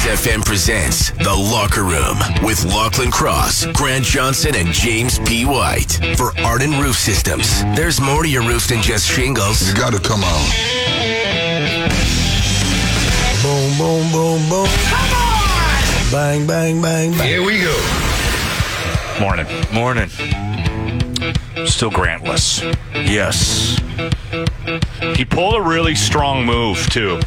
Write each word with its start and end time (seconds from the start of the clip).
Cruise 0.00 0.20
FM 0.20 0.44
presents 0.44 1.10
The 1.10 1.34
Locker 1.34 1.82
Room 1.82 2.18
with 2.42 2.64
Lachlan 2.64 3.10
Cross, 3.10 3.66
Grant 3.72 4.04
Johnson, 4.04 4.54
and 4.54 4.68
James 4.68 5.18
P. 5.20 5.44
White. 5.44 5.98
For 6.16 6.32
Arden 6.40 6.80
Roof 6.80 6.96
Systems, 6.96 7.62
there's 7.76 8.00
more 8.00 8.22
to 8.22 8.28
your 8.28 8.42
roof 8.42 8.66
than 8.66 8.80
just 8.80 9.06
shingles. 9.06 9.68
You 9.68 9.74
gotta 9.74 9.98
come 9.98 10.22
on. 10.24 10.50
Boom, 13.42 13.78
boom, 13.78 14.12
boom, 14.12 14.48
boom. 14.48 14.68
Come 14.88 15.12
on! 15.12 16.10
Bang, 16.10 16.46
bang, 16.46 16.80
bang, 16.80 17.12
bang. 17.12 17.28
Here 17.28 17.44
we 17.44 17.60
go. 17.60 17.76
Morning. 19.20 19.46
Morning. 19.72 20.10
Still 21.66 21.90
Grantless. 21.90 22.62
Yes. 22.94 23.78
He 25.16 25.24
pulled 25.24 25.54
a 25.56 25.62
really 25.62 25.94
strong 25.94 26.44
move, 26.44 26.88
too. 26.90 27.20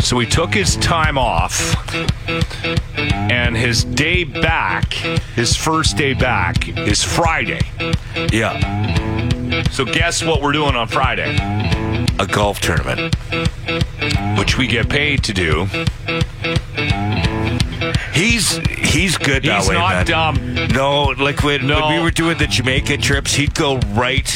So 0.00 0.18
he 0.18 0.26
took 0.26 0.52
his 0.52 0.76
time 0.76 1.16
off, 1.18 1.76
and 3.06 3.56
his 3.56 3.84
day 3.84 4.24
back, 4.24 4.92
his 4.92 5.56
first 5.56 5.96
day 5.96 6.14
back, 6.14 6.68
is 6.68 7.02
Friday. 7.02 7.60
Yeah. 8.32 9.62
So 9.70 9.84
guess 9.84 10.22
what 10.24 10.42
we're 10.42 10.52
doing 10.52 10.74
on 10.74 10.88
Friday? 10.88 11.36
A 12.18 12.26
golf 12.26 12.60
tournament. 12.60 13.14
Which 14.38 14.58
we 14.58 14.66
get 14.66 14.88
paid 14.88 15.22
to 15.24 15.32
do. 15.32 15.66
He's 18.12 18.58
he's 18.94 19.18
good 19.18 19.42
that 19.42 19.60
He's 19.60 19.68
way, 19.68 19.74
not 19.74 19.92
man. 19.94 20.06
dumb. 20.06 20.68
No, 20.68 21.02
like 21.18 21.42
when, 21.42 21.66
No. 21.66 21.80
when 21.86 21.96
we 21.96 22.02
were 22.02 22.10
doing 22.10 22.38
the 22.38 22.46
Jamaica 22.46 22.96
trips, 22.98 23.34
he'd 23.34 23.54
go 23.54 23.78
right. 23.92 24.28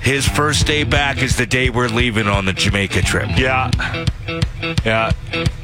His 0.00 0.28
first 0.28 0.66
day 0.66 0.84
back 0.84 1.22
is 1.22 1.36
the 1.36 1.46
day 1.46 1.70
we're 1.70 1.88
leaving 1.88 2.26
on 2.26 2.44
the 2.44 2.52
Jamaica 2.52 3.02
trip. 3.02 3.30
Yeah. 3.36 3.70
Yeah. 4.84 5.12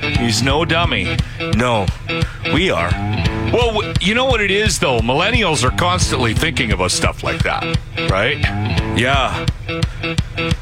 He's 0.01 0.43
no 0.43 0.65
dummy. 0.65 1.17
No, 1.57 1.87
we 2.53 2.71
are. 2.71 2.91
Well, 3.53 3.73
w- 3.73 3.95
you 4.01 4.15
know 4.15 4.27
what 4.27 4.41
it 4.41 4.51
is, 4.51 4.79
though? 4.79 4.99
Millennials 5.01 5.65
are 5.65 5.75
constantly 5.77 6.35
thinking 6.35 6.73
about 6.73 6.91
stuff 6.91 7.23
like 7.23 7.43
that, 7.45 7.63
right? 8.11 8.39
Yeah. 8.99 9.47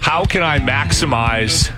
How 0.01 0.25
can 0.25 0.43
I 0.43 0.59
maximize 0.59 1.71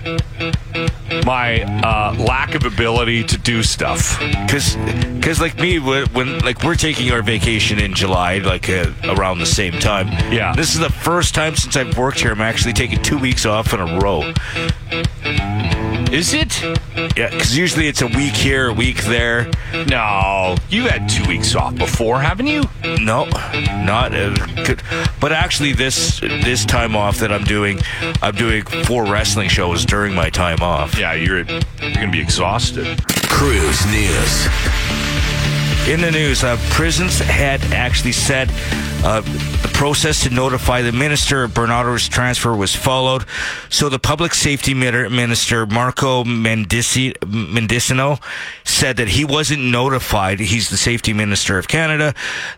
my 1.25 1.63
uh, 1.83 2.15
lack 2.17 2.55
of 2.55 2.65
ability 2.65 3.23
to 3.25 3.37
do 3.37 3.63
stuff? 3.63 4.19
Cause, 4.49 4.75
cause 5.21 5.39
like 5.39 5.57
me, 5.57 5.79
when, 5.79 6.07
when 6.09 6.39
like 6.39 6.63
we're 6.63 6.75
taking 6.75 7.11
our 7.11 7.21
vacation 7.21 7.79
in 7.79 7.93
July, 7.93 8.39
like 8.39 8.69
uh, 8.69 8.91
around 9.03 9.39
the 9.39 9.45
same 9.45 9.73
time. 9.73 10.07
Yeah. 10.31 10.53
This 10.55 10.73
is 10.73 10.79
the 10.79 10.91
first 10.91 11.35
time 11.35 11.55
since 11.55 11.75
I've 11.75 11.97
worked 11.97 12.19
here. 12.19 12.31
I'm 12.31 12.41
actually 12.41 12.73
taking 12.73 13.01
two 13.01 13.17
weeks 13.17 13.45
off 13.45 13.73
in 13.73 13.79
a 13.79 13.99
row. 13.99 14.33
Is 16.11 16.33
it? 16.33 16.61
Yeah, 17.15 17.29
because 17.29 17.55
usually 17.55 17.87
it's 17.87 18.01
a 18.01 18.07
week 18.07 18.33
here, 18.33 18.69
a 18.69 18.73
week 18.73 19.03
there. 19.03 19.49
No. 19.87 20.55
You 20.69 20.87
had 20.87 21.07
two 21.07 21.23
weeks 21.27 21.55
off 21.55 21.75
before, 21.75 22.19
haven't 22.19 22.47
you? 22.47 22.63
No, 22.83 23.25
not. 23.25 24.15
Uh, 24.15 24.33
good. 24.63 24.81
But 25.21 25.31
actually, 25.31 25.73
this 25.73 26.19
this 26.19 26.65
time 26.65 26.95
off 26.95 27.17
that 27.19 27.31
I'm 27.31 27.43
doing, 27.43 27.79
I'm 28.23 28.33
doing 28.35 28.63
four 28.85 29.05
wrestling 29.05 29.49
shows 29.49 29.85
during 29.85 30.15
my 30.15 30.31
time 30.31 30.61
off. 30.61 30.97
Yeah, 30.97 31.13
you're 31.13 31.43
you're 31.43 31.93
gonna 31.93 32.11
be 32.11 32.21
exhausted. 32.21 33.03
Cruise 33.29 33.85
News. 33.87 34.47
In 35.89 36.01
the 36.01 36.11
news, 36.11 36.43
uh, 36.43 36.55
prisons 36.69 37.17
had 37.17 37.61
actually 37.73 38.11
said 38.11 38.51
uh, 39.03 39.21
the 39.21 39.71
process 39.73 40.21
to 40.23 40.29
notify 40.29 40.83
the 40.83 40.91
minister 40.91 41.43
of 41.43 41.53
Bernardo's 41.55 42.07
transfer 42.07 42.55
was 42.55 42.75
followed. 42.75 43.25
So 43.69 43.89
the 43.89 43.97
public 43.97 44.35
safety 44.35 44.75
minister, 44.75 45.65
Marco 45.65 46.23
Mendici- 46.25 47.13
Mendicino, 47.21 48.21
said 48.65 48.97
that 48.97 49.07
he 49.07 49.25
wasn't 49.25 49.63
notified. 49.63 50.39
He's 50.39 50.69
the 50.69 50.77
safety 50.77 51.11
minister 51.11 51.57
of 51.57 51.67
Canada, 51.67 52.13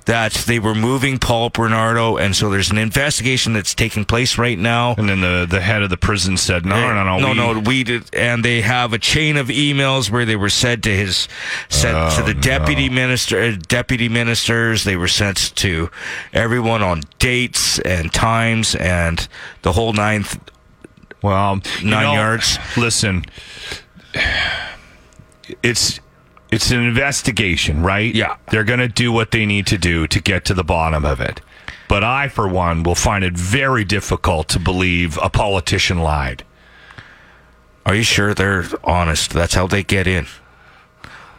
that 0.05 0.33
they 0.33 0.59
were 0.59 0.75
moving 0.75 1.17
Paul 1.17 1.51
Bernardo. 1.51 2.17
And 2.17 2.35
so 2.35 2.49
there's 2.49 2.69
an 2.71 2.77
investigation 2.79 3.53
that's 3.53 3.73
taking 3.73 4.03
place 4.03 4.37
right 4.37 4.59
now. 4.59 4.95
And 4.97 5.07
then 5.07 5.21
the, 5.21 5.45
the 5.49 5.61
head 5.61 5.83
of 5.83 5.89
the 5.89 5.95
prison 5.97 6.35
said, 6.35 6.65
no, 6.65 6.75
no, 6.93 7.03
no, 7.05 7.17
no, 7.17 7.29
we- 7.29 7.33
no. 7.35 7.59
We 7.61 7.83
did, 7.85 8.13
and 8.13 8.43
they 8.43 8.59
have 8.61 8.91
a 8.91 8.99
chain 8.99 9.37
of 9.37 9.47
emails 9.47 10.09
where 10.11 10.25
they 10.25 10.35
were 10.35 10.49
said 10.49 10.83
to 10.83 10.89
his, 10.89 11.29
sent 11.69 11.93
to 12.15 12.23
Oh, 12.23 12.25
the 12.25 12.33
deputy 12.33 12.89
no. 12.89 12.95
minister, 12.95 13.20
uh, 13.31 13.57
deputy 13.67 14.09
ministers. 14.09 14.83
They 14.83 14.95
were 14.95 15.07
sent 15.07 15.55
to 15.57 15.89
everyone 16.33 16.81
on 16.81 17.01
dates 17.19 17.79
and 17.79 18.13
times 18.13 18.75
and 18.75 19.27
the 19.63 19.73
whole 19.73 19.93
ninth. 19.93 20.39
Well, 21.21 21.61
Nine 21.83 22.03
know, 22.03 22.13
yards. 22.13 22.57
Listen, 22.77 23.25
it's 25.61 25.99
it's 26.51 26.71
an 26.71 26.81
investigation, 26.81 27.81
right? 27.83 28.13
Yeah. 28.13 28.35
they're 28.49 28.63
going 28.63 28.79
to 28.79 28.87
do 28.87 29.11
what 29.11 29.31
they 29.31 29.45
need 29.45 29.67
to 29.67 29.77
do 29.77 30.05
to 30.07 30.19
get 30.21 30.43
to 30.45 30.53
the 30.53 30.63
bottom 30.63 31.05
of 31.05 31.21
it. 31.21 31.41
But 31.87 32.03
I, 32.03 32.27
for 32.27 32.47
one, 32.47 32.83
will 32.83 32.95
find 32.95 33.23
it 33.23 33.37
very 33.37 33.83
difficult 33.83 34.47
to 34.49 34.59
believe 34.59 35.17
a 35.21 35.29
politician 35.29 35.99
lied. 35.99 36.43
Are 37.85 37.95
you 37.95 38.03
sure 38.03 38.33
they're 38.33 38.65
honest? 38.83 39.31
That's 39.31 39.55
how 39.55 39.67
they 39.67 39.83
get 39.83 40.07
in. 40.07 40.27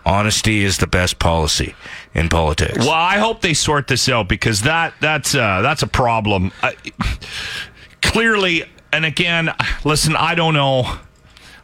Honesty 0.04 0.64
is 0.64 0.78
the 0.78 0.86
best 0.86 1.18
policy 1.18 1.74
in 2.14 2.28
politics. 2.28 2.78
Well, 2.78 2.90
I 2.90 3.18
hope 3.18 3.40
they 3.40 3.54
sort 3.54 3.86
this 3.86 4.08
out 4.08 4.28
because 4.28 4.62
that 4.62 4.94
that's 5.00 5.34
uh, 5.34 5.62
that's 5.62 5.82
a 5.82 5.86
problem. 5.86 6.52
I, 6.62 6.74
clearly, 8.02 8.64
and 8.92 9.04
again, 9.04 9.54
listen, 9.84 10.16
I 10.16 10.34
don't 10.34 10.54
know. 10.54 10.98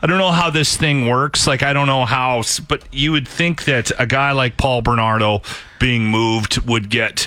I 0.01 0.07
don't 0.07 0.19
know 0.19 0.31
how 0.31 0.51
this 0.51 0.77
thing 0.77 1.09
works. 1.09 1.49
Like, 1.49 1.65
I 1.65 1.73
don't 1.73 1.89
know 1.89 2.05
how, 2.05 2.45
but 2.69 2.85
you 2.93 3.11
would 3.11 3.27
think 3.27 3.65
that 3.65 3.91
a 3.99 4.07
guy 4.07 4.31
like 4.31 4.57
Paul 4.57 4.81
Bernardo 4.81 5.43
being 5.81 6.07
moved 6.07 6.59
would 6.69 6.89
get, 6.89 7.27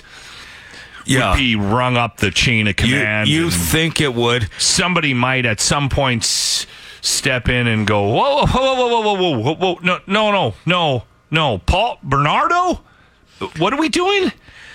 yeah. 1.06 1.32
would 1.32 1.38
be 1.38 1.58
rung 1.58 1.98
up 1.98 2.18
the 2.18 2.32
chain 2.32 2.70
of 2.70 2.78
command. 2.78 3.28
you 3.28 3.46
and 3.46 3.54
think 3.54 4.00
it 4.00 4.14
would? 4.14 4.50
somebody 4.58 5.14
might 5.14 5.46
at 5.46 5.60
some 5.60 5.90
point 5.90 6.24
step 7.02 7.50
in 7.50 7.68
and 7.68 7.86
go, 7.86 8.08
whoa, 8.08 8.46
whoa, 8.46 8.76
whoa, 8.76 8.88
whoa, 8.88 9.02
whoa, 9.02 9.16
whoa, 9.16 9.40
whoa, 9.40 9.56
whoa, 9.56 9.80
no, 9.84 10.00
no, 10.08 10.32
no, 10.32 10.54
no, 10.66 11.04
no, 11.30 11.58
Paul 11.60 12.00
Bernardo, 12.04 12.82
what 13.58 13.74
are 13.74 13.80
we 13.80 13.90
doing? 13.90 14.32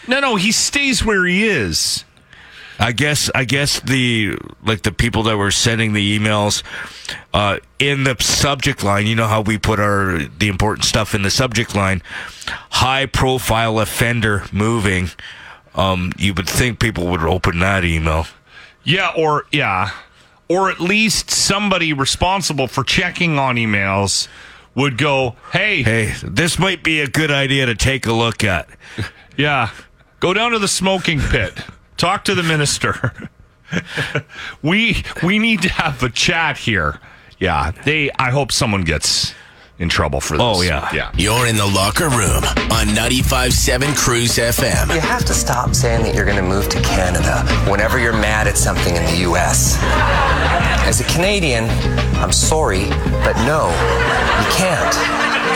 No, 0.08 0.20
no, 0.20 0.36
he 0.36 0.52
stays 0.52 1.04
where 1.04 1.24
he 1.24 1.46
is. 1.46 2.04
I 2.78 2.92
guess 2.92 3.30
I 3.34 3.44
guess 3.44 3.80
the 3.80 4.36
like 4.62 4.82
the 4.82 4.92
people 4.92 5.22
that 5.24 5.36
were 5.36 5.50
sending 5.50 5.94
the 5.94 6.18
emails 6.18 6.62
uh, 7.32 7.58
in 7.78 8.04
the 8.04 8.16
subject 8.20 8.84
line. 8.84 9.06
You 9.06 9.14
know 9.14 9.26
how 9.26 9.40
we 9.40 9.56
put 9.56 9.80
our 9.80 10.18
the 10.18 10.48
important 10.48 10.84
stuff 10.84 11.14
in 11.14 11.22
the 11.22 11.30
subject 11.30 11.74
line. 11.74 12.02
High 12.70 13.06
profile 13.06 13.78
offender 13.78 14.44
moving. 14.52 15.08
Um, 15.74 16.12
you 16.18 16.34
would 16.34 16.48
think 16.48 16.78
people 16.78 17.06
would 17.08 17.22
open 17.22 17.60
that 17.60 17.84
email. 17.84 18.26
Yeah, 18.84 19.10
or 19.16 19.46
yeah, 19.52 19.90
or 20.48 20.70
at 20.70 20.80
least 20.80 21.30
somebody 21.30 21.92
responsible 21.92 22.68
for 22.68 22.84
checking 22.84 23.38
on 23.38 23.56
emails 23.56 24.28
would 24.74 24.98
go, 24.98 25.36
"Hey, 25.52 25.82
Hey, 25.82 26.14
this 26.22 26.58
might 26.58 26.82
be 26.82 27.00
a 27.00 27.06
good 27.08 27.30
idea 27.30 27.66
to 27.66 27.74
take 27.74 28.06
a 28.06 28.12
look 28.12 28.44
at. 28.44 28.68
yeah, 29.36 29.70
go 30.20 30.34
down 30.34 30.52
to 30.52 30.58
the 30.58 30.68
smoking 30.68 31.20
pit, 31.20 31.54
talk 31.96 32.24
to 32.24 32.34
the 32.34 32.42
minister. 32.42 33.30
we 34.62 35.02
we 35.22 35.38
need 35.38 35.62
to 35.62 35.68
have 35.68 36.02
a 36.02 36.10
chat 36.10 36.58
here." 36.58 37.00
Yeah, 37.38 37.72
they. 37.84 38.10
I 38.18 38.30
hope 38.30 38.52
someone 38.52 38.82
gets 38.82 39.34
in 39.78 39.88
trouble 39.88 40.20
for 40.20 40.34
this. 40.36 40.42
Oh, 40.42 40.62
yeah. 40.62 40.88
yeah. 40.94 41.10
You're 41.16 41.46
in 41.46 41.56
the 41.56 41.66
locker 41.66 42.08
room 42.08 42.44
on 42.72 42.86
95.7 42.94 43.96
Cruise 43.96 44.36
FM. 44.36 44.94
You 44.94 45.00
have 45.00 45.24
to 45.26 45.34
stop 45.34 45.74
saying 45.74 46.02
that 46.04 46.14
you're 46.14 46.24
going 46.24 46.36
to 46.36 46.42
move 46.42 46.68
to 46.70 46.80
Canada 46.82 47.44
whenever 47.70 47.98
you're 47.98 48.12
mad 48.12 48.46
at 48.46 48.56
something 48.56 48.96
in 48.96 49.04
the 49.04 49.16
U.S. 49.28 49.78
As 50.86 51.00
a 51.00 51.04
Canadian, 51.04 51.64
I'm 52.16 52.32
sorry, 52.32 52.88
but 53.24 53.34
no, 53.44 53.68
you 53.68 54.48
can't. 54.56 54.94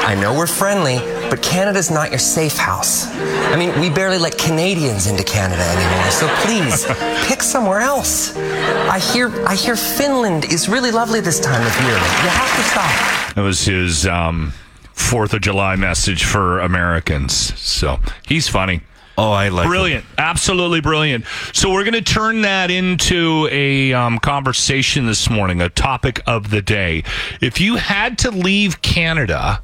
I 0.05 0.15
know 0.21 0.35
we're 0.37 0.47
friendly, 0.47 0.97
but 1.31 1.41
Canada's 1.43 1.91
not 1.91 2.11
your 2.11 2.19
safe 2.19 2.57
house. 2.57 3.07
I 3.07 3.57
mean, 3.57 3.79
we 3.81 3.89
barely 3.89 4.19
let 4.19 4.37
Canadians 4.37 5.07
into 5.07 5.23
Canada 5.23 5.63
anymore, 5.63 6.11
so 6.11 6.29
please 6.43 6.85
pick 7.29 7.41
somewhere 7.41 7.81
else. 7.81 8.37
I 8.37 8.99
hear, 8.99 9.31
I 9.47 9.55
hear 9.55 9.77
Finland 9.77 10.45
is 10.45 10.69
really 10.69 10.91
lovely 10.91 11.21
this 11.21 11.39
time 11.39 11.65
of 11.65 11.75
year. 11.83 11.95
You 11.95 12.31
have 12.31 12.57
to 12.57 12.63
stop. 12.65 13.35
That 13.37 13.43
was 13.43 13.65
his 13.65 14.07
um, 14.07 14.53
Fourth 14.93 15.33
of 15.33 15.41
July 15.41 15.77
message 15.77 16.25
for 16.25 16.59
Americans. 16.59 17.59
So 17.59 18.01
he's 18.27 18.49
funny. 18.49 18.83
Oh, 19.17 19.33
I 19.33 19.49
like 19.51 19.67
Brilliant. 19.67 20.05
Absolutely 20.19 20.81
brilliant. 20.81 21.27
So 21.53 21.71
we're 21.71 21.85
going 21.85 21.93
to 21.95 22.03
turn 22.03 22.43
that 22.43 22.71
into 22.71 23.49
a 23.53 23.93
um, 23.93 24.19
conversation 24.19 25.07
this 25.07 25.29
morning, 25.29 25.61
a 25.61 25.69
topic 25.69 26.21
of 26.27 26.51
the 26.51 26.63
day. 26.63 27.05
If 27.41 27.61
you 27.61 27.77
had 27.77 28.19
to 28.21 28.31
leave 28.31 28.81
Canada, 28.83 29.63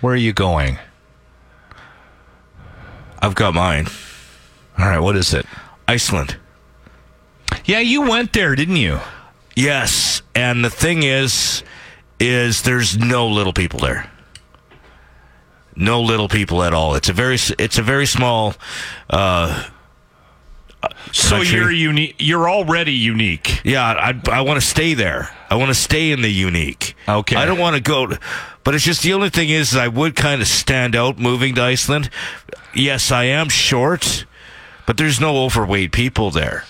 where 0.00 0.14
are 0.14 0.16
you 0.16 0.32
going? 0.32 0.78
I've 3.20 3.34
got 3.34 3.54
mine. 3.54 3.86
All 4.78 4.86
right, 4.86 4.98
what 5.00 5.16
is 5.16 5.32
it? 5.32 5.46
Iceland. 5.88 6.36
Yeah, 7.64 7.80
you 7.80 8.02
went 8.02 8.32
there, 8.32 8.54
didn't 8.54 8.76
you? 8.76 9.00
Yes, 9.54 10.22
and 10.34 10.64
the 10.64 10.70
thing 10.70 11.02
is, 11.02 11.62
is 12.20 12.62
there's 12.62 12.98
no 12.98 13.26
little 13.28 13.52
people 13.52 13.80
there. 13.80 14.10
No 15.74 16.02
little 16.02 16.28
people 16.28 16.62
at 16.62 16.72
all. 16.72 16.94
It's 16.94 17.08
a 17.08 17.12
very, 17.12 17.38
it's 17.58 17.78
a 17.78 17.82
very 17.82 18.06
small. 18.06 18.54
Uh, 19.10 19.64
So 21.12 21.36
Country. 21.36 21.58
you're 21.58 21.72
unique. 21.72 22.16
You're 22.18 22.48
already 22.48 22.92
unique. 22.92 23.60
yeah, 23.64 23.84
I, 23.84 24.20
I 24.30 24.40
want 24.42 24.60
to 24.60 24.66
stay 24.66 24.94
there. 24.94 25.30
I 25.50 25.54
want 25.56 25.68
to 25.68 25.74
stay 25.74 26.10
in 26.12 26.22
the 26.22 26.32
unique. 26.32 26.94
Okay. 27.08 27.36
I 27.36 27.44
don't 27.44 27.58
want 27.58 27.76
to 27.76 27.82
go. 27.82 28.06
To, 28.06 28.18
but 28.64 28.74
it's 28.74 28.84
just 28.84 29.02
the 29.02 29.12
only 29.12 29.30
thing 29.30 29.48
is, 29.48 29.76
I 29.76 29.88
would 29.88 30.16
kind 30.16 30.40
of 30.42 30.48
stand 30.48 30.96
out 30.96 31.18
moving 31.18 31.54
to 31.54 31.62
Iceland. 31.62 32.10
Yes, 32.74 33.12
I 33.12 33.24
am 33.24 33.48
short, 33.48 34.26
but 34.86 34.96
there's 34.96 35.20
no 35.20 35.44
overweight 35.44 35.92
people 35.92 36.30
there. 36.30 36.64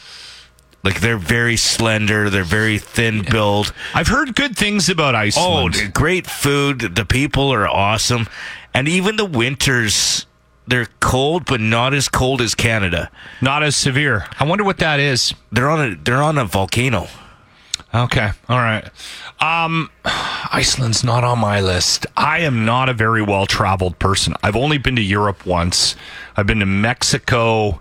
Like 0.85 1.01
they're 1.01 1.19
very 1.19 1.57
slender. 1.57 2.31
They're 2.31 2.45
very 2.45 2.79
thin 2.79 3.23
build. 3.29 3.73
I've 3.93 4.07
heard 4.07 4.37
good 4.37 4.57
things 4.57 4.89
about 4.89 5.17
Iceland. 5.17 5.75
Oh, 5.77 5.89
great 5.93 6.29
food. 6.29 6.95
The 6.95 7.05
people 7.05 7.53
are 7.53 7.67
awesome. 7.67 8.29
And 8.73 8.87
even 8.87 9.17
the 9.17 9.25
winters, 9.25 10.27
they're 10.67 10.89
cold, 11.01 11.45
but 11.47 11.61
not 11.61 11.95
as 11.95 12.09
cold 12.09 12.41
as 12.41 12.55
Canada. 12.55 13.11
not 13.41 13.63
as 13.63 13.77
severe. 13.77 14.27
I 14.39 14.45
wonder 14.45 14.65
what 14.65 14.79
that 14.79 15.01
is. 15.01 15.35
They're 15.53 15.71
on 15.71 15.93
a 15.93 15.95
they're 15.97 16.23
on 16.23 16.39
a 16.39 16.45
volcano. 16.45 17.09
Okay. 17.95 18.31
All 18.49 18.59
right. 18.59 18.85
Um, 19.41 19.91
Iceland's 20.05 21.05
not 21.05 21.25
on 21.25 21.39
my 21.39 21.61
list. 21.61 22.07
I 22.17 22.41
am 22.41 22.65
not 22.65 22.89
a 22.89 22.93
very 22.93 23.23
well 23.23 23.47
traveled 23.47 23.99
person. 23.99 24.35
I've 24.43 24.57
only 24.57 24.79
been 24.79 24.97
to 24.97 25.03
Europe 25.03 25.47
once. 25.47 25.97
I've 26.37 26.47
been 26.47 26.61
to 26.61 26.67
Mexico 26.67 27.81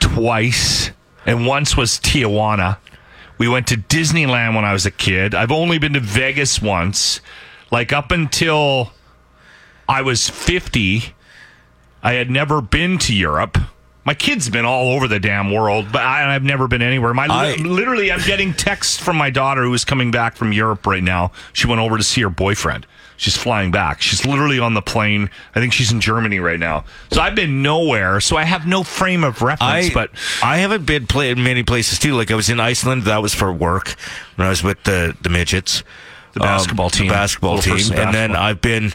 twice, 0.00 0.90
and 1.26 1.46
once 1.46 1.76
was 1.76 1.98
Tijuana. 1.98 2.78
We 3.38 3.48
went 3.48 3.66
to 3.68 3.76
Disneyland 3.76 4.54
when 4.54 4.64
I 4.64 4.72
was 4.72 4.86
a 4.86 4.90
kid. 4.90 5.34
I've 5.34 5.52
only 5.52 5.78
been 5.78 5.94
to 5.94 6.00
Vegas 6.00 6.62
once. 6.62 7.20
Like 7.70 7.92
up 7.92 8.10
until 8.10 8.92
I 9.92 10.02
was 10.02 10.28
50, 10.28 11.14
I 12.02 12.12
had 12.14 12.30
never 12.30 12.60
been 12.60 12.98
to 12.98 13.14
Europe. 13.14 13.58
My 14.04 14.14
kid's 14.14 14.48
been 14.48 14.64
all 14.64 14.90
over 14.90 15.06
the 15.06 15.20
damn 15.20 15.52
world, 15.52 15.86
but 15.92 16.02
I, 16.02 16.34
I've 16.34 16.42
never 16.42 16.66
been 16.66 16.82
anywhere. 16.82 17.14
My 17.14 17.26
I- 17.28 17.54
literally, 17.56 18.10
I'm 18.10 18.22
getting 18.22 18.52
texts 18.52 18.98
from 18.98 19.16
my 19.16 19.30
daughter 19.30 19.62
who 19.62 19.72
is 19.74 19.84
coming 19.84 20.10
back 20.10 20.34
from 20.34 20.52
Europe 20.52 20.86
right 20.86 21.02
now. 21.02 21.30
She 21.52 21.68
went 21.68 21.80
over 21.80 21.98
to 21.98 22.02
see 22.02 22.22
her 22.22 22.30
boyfriend. 22.30 22.86
She's 23.16 23.36
flying 23.36 23.70
back. 23.70 24.00
She's 24.02 24.26
literally 24.26 24.58
on 24.58 24.74
the 24.74 24.82
plane. 24.82 25.30
I 25.54 25.60
think 25.60 25.72
she's 25.72 25.92
in 25.92 26.00
Germany 26.00 26.40
right 26.40 26.58
now. 26.58 26.84
So 27.12 27.20
I've 27.20 27.36
been 27.36 27.62
nowhere. 27.62 28.18
So 28.20 28.36
I 28.36 28.42
have 28.42 28.66
no 28.66 28.82
frame 28.82 29.22
of 29.22 29.42
reference. 29.42 29.90
I 29.90 29.94
but 29.94 30.10
I 30.42 30.56
haven't 30.56 30.86
been 30.86 31.06
play 31.06 31.30
in 31.30 31.40
many 31.44 31.62
places 31.62 32.00
too. 32.00 32.14
Like 32.14 32.32
I 32.32 32.34
was 32.34 32.50
in 32.50 32.58
Iceland. 32.58 33.04
That 33.04 33.22
was 33.22 33.32
for 33.32 33.52
work 33.52 33.94
when 34.34 34.46
I 34.46 34.50
was 34.50 34.64
with 34.64 34.82
the 34.82 35.16
the 35.22 35.28
midgets, 35.28 35.84
The 36.32 36.40
basketball 36.40 36.86
um, 36.86 36.90
team. 36.90 37.06
the 37.06 37.12
basketball 37.12 37.58
team, 37.58 37.74
person 37.74 37.98
and 37.98 38.12
then. 38.12 38.34
I've 38.34 38.60
been. 38.60 38.92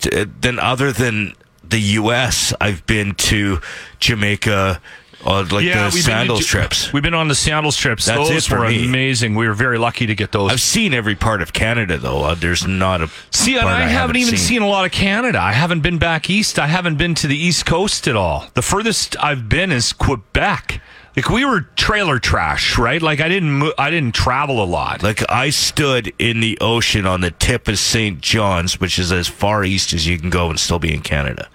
Then 0.00 0.58
other 0.58 0.92
than 0.92 1.34
the 1.62 1.80
U.S., 1.80 2.52
I've 2.60 2.84
been 2.86 3.14
to 3.16 3.60
Jamaica. 3.98 4.80
Uh, 5.22 5.40
like 5.50 5.50
the 5.50 5.90
we've 5.92 5.92
to 5.92 5.98
sandals 6.00 6.46
trips. 6.46 6.94
We've 6.94 7.02
been 7.02 7.12
on 7.12 7.28
the 7.28 7.34
sandals 7.34 7.76
trips. 7.76 8.06
That's 8.06 8.26
those 8.30 8.50
were 8.50 8.66
me. 8.66 8.86
amazing. 8.86 9.34
We 9.34 9.46
were 9.46 9.52
very 9.52 9.76
lucky 9.76 10.06
to 10.06 10.14
get 10.14 10.32
those. 10.32 10.50
I've 10.50 10.62
seen 10.62 10.94
every 10.94 11.14
part 11.14 11.42
of 11.42 11.52
Canada 11.52 11.98
though. 11.98 12.24
Uh, 12.24 12.34
there's 12.34 12.66
not 12.66 13.02
a 13.02 13.10
See, 13.30 13.54
part 13.54 13.66
I, 13.66 13.82
haven't 13.86 14.16
even 14.16 14.38
seen. 14.38 14.38
seen. 14.38 14.62
a 14.62 14.66
lot 14.66 14.86
of 14.86 14.92
Canada. 14.92 15.38
I 15.38 15.52
haven't 15.52 15.82
been 15.82 15.98
back 15.98 16.30
east. 16.30 16.58
I 16.58 16.68
haven't 16.68 16.96
been 16.96 17.14
to 17.16 17.26
the 17.26 17.36
east 17.36 17.66
coast 17.66 18.08
at 18.08 18.16
all. 18.16 18.46
The 18.54 18.62
furthest 18.62 19.14
I've 19.22 19.46
been 19.46 19.70
is 19.70 19.92
Quebec. 19.92 20.80
Like 21.16 21.28
we 21.28 21.44
were 21.44 21.62
trailer 21.76 22.18
trash, 22.18 22.78
right? 22.78 23.02
Like 23.02 23.20
I 23.20 23.28
didn't, 23.28 23.52
mo- 23.52 23.72
I 23.76 23.90
didn't 23.90 24.14
travel 24.14 24.62
a 24.62 24.64
lot. 24.64 25.02
Like 25.02 25.22
I 25.28 25.50
stood 25.50 26.12
in 26.18 26.40
the 26.40 26.56
ocean 26.60 27.04
on 27.04 27.20
the 27.20 27.32
tip 27.32 27.66
of 27.68 27.78
St. 27.78 28.20
John's, 28.20 28.80
which 28.80 28.98
is 28.98 29.10
as 29.10 29.26
far 29.26 29.64
east 29.64 29.92
as 29.92 30.06
you 30.06 30.18
can 30.18 30.30
go 30.30 30.48
and 30.50 30.58
still 30.58 30.78
be 30.78 30.94
in 30.94 31.00
Canada. 31.02 31.48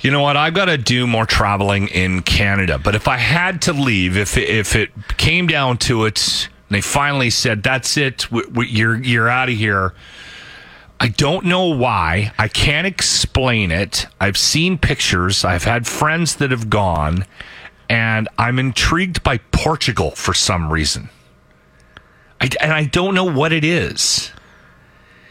You 0.00 0.10
know 0.10 0.20
what? 0.20 0.36
I've 0.36 0.54
got 0.54 0.66
to 0.66 0.76
do 0.78 1.06
more 1.06 1.26
traveling 1.26 1.88
in 1.88 2.22
Canada. 2.22 2.78
But 2.78 2.94
if 2.94 3.08
I 3.08 3.16
had 3.16 3.62
to 3.62 3.72
leave, 3.72 4.16
if 4.16 4.36
it, 4.36 4.48
if 4.48 4.76
it 4.76 4.90
came 5.16 5.46
down 5.46 5.78
to 5.78 6.04
it, 6.04 6.48
and 6.68 6.76
they 6.76 6.80
finally 6.80 7.30
said, 7.30 7.62
"That's 7.62 7.96
it, 7.96 8.30
we, 8.30 8.44
we, 8.46 8.68
you're 8.68 9.02
you're 9.02 9.28
out 9.28 9.48
of 9.48 9.56
here." 9.56 9.94
I 10.98 11.08
don't 11.08 11.44
know 11.44 11.66
why. 11.66 12.32
I 12.38 12.48
can't 12.48 12.86
explain 12.86 13.70
it. 13.70 14.06
I've 14.20 14.38
seen 14.38 14.78
pictures. 14.78 15.44
I've 15.44 15.64
had 15.64 15.86
friends 15.86 16.36
that 16.36 16.50
have 16.50 16.70
gone, 16.70 17.26
and 17.88 18.28
I'm 18.38 18.58
intrigued 18.58 19.22
by 19.22 19.38
Portugal 19.38 20.10
for 20.12 20.34
some 20.34 20.72
reason. 20.72 21.08
I, 22.40 22.50
and 22.60 22.72
I 22.72 22.84
don't 22.84 23.14
know 23.14 23.24
what 23.24 23.52
it 23.52 23.64
is. 23.64 24.30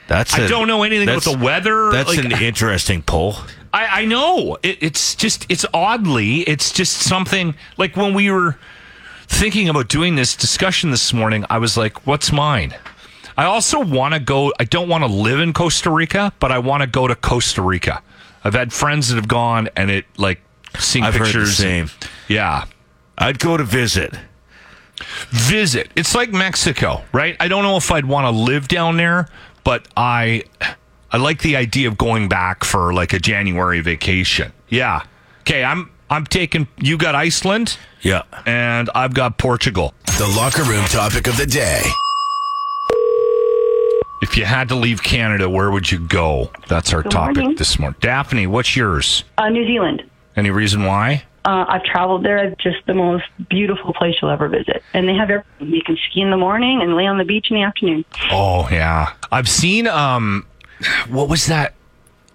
That's 0.07 0.34
I 0.34 0.42
a- 0.42 0.48
don't 0.48 0.68
know 0.68 0.84
anything 0.84 1.10
about 1.10 1.24
the 1.24 1.38
weather. 1.38 1.92
That's 1.92 2.16
Like, 2.16 2.25
an 2.25 2.31
interesting 2.44 3.02
poll. 3.02 3.36
I, 3.74 4.02
I 4.02 4.06
know 4.06 4.57
it, 4.63 4.78
it's 4.81 5.16
just 5.16 5.46
it's 5.50 5.66
oddly 5.74 6.42
it's 6.42 6.72
just 6.72 6.94
something 6.98 7.56
like 7.78 7.98
when 7.98 8.13
we 8.13 8.31
were 8.31 8.58
thinking 9.28 9.68
about 9.68 9.90
doing 9.90 10.16
this 10.16 10.34
discussion 10.36 10.92
this 10.92 11.12
morning 11.12 11.44
i 11.50 11.58
was 11.58 11.75
like 11.75 12.06
what's 12.08 12.31
mine 12.31 12.74
i 13.36 13.44
also 13.44 13.84
want 13.84 14.13
to 14.13 14.19
go 14.22 14.54
i 14.60 14.63
don't 14.63 14.88
want 14.88 15.04
to 15.04 15.10
live 15.10 15.40
in 15.42 15.51
costa 15.51 15.90
rica 15.90 16.31
but 16.40 16.51
i 16.54 16.60
want 16.60 16.81
to 16.81 16.88
go 16.88 17.06
to 17.08 17.16
costa 17.16 17.62
rica 17.62 18.01
i've 18.46 18.54
had 18.54 18.72
friends 18.72 19.10
that 19.10 19.16
have 19.16 19.28
gone 19.28 19.68
and 19.75 19.90
it 19.92 20.06
like 20.18 20.40
seeing 20.80 21.06
I've 21.06 21.13
heard 21.16 21.22
the 21.27 21.31
pictures 21.33 21.57
same. 21.57 21.89
yeah 22.27 22.66
I'd 23.18 23.39
go 23.39 23.56
to 23.57 23.63
visit. 23.63 24.13
visit. 25.30 25.89
It's 25.95 26.13
like 26.16 26.31
Mexico, 26.31 27.04
right? 27.13 27.36
I 27.39 27.48
don't 27.48 27.63
know 27.63 27.77
if 27.77 27.92
I'd 27.92 28.06
want 28.06 28.25
to 28.25 28.31
live 28.31 28.68
down 28.68 28.98
there, 28.98 29.27
but 29.63 29.88
I 29.95 30.44
I 31.12 31.18
like 31.18 31.41
the 31.41 31.55
idea 31.55 31.88
of 31.88 31.98
going 31.98 32.27
back 32.27 32.63
for 32.65 32.94
like 32.94 33.13
a 33.13 33.20
January 33.20 33.79
vacation. 33.82 34.51
Yeah. 34.70 35.03
Okay, 35.41 35.63
I'm 35.63 35.89
I'm 36.10 36.25
taking 36.25 36.67
you 36.77 36.98
got 36.98 37.15
Iceland 37.15 37.77
Yeah. 38.01 38.24
and 38.46 38.89
I've 38.94 39.13
got 39.13 39.38
Portugal. 39.38 39.94
The 40.17 40.27
locker 40.38 40.63
room 40.63 40.86
topic 40.86 41.27
of 41.27 41.38
the 41.38 41.46
day. 41.46 41.82
If 44.22 44.38
you 44.38 44.46
had 44.46 44.70
to 44.70 44.75
leave 44.75 45.03
Canada, 45.03 45.50
where 45.50 45.70
would 45.72 45.91
you 45.91 46.00
go? 46.00 46.50
That's 46.67 46.94
our 46.94 47.03
Good 47.03 47.12
topic 47.12 47.38
morning. 47.38 47.58
this 47.58 47.77
morning. 47.77 47.98
Daphne, 48.01 48.48
what's 48.48 48.75
yours? 48.75 49.24
Uh, 49.38 49.50
New 49.50 49.65
Zealand. 49.67 50.03
Any 50.36 50.50
reason 50.50 50.84
why? 50.84 51.24
Uh, 51.46 51.63
I've 51.68 51.84
traveled 51.84 52.25
there. 52.25 52.38
It's 52.38 52.62
just 52.62 52.86
the 52.88 52.96
most 52.96 53.25
beautiful 53.50 53.94
place 53.94 54.15
you'll 54.22 54.32
ever 54.32 54.48
visit. 54.48 54.82
And 54.94 55.08
they 55.08 55.13
have 55.13 55.30
everything. 55.30 55.74
You 55.74 55.84
can 55.84 55.98
ski 56.10 56.22
in 56.22 56.32
the 56.32 56.38
morning 56.38 56.82
and 56.82 56.96
lay 56.96 57.06
on 57.06 57.18
the 57.20 57.24
beach 57.24 57.51
in 57.51 57.58
the 57.58 57.63
afternoon. 57.63 58.04
Oh 58.32 58.68
yeah, 58.72 59.13
I've 59.32 59.48
seen. 59.48 59.88
Um, 59.88 60.48
what 61.08 61.30
was 61.30 61.46
that? 61.48 61.75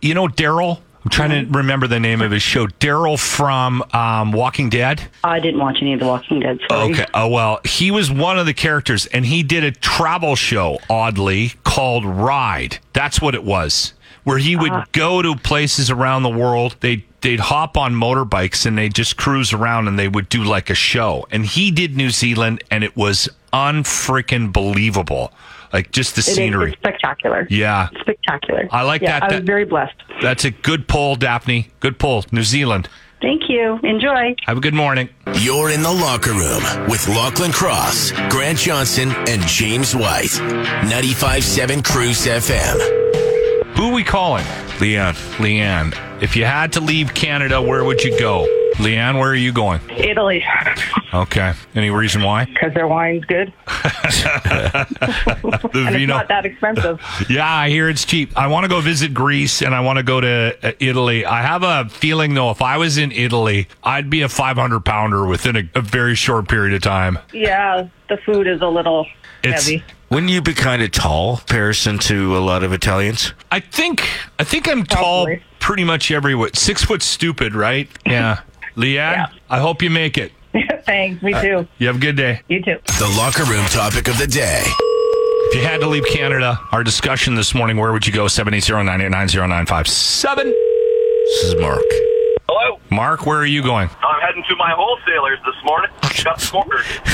You 0.01 0.15
know, 0.15 0.29
Daryl. 0.29 0.81
I'm 1.03 1.11
trying 1.11 1.31
to 1.31 1.51
remember 1.51 1.87
the 1.87 1.99
name 1.99 2.21
of 2.21 2.31
his 2.31 2.43
show. 2.43 2.67
Daryl 2.67 3.19
from 3.19 3.83
um, 3.95 4.33
Walking 4.33 4.69
Dead. 4.69 5.01
I 5.25 5.41
didn't 5.41 5.59
watch 5.59 5.79
any 5.81 5.95
of 5.95 6.01
The 6.01 6.07
Walking 6.07 6.41
Dead. 6.41 6.61
Sorry. 6.69 6.93
Okay. 6.93 7.07
Oh 7.15 7.29
well, 7.29 7.61
he 7.65 7.91
was 7.91 8.11
one 8.11 8.39
of 8.39 8.45
the 8.45 8.53
characters, 8.53 9.07
and 9.07 9.25
he 9.25 9.43
did 9.43 9.65
a 9.65 9.71
travel 9.73 10.37
show, 10.37 10.79
oddly 10.91 11.55
called 11.65 12.05
Ride. 12.05 12.79
That's 12.93 13.21
what 13.21 13.35
it 13.35 13.45
was, 13.45 13.95
where 14.25 14.39
he 14.39 14.57
would 14.57 14.93
go 14.93 15.23
to 15.23 15.37
places 15.37 15.91
around 15.91 16.23
the 16.23 16.29
world. 16.29 16.77
They 16.81 17.07
they'd 17.21 17.41
hop 17.41 17.77
on 17.77 17.95
motorbikes 17.95 18.67
and 18.67 18.77
they'd 18.79 18.95
just 18.95 19.17
cruise 19.17 19.53
around, 19.53 19.89
and 19.89 19.99
they 19.99 20.09
would 20.09 20.29
do 20.29 20.43
like 20.45 20.71
a 20.71 20.75
show. 20.75 21.27
And 21.31 21.45
he 21.47 21.71
did 21.71 21.97
New 21.97 22.11
Zealand, 22.11 22.63
and 22.71 22.83
it 22.85 22.97
was 22.97 23.29
unfreaking 23.53 24.53
believable. 24.53 25.33
Like 25.73 25.93
just 25.93 26.17
the 26.17 26.21
It 26.21 26.29
is- 26.29 26.35
scenery. 26.35 26.71
it's 26.73 26.81
spectacular. 26.81 27.47
Yeah. 27.49 27.89
It's 27.93 28.01
spectacular. 28.01 28.69
I 28.73 28.83
like 28.83 29.03
yeah, 29.03 29.21
that- 29.21 29.23
I 29.23 29.27
was 29.27 29.35
that- 29.37 29.45
very 29.45 29.65
blessed. 29.65 29.95
That's 30.21 30.45
a 30.45 30.51
good 30.51 30.89
poll, 30.89 31.15
Daphne. 31.17 31.69
Good 31.81 31.99
poll. 31.99 32.25
New 32.33 32.43
Zealand. 32.43 32.89
Thank 33.23 33.43
you. 33.51 33.79
Enjoy. 33.83 34.35
Have 34.47 34.57
a 34.57 34.61
good 34.61 34.73
morning. 34.75 35.11
You're 35.35 35.71
in 35.71 35.83
the 35.83 35.93
locker 35.93 36.33
room 36.33 36.63
with 36.89 37.07
Lachlan 37.07 37.53
Cross, 37.53 38.13
Grant 38.31 38.59
Johnson, 38.59 39.11
and 39.29 39.43
James 39.47 39.95
White. 39.95 40.31
95.7 40.89 41.83
Cruise 41.85 42.27
FM. 42.27 43.00
Who 43.81 43.87
are 43.89 43.95
we 43.95 44.05
calling? 44.05 44.45
Leon. 44.79 45.15
Leanne. 45.39 46.23
If 46.23 46.37
you 46.37 46.45
had 46.45 46.75
to 46.75 46.81
leave 46.83 47.15
Canada, 47.15 47.63
where 47.63 47.83
would 47.83 48.03
you 48.03 48.11
go? 48.21 48.45
Leanne, 48.75 49.19
where 49.19 49.31
are 49.31 49.35
you 49.35 49.53
going? 49.53 49.81
Italy. 49.89 50.45
Okay. 51.15 51.55
Any 51.75 51.89
reason 51.89 52.23
why? 52.23 52.45
because 52.45 52.75
their 52.75 52.87
wine's 52.87 53.25
good 53.25 53.55
The 53.67 54.87
and 55.87 55.97
it's 55.97 56.07
not 56.09 56.29
that 56.29 56.45
expensive. 56.45 57.01
Yeah, 57.31 57.51
I 57.51 57.71
hear 57.71 57.89
it's 57.89 58.05
cheap. 58.05 58.37
I 58.39 58.49
want 58.49 58.65
to 58.65 58.69
go 58.69 58.83
visit 58.83 59.15
Greece 59.15 59.63
and 59.63 59.75
I 59.75 59.81
want 59.81 59.97
to 59.97 60.03
go 60.03 60.21
to 60.21 60.59
uh, 60.63 60.73
Italy. 60.79 61.25
I 61.25 61.41
have 61.41 61.63
a 61.63 61.89
feeling 61.89 62.35
though, 62.35 62.51
if 62.51 62.61
I 62.61 62.77
was 62.77 62.99
in 62.99 63.13
Italy, 63.13 63.67
I'd 63.83 64.11
be 64.11 64.21
a 64.21 64.29
500 64.29 64.81
pounder 64.85 65.27
within 65.27 65.57
a, 65.57 65.63
a 65.75 65.81
very 65.81 66.15
short 66.17 66.49
period 66.49 66.75
of 66.75 66.83
time. 66.83 67.19
yeah, 67.33 67.89
the 68.11 68.19
food 68.19 68.47
is 68.47 68.61
a 68.61 68.69
little 68.69 69.07
It's- 69.43 69.65
heavy. 69.65 69.83
Wouldn't 70.11 70.33
you 70.33 70.43
be 70.43 70.55
kind 70.55 70.83
of 70.83 70.91
tall, 70.91 71.37
comparison 71.37 71.99
to 72.01 72.37
a 72.37 72.41
lot 72.41 72.65
of 72.65 72.73
Italians? 72.73 73.33
I 73.53 73.61
think 73.61 74.03
I 74.41 74.45
think 74.45 74.69
I'm 74.69 74.85
tall 74.85 75.29
pretty 75.61 75.85
much 75.85 76.11
everywhere. 76.11 76.51
Six 76.53 76.83
foot 76.85 77.01
stupid, 77.03 77.55
right? 77.55 77.89
Yeah. 78.05 78.41
Leanne, 78.77 78.95
Yeah. 78.95 79.27
I 79.49 79.61
hope 79.61 79.83
you 79.83 79.91
make 79.91 80.19
it. 80.19 80.33
Thanks. 80.85 81.23
Me 81.23 81.33
uh, 81.33 81.43
too. 81.43 81.69
You 81.79 81.87
have 81.87 81.97
a 81.97 82.01
good 82.01 82.17
day. 82.17 82.41
You 82.49 82.61
too. 82.61 82.79
The 82.99 83.15
locker 83.17 83.45
room 83.45 83.65
topic 83.67 84.09
of 84.09 84.19
the 84.19 84.27
day. 84.27 84.63
If 84.67 85.55
you 85.55 85.63
had 85.63 85.81
to 85.81 85.87
leave 85.87 86.05
Canada, 86.07 86.59
our 86.73 86.83
discussion 86.83 87.37
this 87.37 87.55
morning, 87.55 87.77
where 87.77 87.93
would 87.93 88.05
you 88.07 88.13
go? 88.13 88.25
780-989-0957. 88.27 90.45
This 90.45 91.45
is 91.45 91.55
Mark. 91.61 91.85
Mark, 92.91 93.25
where 93.25 93.39
are 93.39 93.47
you 93.47 93.63
going? 93.63 93.89
I'm 94.03 94.21
heading 94.21 94.43
to 94.49 94.57
my 94.57 94.73
wholesalers 94.73 95.39
this 95.47 95.55
morning. 95.65 95.91
Got. 96.25 96.53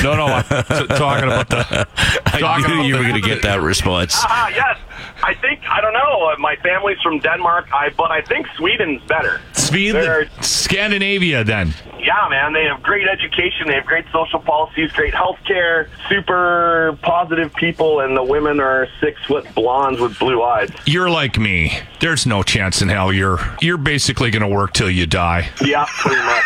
No, 0.03 0.15
no, 0.15 0.25
I'm 0.25 0.43
t- 0.43 0.87
talking 0.97 1.25
about 1.25 1.49
the. 1.49 1.87
I 2.25 2.39
talking 2.39 2.67
knew 2.67 2.73
about 2.79 2.85
you 2.87 2.95
were 2.95 3.03
going 3.03 3.13
to 3.13 3.21
get 3.21 3.41
that 3.43 3.61
response. 3.61 4.15
Ah, 4.23 4.49
yes. 4.49 4.77
I 5.23 5.33
think 5.35 5.61
I 5.69 5.79
don't 5.79 5.93
know. 5.93 6.29
Uh, 6.33 6.35
My 6.39 6.55
family's 6.57 6.99
from 7.01 7.19
Denmark, 7.19 7.67
I 7.71 7.89
but 7.89 8.11
I 8.11 8.21
think 8.21 8.47
Sweden's 8.57 9.01
better. 9.07 9.39
Sweden, 9.53 10.01
They're- 10.01 10.29
Scandinavia, 10.41 11.43
then. 11.43 11.73
Yeah, 12.07 12.25
man. 12.29 12.53
They 12.53 12.63
have 12.63 12.81
great 12.81 13.05
education. 13.05 13.67
They 13.67 13.73
have 13.73 13.85
great 13.85 14.05
social 14.13 14.39
policies, 14.39 14.93
great 14.93 15.13
health 15.13 15.39
care, 15.45 15.89
super 16.07 16.97
positive 17.01 17.53
people, 17.55 17.99
and 17.99 18.15
the 18.15 18.23
women 18.23 18.61
are 18.61 18.87
six 19.01 19.21
foot 19.25 19.45
blondes 19.53 19.99
with 19.99 20.17
blue 20.17 20.41
eyes. 20.41 20.69
You're 20.85 21.09
like 21.09 21.37
me. 21.37 21.77
There's 21.99 22.25
no 22.25 22.43
chance 22.43 22.81
in 22.81 22.87
hell 22.87 23.11
you're 23.11 23.39
you're 23.59 23.77
basically 23.77 24.31
going 24.31 24.41
to 24.41 24.47
work 24.47 24.71
till 24.71 24.89
you 24.89 25.05
die. 25.05 25.49
Yeah, 25.61 25.85
pretty 25.89 26.21
much. 26.21 26.43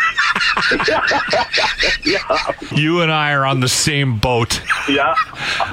yeah, 2.04 2.52
You 2.72 3.02
and 3.02 3.12
I 3.12 3.32
are 3.32 3.44
on 3.44 3.60
the 3.60 3.68
same 3.68 4.18
boat. 4.18 4.60
Uh, 4.60 4.92
yeah. 4.92 5.14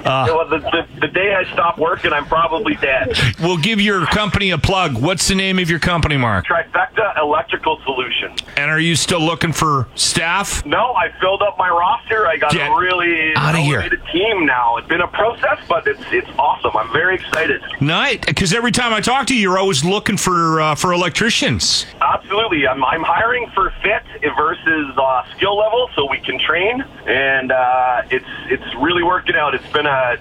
well, 0.06 0.48
the, 0.48 0.60
the, 0.60 0.88
the 1.02 1.08
day 1.08 1.34
I 1.34 1.52
stop 1.54 1.80
working, 1.80 2.14
I'm 2.14 2.26
probably 2.26 2.76
dead. 2.76 3.18
We'll 3.42 3.58
give 3.58 3.82
your 3.82 4.06
company 4.06 4.52
a 4.52 4.58
plug. 4.58 5.02
What's 5.02 5.28
the 5.28 5.36
name 5.36 5.60
of 5.60 5.70
your 5.70 5.80
company, 5.80 6.18
Mark? 6.18 6.46
Trifecta 6.46 7.18
Electrical 7.18 7.80
Solutions. 7.84 8.40
And 8.58 8.70
are 8.70 8.80
you 8.80 8.96
still 8.96 9.22
looking 9.22 9.54
for 9.54 9.79
staff? 9.96 10.66
No, 10.66 10.94
I 10.94 11.12
filled 11.20 11.42
up 11.42 11.58
my 11.58 11.70
roster. 11.70 12.28
I 12.28 12.38
got 12.38 12.52
Get 12.52 12.72
a 12.72 12.76
really 12.80 13.34
outta 13.36 13.60
here. 13.60 13.90
team 14.12 14.46
now. 14.46 14.78
It's 14.78 14.88
been 14.88 15.02
a 15.02 15.08
process, 15.08 15.60
but 15.68 15.88
it's 15.88 16.02
it's 16.12 16.30
awesome. 16.38 16.76
I'm 16.76 16.92
very 16.92 17.16
excited. 17.16 17.62
Night, 17.82 18.26
because 18.26 18.54
every 18.54 18.72
time 18.72 18.94
I 18.94 19.02
talk 19.02 19.28
to 19.28 19.36
you, 19.36 19.42
you're 19.42 19.58
always 19.60 19.84
looking 19.84 20.18
for 20.18 20.62
uh, 20.62 20.76
for 20.76 20.94
electricians. 20.94 21.86
Absolutely, 22.02 22.68
I'm 22.68 22.84
I'm 22.84 23.04
hiring 23.04 23.50
for 23.54 23.74
fit 23.84 24.04
versus 24.38 24.98
uh, 24.98 25.24
skill 25.36 25.58
level, 25.58 25.90
so 25.96 26.10
we 26.10 26.20
can 26.20 26.40
train, 26.40 26.82
and 27.08 27.52
uh, 27.52 28.02
it's 28.10 28.26
it's 28.50 28.76
really 28.76 29.04
working 29.04 29.36
out. 29.36 29.56
It's 29.56 29.72
been 29.72 29.86
a 29.86 30.18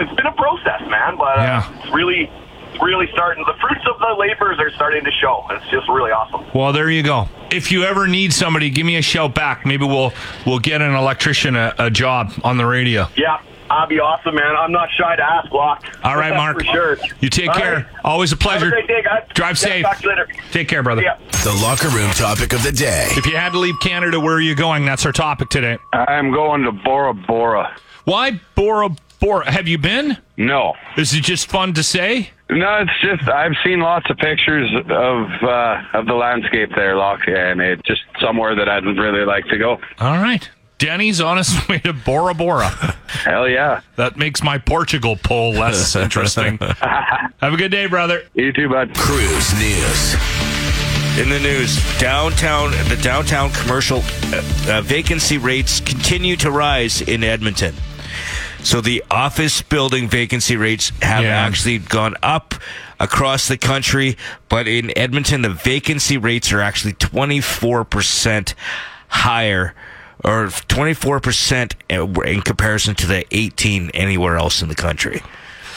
it's 0.00 0.14
been 0.14 0.26
a 0.26 0.32
process, 0.32 0.80
man, 0.88 1.16
but 1.16 1.38
uh, 1.38 1.42
Yeah. 1.42 1.78
it's 1.84 1.92
really 1.94 2.30
really 2.80 3.08
starting. 3.12 3.44
The 3.44 3.54
fruits 3.60 3.84
of 3.92 3.98
the 3.98 4.14
labors 4.18 4.58
are 4.58 4.70
starting 4.72 5.04
to 5.04 5.10
show. 5.10 5.46
It's 5.50 5.66
just 5.70 5.88
really 5.88 6.10
awesome. 6.12 6.44
Well, 6.54 6.72
there 6.72 6.90
you 6.90 7.02
go. 7.02 7.28
If 7.50 7.72
you 7.72 7.84
ever 7.84 8.06
need 8.06 8.32
somebody, 8.32 8.70
give 8.70 8.86
me 8.86 8.96
a 8.96 9.02
shout 9.02 9.34
back. 9.34 9.66
Maybe 9.66 9.84
we'll 9.84 10.12
we'll 10.46 10.58
get 10.60 10.82
an 10.82 10.94
electrician 10.94 11.56
a, 11.56 11.74
a 11.78 11.90
job 11.90 12.32
on 12.44 12.56
the 12.58 12.66
radio. 12.66 13.06
Yeah, 13.16 13.40
I'll 13.68 13.86
be 13.88 13.98
awesome, 13.98 14.34
man. 14.36 14.54
I'm 14.56 14.72
not 14.72 14.88
shy 14.96 15.16
to 15.16 15.22
ask, 15.22 15.50
Locke. 15.52 15.84
All 16.04 16.16
right, 16.16 16.34
Mark. 16.36 16.58
for 16.58 16.64
sure. 16.64 16.96
You 17.20 17.28
take 17.28 17.48
All 17.48 17.54
care. 17.54 17.74
right. 17.74 17.86
Always 18.04 18.32
a 18.32 18.36
Have 18.36 18.40
a 18.40 18.42
pleasure. 18.44 18.70
great 18.70 18.86
day, 18.88 19.02
guys. 19.02 19.26
Drive 19.34 19.50
Yeah, 19.62 19.68
safe. 19.68 19.82
Talk 19.84 19.96
to 19.98 20.02
you 20.04 20.08
later. 20.10 20.28
Take 20.52 20.68
care, 20.68 20.82
brother. 20.82 21.02
Yeah. 21.02 21.18
The 21.44 21.52
locker 21.62 21.88
room 21.88 22.10
topic 22.12 22.52
of 22.52 22.62
the 22.62 22.72
day. 22.72 23.06
If 23.12 23.26
you 23.26 23.36
had 23.36 23.52
to 23.52 23.58
leave 23.58 23.74
Canada, 23.80 24.20
where 24.20 24.34
are 24.34 24.40
you 24.40 24.54
going? 24.54 24.84
That's 24.84 25.04
our 25.06 25.12
topic 25.12 25.48
today. 25.48 25.78
I'm 25.92 26.30
going 26.30 26.62
to 26.64 26.72
Bora 26.72 27.14
Bora. 27.14 27.76
Why 28.04 28.40
Bora 28.54 28.90
Bora? 29.20 29.50
Have 29.50 29.66
you 29.68 29.78
been? 29.78 30.16
No. 30.36 30.74
Is 30.96 31.12
it 31.14 31.22
just 31.22 31.48
fun 31.50 31.72
to 31.74 31.82
say? 31.82 32.30
No, 32.50 32.78
it's 32.82 33.00
just 33.00 33.28
I've 33.28 33.54
seen 33.64 33.80
lots 33.80 34.10
of 34.10 34.16
pictures 34.16 34.70
of 34.74 35.28
uh, 35.42 35.82
of 35.94 36.06
the 36.06 36.14
landscape 36.14 36.70
there, 36.74 36.96
Loch, 36.96 37.20
and 37.28 37.60
it's 37.60 37.82
just 37.82 38.02
somewhere 38.20 38.54
that 38.56 38.68
I'd 38.68 38.84
really 38.84 39.24
like 39.24 39.44
to 39.46 39.58
go. 39.58 39.78
All 39.98 40.18
right. 40.20 40.48
Denny's 40.78 41.20
on 41.20 41.36
his 41.36 41.54
way 41.68 41.78
to 41.80 41.92
Bora 41.92 42.34
Bora. 42.34 42.68
Hell 43.08 43.48
yeah. 43.48 43.82
That 43.96 44.16
makes 44.16 44.42
my 44.42 44.58
Portugal 44.58 45.16
poll 45.22 45.52
less 45.52 45.94
interesting. 46.04 46.58
Have 46.80 47.52
a 47.52 47.56
good 47.56 47.70
day, 47.70 47.86
brother. 47.86 48.22
You 48.34 48.52
too, 48.52 48.68
bud. 48.68 48.94
Cruise 48.96 49.52
News. 49.54 50.14
In 51.18 51.28
the 51.28 51.40
news, 51.40 51.76
downtown 51.98 52.70
the 52.88 52.98
downtown 53.02 53.50
commercial 53.50 53.98
uh, 54.32 54.42
uh, 54.68 54.80
vacancy 54.82 55.38
rates 55.38 55.80
continue 55.80 56.36
to 56.36 56.50
rise 56.50 57.02
in 57.02 57.22
Edmonton. 57.22 57.74
So 58.62 58.80
the 58.80 59.02
office 59.10 59.62
building 59.62 60.08
vacancy 60.08 60.56
rates 60.56 60.92
have 61.02 61.24
Yeah. 61.24 61.44
actually 61.44 61.78
gone 61.78 62.14
up 62.22 62.54
across 63.00 63.48
the 63.48 63.56
country, 63.56 64.16
but 64.48 64.68
in 64.68 64.96
Edmonton 64.96 65.42
the 65.42 65.48
vacancy 65.50 66.16
rates 66.18 66.52
are 66.52 66.60
actually 66.60 66.92
24% 66.94 68.54
higher 69.08 69.74
or 70.22 70.46
24% 70.48 71.72
uh, 71.90 72.20
in 72.22 72.42
comparison 72.42 72.94
to 72.96 73.06
the 73.06 73.24
18 73.34 73.90
anywhere 73.94 74.36
else 74.36 74.60
in 74.62 74.68
the 74.68 74.74
country. 74.74 75.22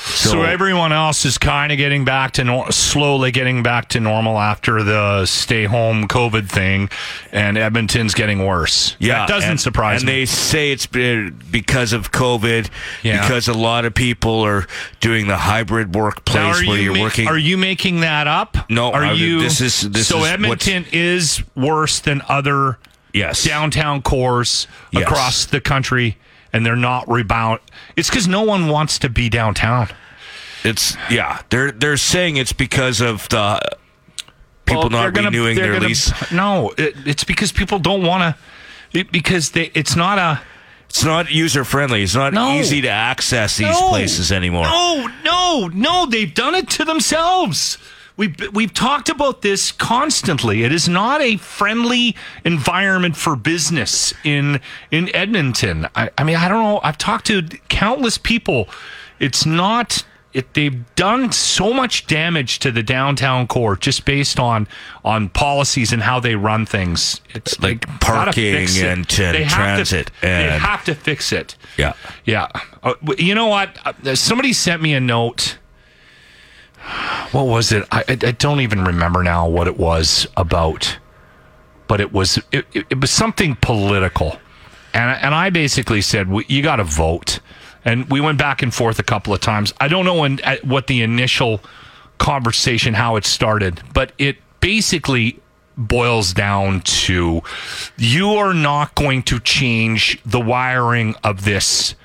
So, 0.06 0.42
everyone 0.44 0.92
else 0.92 1.24
is 1.26 1.38
kind 1.38 1.72
of 1.72 1.78
getting 1.78 2.04
back 2.04 2.34
to 2.34 2.44
nor- 2.44 2.72
slowly 2.72 3.32
getting 3.32 3.64
back 3.64 3.90
to 3.90 4.00
normal 4.00 4.38
after 4.38 4.84
the 4.84 5.26
stay 5.26 5.64
home 5.66 6.08
COVID 6.08 6.50
thing, 6.50 6.90
and 7.32 7.58
Edmonton's 7.58 8.14
getting 8.14 8.46
worse. 8.46 8.96
Yeah, 9.00 9.20
that 9.20 9.28
doesn't 9.30 9.50
and, 9.52 9.60
surprise 9.62 10.02
and 10.02 10.08
me. 10.08 10.14
And 10.14 10.22
they 10.22 10.26
say 10.26 10.72
it's 10.72 10.86
because 10.86 11.94
of 11.94 12.12
COVID, 12.12 12.70
Yeah. 13.02 13.22
because 13.22 13.48
a 13.48 13.54
lot 13.54 13.86
of 13.86 13.94
people 13.94 14.42
are 14.42 14.68
doing 15.00 15.28
the 15.28 15.38
hybrid 15.38 15.96
workplace 15.96 16.36
Now, 16.36 16.50
are 16.52 16.68
where 16.68 16.78
you 16.78 16.84
you're 16.84 16.96
ma- 16.96 17.02
working. 17.02 17.28
Are 17.28 17.38
you 17.38 17.58
making 17.58 18.02
that 18.02 18.28
up? 18.28 18.58
No, 18.70 18.92
Are 18.92 19.06
I- 19.06 19.12
you? 19.14 19.40
this 19.42 19.62
is- 19.62 19.82
this 19.90 20.08
so 20.08 20.20
is 20.20 20.28
Edmonton 20.28 20.86
is 20.92 21.42
worse 21.56 22.00
than 22.00 22.22
other 22.28 22.78
yes, 23.14 23.44
downtown 23.44 24.02
cores 24.02 24.68
Yes. 24.92 25.04
across 25.04 25.46
the 25.46 25.62
country, 25.62 26.18
and 26.54 26.66
they're 26.66 26.76
not 26.76 27.10
rebound. 27.10 27.60
It's 27.98 28.10
because 28.10 28.28
no 28.28 28.44
one 28.44 28.68
wants 28.70 29.00
to 29.00 29.10
be 29.10 29.28
downtown. 29.30 29.90
it's 30.64 30.96
yeah. 31.10 31.42
They're 31.50 31.72
they're 31.72 31.98
saying 31.98 32.38
it's 32.38 32.54
because 32.54 33.02
of 33.02 33.28
the 33.30 33.60
people 34.66 34.84
Well, 34.84 34.90
not 34.92 35.14
gonna- 35.14 35.28
renewing 35.28 35.58
their 35.58 35.74
gonna- 35.74 35.88
lease. 35.88 36.14
No, 36.32 36.72
it, 36.78 36.96
it's 37.06 37.24
because 37.26 37.52
people 37.52 37.80
don't 37.80 38.04
want 38.04 38.36
to. 38.94 39.04
Because 39.12 39.52
they, 39.52 39.72
it's 39.74 39.96
not 39.96 40.18
a. 40.20 40.42
It's 40.88 41.04
not 41.04 41.32
user 41.32 41.66
friendly. 41.66 42.04
It's 42.04 42.14
not 42.14 42.34
No. 42.34 42.54
easy 42.54 42.82
to 42.82 42.88
access 42.88 43.58
these 43.58 43.68
No. 43.68 43.90
places 43.90 44.32
anymore. 44.32 44.66
No, 44.66 45.10
no, 45.26 45.68
no. 45.74 46.06
They've 46.06 46.32
done 46.32 46.54
it 46.54 46.70
to 46.72 46.86
themselves. 46.86 47.80
We've, 48.16 48.36
we've 48.54 48.74
talked 48.74 49.10
about 49.10 49.42
this 49.42 49.72
constantly. 49.72 50.64
It 50.64 50.72
is 50.72 50.88
not 50.88 51.22
a 51.22 51.38
friendly 51.38 52.16
environment 52.46 53.16
for 53.18 53.36
business 53.36 54.14
in 54.24 54.62
in 54.92 55.14
Edmonton. 55.16 55.88
I, 55.96 56.10
I 56.18 56.24
mean, 56.24 56.36
I 56.36 56.48
don't 56.48 56.64
know. 56.64 56.80
I've 56.84 56.98
talked 57.00 57.26
to 57.28 57.42
countless 57.70 58.18
people. 58.20 58.70
It's 59.20 59.46
not. 59.46 60.06
It, 60.32 60.56
they've 60.56 60.84
done 60.96 61.32
so 61.32 61.74
much 61.74 62.08
damage 62.08 62.58
to 62.60 62.72
the 62.72 62.82
downtown 62.82 63.46
core 63.46 63.76
just 63.76 64.04
based 64.04 64.40
on 64.40 64.68
on 65.06 65.30
policies 65.30 65.94
and 65.94 66.02
how 66.02 66.20
they 66.20 66.36
run 66.36 66.66
things. 66.66 67.22
It's 67.36 67.60
Like 67.62 67.86
parking 68.00 68.56
it. 68.64 68.84
and, 68.84 69.06
uh, 69.06 69.32
They 69.32 69.44
to- 69.44 69.50
transit 69.50 70.12
they 70.22 70.50
and- 70.50 70.62
have 70.62 70.84
to 70.86 70.96
fix 70.96 71.32
it. 71.32 71.56
Yeah. 71.78 71.94
Yeah. 72.26 72.48
Uh, 72.82 72.94
you 73.18 73.36
know 73.36 73.46
what? 73.48 73.78
Uh, 73.86 74.16
somebody 74.16 74.54
sent 74.54 74.82
me 74.82 74.94
a 74.96 75.00
note. 75.00 75.58
What 77.32 77.48
was 77.48 77.72
it? 77.72 77.88
I, 77.92 78.04
I, 78.08 78.12
I 78.12 78.32
don't 78.32 78.62
even 78.62 78.84
remember 78.84 79.24
now 79.24 79.48
what 79.48 79.68
it 79.68 79.78
was 79.78 80.28
about, 80.38 80.98
but 81.88 82.02
it 82.02 82.12
was 82.12 82.40
it, 82.52 82.66
it, 82.74 83.00
was 83.00 83.12
something 83.12 83.56
political, 83.56 84.38
and 84.94 85.10
and 85.24 85.34
I 85.34 85.50
basically 85.50 86.02
said 86.02 86.30
"We- 86.30 86.46
you 86.48 86.62
got 86.62 86.78
to 86.78 86.84
vote, 86.84 87.40
and 87.86 88.10
we 88.10 88.22
went 88.22 88.38
back 88.38 88.62
and 88.62 88.74
forth 88.74 89.00
a 89.00 89.04
couple 89.04 89.34
of 89.34 89.40
times. 89.40 89.74
I 89.80 89.88
don't 89.88 90.06
know 90.06 90.16
when, 90.20 90.40
at 90.42 90.64
what 90.66 90.88
the 90.88 91.02
initial 91.02 91.62
conversation 92.18 92.94
how 92.94 93.16
it 93.16 93.26
started, 93.26 93.82
but 93.94 94.12
it 94.18 94.38
basically 94.60 95.40
boils 95.76 96.34
down 96.34 96.82
to 96.82 97.42
you 97.98 98.30
are 98.36 98.54
not 98.54 98.94
going 98.96 99.24
to 99.24 99.40
change 99.40 100.22
the 100.24 100.40
wiring 100.40 101.16
of 101.24 101.46
this 101.46 101.96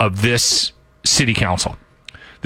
of 0.00 0.22
this 0.22 0.72
city 1.04 1.34
council. 1.34 1.76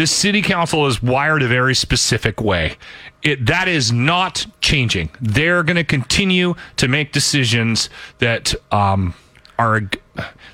This 0.01 0.13
city 0.13 0.41
council 0.41 0.87
is 0.87 1.03
wired 1.03 1.43
a 1.43 1.47
very 1.47 1.75
specific 1.75 2.41
way. 2.41 2.79
It, 3.23 3.45
that 3.45 3.69
is 3.69 3.93
not 3.93 4.47
changing. 4.63 5.11
They're 5.21 5.63
going 5.63 5.77
to 5.77 5.85
continue 5.85 6.55
to 6.79 6.89
make 6.89 7.13
decisions 7.13 7.91
that 8.17 8.55
um, 8.73 9.13
are 9.59 9.83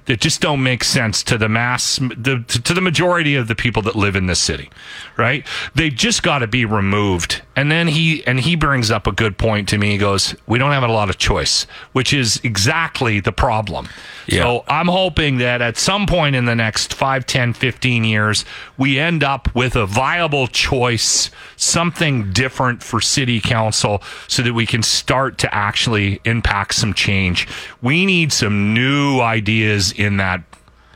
that 0.06 0.20
just 0.20 0.40
don't 0.40 0.62
make 0.62 0.85
sense 0.85 1.23
to 1.25 1.38
the 1.38 1.49
mass 1.49 1.99
the, 1.99 2.44
to 2.49 2.73
the 2.75 2.80
majority 2.80 3.35
of 3.35 3.49
the 3.49 3.54
people 3.54 3.82
that 3.82 3.96
live 3.96 4.16
in 4.16 4.26
this 4.26 4.40
city 4.40 4.70
right? 5.16 5.46
They've 5.75 5.94
just 5.94 6.23
got 6.23 6.40
to 6.40 6.46
be 6.46 6.64
removed. 6.64 7.42
And 7.54 7.70
then 7.70 7.88
he 7.88 8.26
and 8.26 8.40
he 8.40 8.54
brings 8.54 8.90
up 8.90 9.06
a 9.06 9.12
good 9.12 9.38
point 9.38 9.68
to 9.70 9.78
me. 9.78 9.92
He 9.92 9.99
goes 9.99 10.35
we 10.46 10.58
don't 10.58 10.73
have 10.73 10.82
a 10.82 10.92
lot 10.92 11.08
of 11.11 11.18
choice 11.18 11.66
which 11.92 12.12
is 12.12 12.40
exactly 12.44 13.20
the 13.20 13.32
problem. 13.32 13.88
Yeah. 14.28 14.42
so 14.42 14.64
i'm 14.66 14.88
hoping 14.88 15.38
that 15.38 15.62
at 15.62 15.76
some 15.76 16.06
point 16.06 16.35
in 16.35 16.46
the 16.46 16.54
next 16.56 16.92
5 16.92 17.26
10 17.26 17.52
15 17.52 18.02
years 18.02 18.44
we 18.76 18.99
end 18.99 19.23
up 19.23 19.54
with 19.54 19.76
a 19.76 19.87
viable 19.87 20.49
choice 20.49 21.30
something 21.56 22.32
different 22.32 22.82
for 22.82 23.00
city 23.00 23.40
council 23.40 24.02
so 24.28 24.42
that 24.42 24.52
we 24.52 24.66
can 24.66 24.82
start 24.82 25.38
to 25.38 25.54
actually 25.54 26.20
impact 26.25 26.75
some 26.75 26.92
change. 26.92 27.49
We 27.82 28.06
need 28.06 28.32
some 28.32 28.75
new 28.75 29.20
ideas 29.20 29.55
in 29.64 30.16
that 30.18 30.42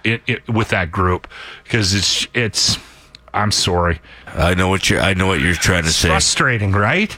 it, 0.05 0.23
it, 0.27 0.49
with 0.49 0.69
that 0.69 0.91
group 0.91 1.29
because 1.65 1.93
it's 1.95 2.27
it's 2.35 2.79
i'm 3.35 3.53
sorry 3.53 4.01
I 4.27 4.55
know 4.55 4.69
what 4.69 4.89
you're. 4.89 5.01
I 5.01 5.15
know 5.15 5.27
what 5.27 5.41
you're 5.41 5.55
trying 5.55 5.83
to 5.85 5.93
say. 5.93 6.09
frustrating 6.09 6.73
right 6.73 7.17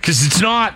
because 0.00 0.26
it's 0.26 0.40
not 0.40 0.74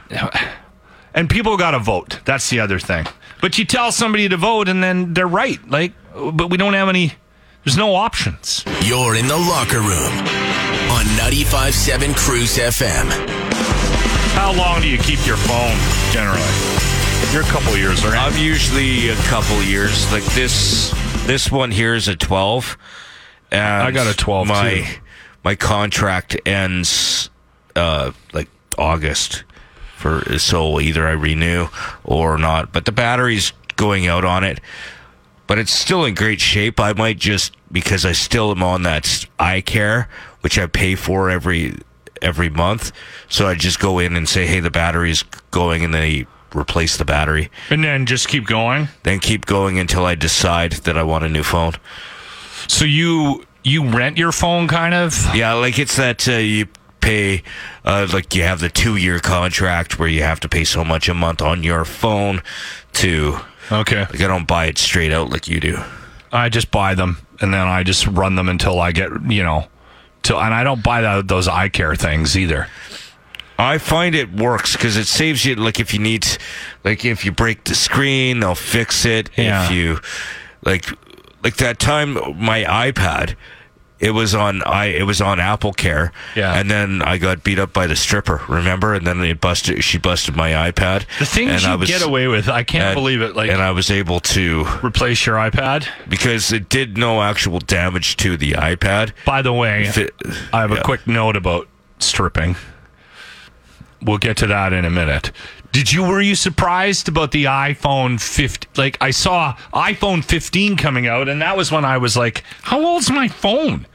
and 1.14 1.28
people 1.28 1.56
got 1.56 1.72
to 1.72 1.78
vote 1.80 2.20
that's 2.24 2.48
the 2.50 2.60
other 2.60 2.78
thing 2.78 3.06
but 3.40 3.58
you 3.58 3.64
tell 3.64 3.92
somebody 3.92 4.28
to 4.28 4.36
vote 4.36 4.68
and 4.68 4.82
then 4.82 5.12
they're 5.14 5.26
right 5.28 5.58
like 5.68 5.92
but 6.32 6.48
we 6.50 6.56
don't 6.56 6.74
have 6.74 6.88
any 6.88 7.12
there's 7.64 7.76
no 7.76 7.94
options 7.94 8.64
You're 8.82 9.16
in 9.16 9.26
the 9.26 9.36
locker 9.36 9.80
room 9.80 10.12
on 10.90 11.04
95.7 11.16 12.14
Cruise 12.16 12.56
FM. 12.58 13.06
how 14.34 14.52
long 14.56 14.80
do 14.80 14.88
you 14.88 14.98
keep 14.98 15.26
your 15.26 15.36
phone 15.36 15.76
generally 16.12 16.40
you're 17.32 17.42
a 17.42 17.46
couple 17.46 17.76
years 17.76 18.04
right 18.04 18.16
I'm 18.16 18.36
usually 18.36 19.08
a 19.08 19.16
couple 19.24 19.62
years. 19.62 20.10
Like 20.12 20.24
this, 20.34 20.90
this 21.26 21.50
one 21.50 21.70
here 21.70 21.94
is 21.94 22.08
a 22.08 22.16
twelve. 22.16 22.76
And 23.50 23.62
I 23.82 23.90
got 23.92 24.06
a 24.12 24.16
12 24.16 24.48
My 24.48 24.70
too. 24.74 25.00
my 25.44 25.54
contract 25.54 26.36
ends 26.44 27.30
uh 27.76 28.12
like 28.32 28.48
August 28.76 29.44
for 29.96 30.38
so 30.38 30.80
either 30.80 31.06
I 31.06 31.12
renew 31.12 31.68
or 32.02 32.36
not. 32.36 32.72
But 32.72 32.84
the 32.84 32.92
battery's 32.92 33.52
going 33.76 34.06
out 34.06 34.24
on 34.24 34.42
it. 34.44 34.60
But 35.46 35.58
it's 35.58 35.72
still 35.72 36.04
in 36.04 36.14
great 36.14 36.40
shape. 36.40 36.80
I 36.80 36.94
might 36.94 37.18
just 37.18 37.54
because 37.70 38.04
I 38.04 38.12
still 38.12 38.50
am 38.50 38.62
on 38.62 38.82
that 38.82 39.26
eye 39.38 39.60
care, 39.60 40.08
which 40.40 40.58
I 40.58 40.66
pay 40.66 40.94
for 40.94 41.30
every 41.30 41.76
every 42.22 42.48
month. 42.48 42.92
So 43.28 43.46
I 43.46 43.54
just 43.54 43.78
go 43.78 43.98
in 43.98 44.16
and 44.16 44.28
say, 44.28 44.46
"Hey, 44.46 44.60
the 44.60 44.70
battery's 44.70 45.22
going," 45.50 45.84
and 45.84 45.92
they 45.94 46.26
replace 46.54 46.96
the 46.96 47.04
battery 47.04 47.50
and 47.70 47.82
then 47.84 48.06
just 48.06 48.28
keep 48.28 48.46
going 48.46 48.88
then 49.02 49.18
keep 49.18 49.46
going 49.46 49.78
until 49.78 50.04
I 50.06 50.14
decide 50.14 50.72
that 50.72 50.96
I 50.96 51.02
want 51.02 51.24
a 51.24 51.28
new 51.28 51.42
phone. 51.42 51.72
so 52.68 52.84
you 52.84 53.44
you 53.62 53.88
rent 53.88 54.18
your 54.18 54.32
phone 54.32 54.68
kind 54.68 54.94
of 54.94 55.34
Yeah, 55.34 55.54
like 55.54 55.78
it's 55.78 55.96
that 55.96 56.28
uh, 56.28 56.32
you 56.32 56.66
pay, 57.00 57.42
uh, 57.84 58.06
like 58.12 58.34
you 58.34 58.42
have 58.42 58.60
the 58.60 58.68
two 58.68 58.96
year 58.96 59.18
contract 59.20 59.98
where 59.98 60.08
you 60.08 60.22
have 60.22 60.40
to 60.40 60.48
pay 60.48 60.64
so 60.64 60.84
much 60.84 61.08
a 61.08 61.14
month 61.14 61.40
on 61.42 61.62
your 61.62 61.84
phone 61.84 62.42
to. 62.94 63.38
okay 63.72 64.00
Like 64.00 64.20
I 64.20 64.26
don't 64.26 64.46
buy 64.46 64.66
it 64.66 64.78
straight 64.78 65.12
out 65.12 65.30
like 65.30 65.48
you 65.48 65.60
do. 65.60 65.78
I 66.32 66.48
just 66.50 66.70
buy 66.70 66.94
them 66.94 67.18
and 67.40 67.54
then 67.54 67.66
I 67.66 67.82
just 67.84 68.06
run 68.06 68.34
them 68.36 68.48
until 68.48 68.80
I 68.80 68.92
get, 68.92 69.10
you 69.30 69.42
know, 69.42 69.66
till, 70.22 70.40
and 70.40 70.52
I 70.52 70.62
don't 70.64 70.82
buy 70.82 71.00
that, 71.00 71.28
those 71.28 71.48
eye 71.48 71.68
care 71.70 71.94
things 71.96 72.36
either. 72.36 72.68
I 73.58 73.78
find 73.78 74.14
it 74.14 74.32
works 74.32 74.72
because 74.72 74.96
it 74.96 75.06
saves 75.06 75.44
you. 75.44 75.54
Like 75.54 75.80
if 75.80 75.92
you 75.94 76.00
need, 76.00 76.26
like 76.82 77.04
if 77.04 77.24
you 77.24 77.32
break 77.32 77.64
the 77.64 77.74
screen, 77.74 78.40
they'll 78.40 78.54
fix 78.54 79.04
it. 79.04 79.30
Yeah. 79.36 79.64
If 79.64 79.70
you, 79.70 80.00
like, 80.62 80.86
like 81.42 81.56
that 81.56 81.78
time 81.78 82.14
my 82.38 82.64
iPad, 82.64 83.36
it 84.00 84.10
was 84.10 84.34
on 84.34 84.62
i 84.64 84.86
it 84.86 85.04
was 85.04 85.20
on 85.20 85.38
Apple 85.40 85.72
Care. 85.72 86.12
Yeah. 86.34 86.52
And 86.58 86.70
then 86.70 87.00
I 87.02 87.16
got 87.16 87.44
beat 87.44 87.58
up 87.58 87.72
by 87.72 87.86
the 87.86 87.96
stripper. 87.96 88.42
Remember? 88.48 88.92
And 88.92 89.06
then 89.06 89.22
it 89.22 89.40
busted. 89.40 89.82
She 89.84 89.98
busted 89.98 90.34
my 90.36 90.50
iPad. 90.50 91.06
The 91.18 91.26
things 91.26 91.64
and 91.64 91.80
you 91.80 91.86
get 91.86 92.02
away 92.02 92.26
with, 92.26 92.48
I 92.48 92.64
can't 92.64 92.84
and- 92.84 92.94
believe 92.94 93.22
it. 93.22 93.36
Like, 93.36 93.50
and 93.50 93.62
I 93.62 93.70
was 93.70 93.90
able 93.90 94.20
to 94.20 94.66
replace 94.82 95.24
your 95.24 95.36
iPad. 95.36 95.86
because 96.08 96.52
it 96.52 96.68
did 96.68 96.98
no 96.98 97.22
actual 97.22 97.60
damage 97.60 98.16
to 98.18 98.36
the 98.36 98.52
iPad. 98.52 99.12
By 99.24 99.42
the 99.42 99.52
way, 99.52 99.84
it- 99.84 100.10
I 100.52 100.62
have 100.62 100.72
a 100.72 100.82
quick 100.82 101.06
note 101.06 101.36
about 101.36 101.68
stripping. 101.98 102.56
We'll 104.04 104.18
get 104.18 104.36
to 104.38 104.46
that 104.48 104.72
in 104.72 104.84
a 104.84 104.90
minute. 104.90 105.32
Did 105.72 105.92
you 105.92 106.04
were 106.04 106.20
you 106.20 106.34
surprised 106.34 107.08
about 107.08 107.30
the 107.32 107.44
iPhone 107.46 108.20
50? 108.20 108.68
Like 108.76 108.96
I 109.00 109.10
saw 109.10 109.54
iPhone 109.72 110.22
15 110.24 110.76
coming 110.76 111.06
out 111.08 111.28
and 111.28 111.40
that 111.42 111.56
was 111.56 111.72
when 111.72 111.84
I 111.84 111.98
was 111.98 112.16
like, 112.16 112.44
how 112.62 112.84
old's 112.84 113.10
my 113.10 113.28
phone? 113.28 113.86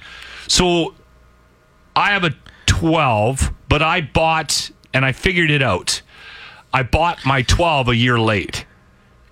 So 0.48 0.96
I 1.96 2.10
have 2.12 2.24
a 2.24 2.34
12, 2.66 3.54
but 3.70 3.82
I 3.82 4.02
bought 4.02 4.72
and 4.94 5.06
I 5.06 5.12
figured 5.12 5.52
it 5.52 5.62
out. 5.62 6.02
I 6.74 6.84
bought 6.84 7.26
my 7.26 7.44
12 7.44 7.90
a 7.90 7.96
year 7.96 8.20
late. 8.20 8.66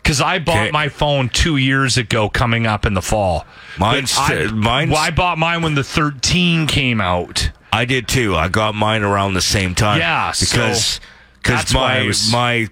Cuz 0.04 0.22
I 0.22 0.40
bought 0.40 0.58
Okay. 0.58 0.72
my 0.72 0.88
phone 0.90 1.28
2 1.30 1.58
years 1.58 1.98
ago 1.98 2.30
coming 2.30 2.66
up 2.66 2.86
in 2.86 2.94
the 2.94 3.02
fall. 3.02 3.46
Mine's- 3.78 4.16
I, 4.18 4.46
mine's- 4.46 4.92
well, 4.92 5.02
I 5.02 5.10
bought 5.10 5.38
mine 5.38 5.62
when 5.63 5.76
the 5.76 5.84
13 5.84 6.66
came 6.68 7.02
out. 7.02 7.50
I 7.78 7.86
did 7.86 8.08
too. 8.08 8.36
I 8.36 8.48
got 8.48 8.76
mine 8.76 9.04
around 9.04 9.34
the 9.34 9.42
same 9.42 9.76
time. 9.76 10.00
Yeah, 10.00 10.34
because 10.40 11.00
because 11.42 11.74
why 11.74 12.00
my 12.00 12.06
was- 12.08 12.32
my 12.32 12.68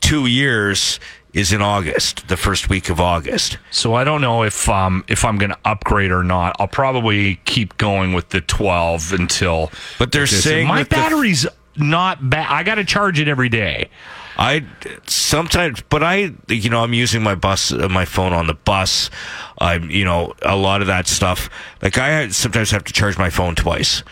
two 0.00 0.26
years 0.26 0.98
is 1.34 1.52
in 1.52 1.60
August, 1.60 2.28
the 2.28 2.36
first 2.36 2.70
week 2.70 2.88
of 2.88 2.98
August. 2.98 3.58
So 3.70 3.92
I 3.94 4.04
don't 4.04 4.22
know 4.22 4.42
if 4.42 4.68
um 4.68 5.04
if 5.08 5.24
I'm 5.24 5.36
going 5.36 5.50
to 5.50 5.58
upgrade 5.64 6.10
or 6.10 6.24
not. 6.24 6.56
I'll 6.58 6.68
probably 6.68 7.36
keep 7.44 7.76
going 7.76 8.14
with 8.14 8.30
the 8.30 8.40
12 8.40 9.12
until 9.12 9.70
But 9.98 10.12
they're 10.12 10.26
saying 10.26 10.66
my 10.68 10.84
battery's 10.84 11.46
not 11.76 12.30
bad. 12.30 12.46
I 12.50 12.62
got 12.62 12.76
to 12.76 12.84
charge 12.84 13.20
it 13.20 13.28
every 13.28 13.50
day. 13.50 13.90
I 14.38 14.64
sometimes, 15.06 15.82
but 15.88 16.02
I, 16.02 16.32
you 16.48 16.70
know, 16.70 16.82
I'm 16.82 16.92
using 16.94 17.22
my 17.22 17.34
bus, 17.34 17.72
uh, 17.72 17.88
my 17.88 18.04
phone 18.04 18.32
on 18.32 18.46
the 18.46 18.54
bus. 18.54 19.10
I'm, 19.58 19.90
you 19.90 20.04
know, 20.04 20.34
a 20.42 20.56
lot 20.56 20.80
of 20.80 20.86
that 20.88 21.06
stuff. 21.06 21.48
Like 21.82 21.98
I 21.98 22.28
sometimes 22.28 22.70
have 22.70 22.84
to 22.84 22.92
charge 22.92 23.18
my 23.18 23.30
phone 23.30 23.54
twice. 23.54 24.02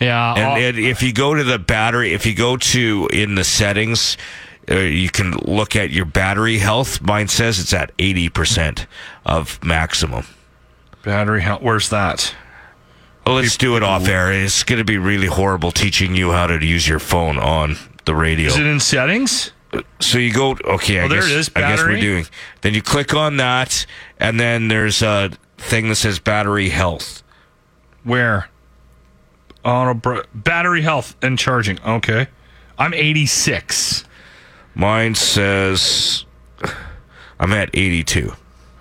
Yeah. 0.00 0.34
And 0.34 0.62
it, 0.62 0.78
if 0.78 1.02
you 1.02 1.12
go 1.12 1.34
to 1.34 1.44
the 1.44 1.58
battery, 1.58 2.12
if 2.12 2.26
you 2.26 2.34
go 2.34 2.56
to 2.56 3.08
in 3.12 3.34
the 3.36 3.44
settings, 3.44 4.16
uh, 4.70 4.76
you 4.76 5.08
can 5.10 5.32
look 5.44 5.76
at 5.76 5.90
your 5.90 6.04
battery 6.04 6.58
health. 6.58 7.00
Mine 7.00 7.28
says 7.28 7.58
it's 7.58 7.72
at 7.72 7.96
80% 7.98 8.86
of 9.24 9.62
maximum. 9.64 10.24
battery 11.02 11.42
health. 11.42 11.62
Where's 11.62 11.88
that? 11.90 12.34
Well, 13.26 13.36
let's 13.36 13.56
do 13.56 13.76
it 13.76 13.82
off 13.82 14.06
air. 14.06 14.32
It's 14.32 14.64
going 14.64 14.78
to 14.80 14.84
be 14.84 14.98
really 14.98 15.28
horrible 15.28 15.70
teaching 15.72 16.14
you 16.14 16.32
how 16.32 16.46
to 16.46 16.62
use 16.64 16.86
your 16.86 16.98
phone 16.98 17.38
on 17.38 17.76
the 18.04 18.14
radio. 18.14 18.48
Is 18.48 18.58
it 18.58 18.66
in 18.66 18.80
settings? 18.80 19.52
So 20.00 20.18
you 20.18 20.32
go, 20.32 20.56
okay, 20.64 21.00
I 21.00 21.04
Oh, 21.04 21.08
there 21.08 21.20
guess, 21.20 21.30
it 21.30 21.36
is, 21.36 21.50
I 21.56 21.60
guess 21.60 21.80
we're 21.82 21.98
doing. 22.00 22.26
Then 22.60 22.74
you 22.74 22.82
click 22.82 23.14
on 23.14 23.38
that, 23.38 23.86
and 24.20 24.38
then 24.38 24.68
there's 24.68 25.02
a 25.02 25.30
thing 25.56 25.88
that 25.88 25.96
says 25.96 26.18
battery 26.18 26.68
health. 26.68 27.22
Where? 28.04 28.48
Auto 29.64 29.94
br- 29.94 30.20
battery 30.34 30.82
health 30.82 31.16
and 31.22 31.38
charging. 31.38 31.80
Okay. 31.82 32.26
I'm 32.78 32.92
86. 32.92 34.04
Mine 34.74 35.14
says 35.14 36.24
I'm 37.38 37.52
at 37.52 37.70
82. 37.72 38.32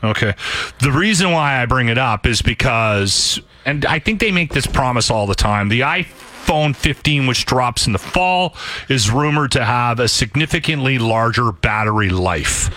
Okay. 0.04 0.34
The 0.82 0.92
reason 0.92 1.32
why 1.32 1.62
I 1.62 1.66
bring 1.66 1.88
it 1.88 1.98
up 1.98 2.26
is 2.26 2.42
because, 2.42 3.40
and 3.66 3.86
I 3.86 4.00
think 4.00 4.20
they 4.20 4.32
make 4.32 4.52
this 4.54 4.66
promise 4.68 5.10
all 5.10 5.28
the 5.28 5.36
time. 5.36 5.70
The 5.70 5.82
iPhone 5.82 6.76
15, 6.76 7.28
which 7.28 7.46
drops 7.46 7.88
in 7.88 7.94
the 7.94 8.00
fall, 8.00 8.56
is 8.90 9.10
rumored 9.10 9.52
to 9.54 9.64
have 9.64 10.00
a 10.00 10.08
significantly 10.10 10.98
larger 11.00 11.52
battery 11.54 12.10
life. 12.10 12.70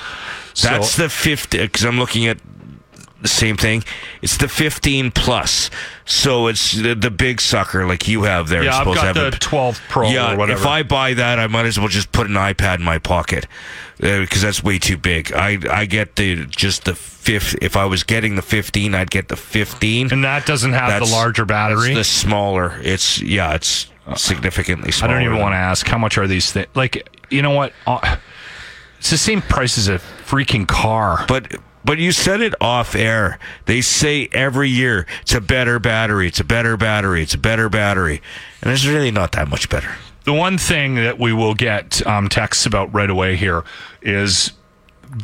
So- 0.55 0.69
That's 0.69 0.97
the 0.97 1.09
50, 1.09 1.59
because 1.59 1.85
I'm 1.85 1.99
looking 1.99 2.27
at 2.27 2.39
the 3.23 3.29
same 3.29 3.57
thing. 3.57 3.83
It's 4.23 4.37
the 4.37 4.49
15 4.49 5.11
plus. 5.11 5.71
So 6.05 6.47
it's 6.49 6.73
the, 6.73 6.95
the 6.95 7.11
big 7.11 7.41
sucker 7.41 7.87
like 7.87 8.07
you 8.07 8.23
have 8.25 8.49
there. 8.49 8.63
yeah, 8.63 8.71
I've 8.73 8.79
supposed 8.81 9.01
to 9.01 9.07
got 9.07 9.17
have 9.17 9.31
the 9.33 9.37
a- 9.37 9.41
12 9.41 9.81
Pro 9.89 10.09
yeah, 10.11 10.35
or 10.35 10.37
whatever. 10.37 10.61
if 10.61 10.67
I 10.67 10.83
buy 10.83 11.15
that, 11.15 11.39
I 11.39 11.47
might 11.47 11.67
as 11.67 11.79
well 11.79 11.89
just 11.89 12.13
put 12.13 12.27
an 12.27 12.35
iPad 12.35 12.77
in 12.79 12.83
my 12.85 12.99
pocket 12.99 13.47
because 13.99 14.43
that's 14.43 14.63
way 14.63 14.79
too 14.79 14.97
big. 14.99 15.33
I 15.33 15.59
I 15.71 15.87
get 15.87 16.17
the 16.17 16.45
just 16.47 16.85
the 16.85 16.95
fifth. 16.95 17.57
If 17.63 17.77
I 17.77 17.87
was 17.87 18.03
getting 18.05 18.37
the 18.37 18.43
15, 18.43 18.95
I'd 18.95 19.11
get 19.11 19.29
the 19.29 19.37
15. 19.37 20.13
and 20.13 20.23
that 20.25 20.45
doesn't 20.47 20.73
have 20.75 20.89
That's- 20.91 21.09
the 21.11 21.15
larger 21.17 21.45
battery. 21.47 21.89
It's 21.93 21.97
the 21.99 22.05
smaller. 22.05 22.79
It's 22.83 23.21
yeah, 23.23 23.55
it's 23.55 23.91
significantly 24.17 24.93
smaller. 24.93 25.15
I 25.15 25.17
don't 25.17 25.25
even 25.33 25.39
want 25.43 25.55
to 25.55 25.59
ask 25.59 25.87
how 25.87 25.99
much 25.99 26.19
are 26.19 26.27
these 26.27 26.53
things. 26.53 26.69
Like, 26.75 27.09
you 27.31 27.43
know 27.43 27.51
what? 27.53 27.73
Uh, 27.87 28.17
It's 28.99 29.11
the 29.11 29.19
same 29.19 29.43
price 29.43 29.79
as 29.79 29.89
a 29.89 29.99
freaking 30.27 30.67
car. 30.69 31.25
But 31.29 31.53
but 31.87 31.99
you 31.99 32.13
said 32.13 32.41
it 32.41 32.55
off 32.61 32.95
air. 32.95 33.39
They 33.65 33.81
say 33.81 34.29
every 34.33 34.69
year 34.69 35.07
it's 35.23 35.35
a 35.35 35.41
better 35.41 35.79
battery. 35.79 36.29
It's 36.29 36.41
a 36.41 36.45
better 36.45 36.77
battery. 36.77 37.23
It's 37.23 37.35
a 37.35 37.39
better 37.39 37.69
battery, 37.69 38.21
and 38.61 38.73
it's 38.73 38.85
really 38.85 39.13
not 39.13 39.33
that 39.33 39.49
much 39.49 39.71
better. 39.71 39.95
The 40.25 40.33
one 40.33 40.59
thing 40.59 40.97
that 40.97 41.21
we 41.21 41.33
will 41.33 41.55
get 41.55 42.05
um, 42.05 42.29
texts 42.29 42.67
about 42.67 42.93
right 42.93 43.09
away 43.09 43.37
here 43.37 43.63
is 44.03 44.53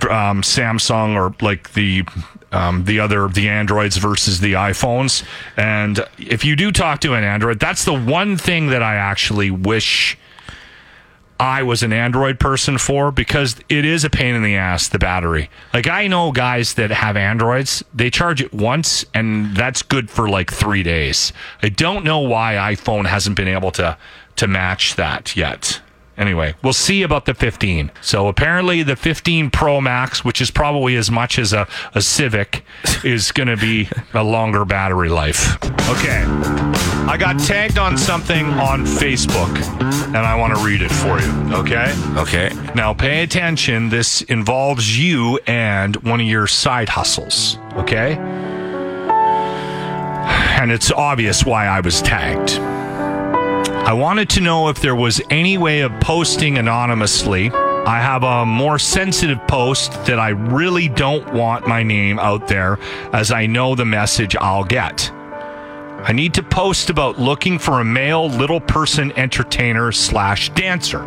um, 0.09 0.43
Samsung 0.43 1.17
or 1.17 1.35
like 1.45 1.73
the 1.73 2.05
um, 2.53 2.85
the 2.85 3.01
other 3.01 3.27
the 3.29 3.49
Androids 3.49 3.97
versus 3.97 4.41
the 4.41 4.53
iPhones. 4.53 5.25
And 5.57 6.07
if 6.19 6.45
you 6.45 6.55
do 6.55 6.71
talk 6.71 7.01
to 7.01 7.15
an 7.15 7.25
Android, 7.25 7.59
that's 7.59 7.85
the 7.85 7.99
one 7.99 8.37
thing 8.37 8.69
that 8.69 8.83
I 8.83 8.95
actually 8.95 9.51
wish 9.51 10.17
I 11.43 11.65
was 11.65 11.83
an 11.83 11.93
Android 11.93 12.39
person 12.39 12.79
for 12.79 13.11
because 13.11 13.57
it 13.69 13.85
is 13.85 14.05
a 14.05 14.11
pain 14.11 14.37
in 14.37 14.45
the 14.45 14.55
ass, 14.55 14.87
the 14.87 15.01
battery. 15.01 15.51
Like, 15.75 15.89
I 15.89 16.07
know 16.07 16.31
guys 16.31 16.75
that 16.75 16.93
have 16.93 17.17
Androids, 17.17 17.83
they 17.93 18.11
charge 18.11 18.41
it 18.41 18.55
once, 18.55 19.05
and 19.13 19.57
that's 19.57 19.83
good 19.83 20.09
for 20.09 20.29
like 20.29 20.53
three 20.53 20.85
days. 20.85 21.33
I 21.61 21.69
don't 21.69 22.05
know 22.05 22.21
why 22.21 22.55
iPhone 22.55 23.07
hasn't 23.07 23.35
been 23.35 23.49
able 23.49 23.73
to, 23.73 23.99
to 24.37 24.47
match 24.47 24.95
that 24.95 25.35
yet. 25.35 25.81
Anyway, 26.17 26.55
we'll 26.63 26.73
see 26.73 27.03
about 27.03 27.25
the 27.25 27.35
15. 27.35 27.91
So 28.03 28.29
apparently, 28.29 28.83
the 28.83 28.97
15 28.97 29.51
Pro 29.51 29.81
Max, 29.81 30.25
which 30.25 30.41
is 30.41 30.51
probably 30.51 30.97
as 30.97 31.11
much 31.11 31.39
as 31.39 31.53
a, 31.53 31.67
a 31.95 32.03
Civic, 32.03 32.65
is 33.03 33.33
going 33.33 33.49
to 33.49 33.57
be 33.57 33.89
a 34.13 34.23
longer 34.23 34.65
battery 34.65 35.09
life. 35.09 35.57
Okay. 35.89 36.25
I 37.09 37.17
got 37.19 37.39
tagged 37.41 37.79
on 37.79 37.97
something 37.97 38.47
on 38.47 38.85
Facebook, 38.85 39.55
and 40.07 40.19
I 40.19 40.37
want 40.37 40.57
to 40.57 40.65
read 40.65 40.83
it 40.83 40.91
for 40.91 41.21
you. 41.21 41.55
Okay? 41.55 41.93
Okay. 42.17 42.51
Now, 42.75 42.95
pay 42.95 43.23
attention. 43.23 43.89
This 43.89 44.23
involves 44.23 44.99
you 44.99 45.41
and 45.47 45.97
one 45.97 46.21
of 46.21 46.27
your 46.27 46.47
side 46.47 46.89
hustles. 46.91 47.59
Okay? 47.75 48.17
And 50.61 50.71
it's 50.71 50.93
obvious 50.93 51.45
why 51.45 51.67
I 51.67 51.81
was 51.81 52.01
tagged. 52.03 52.61
I 53.85 53.95
wanted 53.95 54.31
to 54.31 54.41
know 54.41 54.69
if 54.69 54.81
there 54.81 54.95
was 54.95 55.21
any 55.29 55.59
way 55.59 55.81
of 55.81 55.91
posting 56.01 56.57
anonymously. 56.57 57.51
I 57.51 57.99
have 57.99 58.23
a 58.23 58.47
more 58.47 58.79
sensitive 58.79 59.45
post 59.49 59.93
that 60.07 60.21
I 60.21 60.29
really 60.29 60.89
don't 60.89 61.35
want 61.35 61.67
my 61.67 61.83
name 61.83 62.21
out 62.21 62.47
there 62.47 62.79
as 63.13 63.33
I 63.33 63.47
know 63.47 63.75
the 63.75 63.85
message 63.85 64.37
I'll 64.37 64.63
get. 64.63 65.11
I 65.13 66.13
need 66.13 66.33
to 66.35 66.45
post 66.45 66.91
about 66.91 67.19
looking 67.19 67.59
for 67.59 67.81
a 67.81 67.85
male 67.85 68.29
little 68.29 68.61
person 68.61 69.11
entertainer 69.13 69.91
slash 69.91 70.51
dancer. 70.51 71.03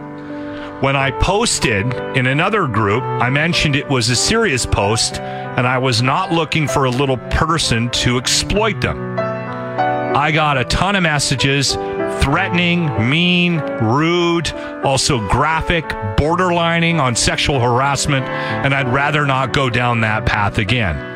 When 0.82 0.98
I 0.98 1.12
posted 1.12 1.94
in 2.18 2.28
another 2.28 2.68
group, 2.68 3.04
I 3.04 3.30
mentioned 3.30 3.78
it 3.78 3.88
was 3.88 4.10
a 4.10 4.16
serious 4.18 4.66
post 4.66 5.22
and 5.22 5.66
I 5.66 5.78
was 5.78 6.02
not 6.02 6.34
looking 6.34 6.68
for 6.68 6.84
a 6.86 6.92
little 6.92 7.18
person 7.32 7.90
to 7.92 8.18
exploit 8.18 8.82
them. 8.82 9.18
I 9.18 10.32
got 10.32 10.58
a 10.58 10.66
ton 10.66 10.96
of 10.96 11.04
messages 11.04 11.78
threatening, 12.22 12.86
mean, 13.10 13.60
rude, 13.82 14.52
also 14.84 15.28
graphic, 15.30 15.86
borderlining 16.18 17.00
on 17.00 17.16
sexual 17.16 17.60
harassment, 17.60 18.26
and 18.26 18.74
I'd 18.74 18.88
rather 18.88 19.26
not 19.26 19.54
go 19.54 19.70
down 19.70 20.02
that 20.02 20.26
path 20.26 20.58
again. 20.58 21.14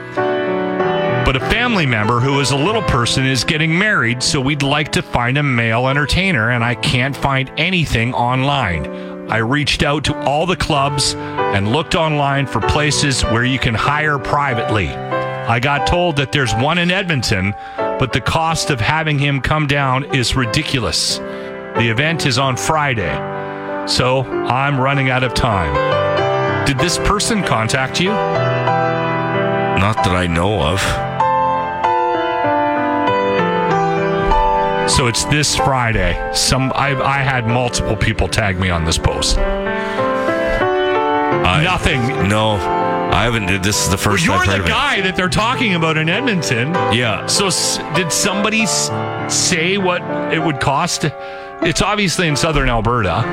But 1.26 1.36
a 1.36 1.40
family 1.52 1.86
member 1.86 2.20
who 2.20 2.40
is 2.40 2.52
a 2.52 2.58
little 2.58 2.82
person 2.82 3.26
is 3.26 3.44
getting 3.44 3.78
married, 3.78 4.24
so 4.24 4.42
we'd 4.42 4.64
like 4.64 4.92
to 4.94 5.04
find 5.04 5.38
a 5.38 5.44
male 5.44 5.88
entertainer, 5.88 6.50
and 6.50 6.64
I 6.64 6.76
can't 6.76 7.16
find 7.16 7.52
anything 7.58 8.14
online. 8.14 8.88
I 9.30 9.38
reached 9.38 9.84
out 9.84 10.04
to 10.06 10.18
all 10.24 10.48
the 10.48 10.56
clubs 10.56 11.14
and 11.14 11.72
looked 11.72 11.94
online 11.94 12.48
for 12.48 12.62
places 12.62 13.22
where 13.26 13.44
you 13.44 13.60
can 13.60 13.76
hire 13.76 14.18
privately. 14.18 14.90
I 14.90 15.60
got 15.60 15.86
told 15.86 16.16
that 16.16 16.32
there's 16.32 16.54
one 16.56 16.80
in 16.80 16.90
Edmonton, 16.90 17.54
but 18.00 18.14
the 18.14 18.22
cost 18.22 18.70
of 18.70 18.80
having 18.80 19.20
him 19.20 19.42
come 19.42 19.68
down 19.68 20.16
is 20.16 20.36
ridiculous. 20.36 21.18
The 21.18 21.90
event 21.90 22.26
is 22.26 22.38
on 22.40 22.56
Friday, 22.56 23.14
so 23.88 24.24
I'm 24.24 24.80
running 24.80 25.10
out 25.10 25.24
of 25.24 25.34
time. 25.34 26.66
Did 26.66 26.78
this 26.80 26.98
person 27.00 27.44
contact 27.44 28.00
you? 28.00 28.10
Not 28.10 29.96
that 30.04 30.16
I 30.16 30.28
know 30.28 30.62
of. 30.62 30.80
So 34.90 35.08
it's 35.08 35.26
this 35.26 35.56
Friday. 35.56 36.32
Some 36.34 36.72
I 36.76 36.96
I 37.02 37.20
had 37.20 37.48
multiple 37.48 37.96
people 37.96 38.28
tag 38.28 38.60
me 38.60 38.70
on 38.70 38.86
this 38.86 38.98
post. 38.98 39.38
I, 41.60 41.64
Nothing. 41.64 42.02
No, 42.30 42.52
I 42.52 43.24
haven't. 43.24 43.62
This 43.64 43.84
is 43.84 43.90
the 43.90 43.98
first 43.98 44.26
You're 44.26 44.36
I've 44.36 44.48
heard 44.48 44.64
the 44.64 44.68
guy 44.68 45.02
that 45.02 45.16
they're 45.16 45.30
talking 45.30 45.76
about 45.76 45.98
in 45.98 46.10
Edmonton. 46.10 46.74
Yeah. 46.94 47.26
So 47.28 47.48
s- 47.48 47.78
did 47.96 48.12
somebody 48.12 48.62
s- 48.64 48.90
say 49.34 49.78
what 49.78 50.02
it 50.34 50.40
would 50.42 50.60
cost? 50.60 51.06
It's 51.62 51.82
obviously 51.82 52.28
in 52.28 52.36
southern 52.36 52.70
Alberta. 52.70 53.24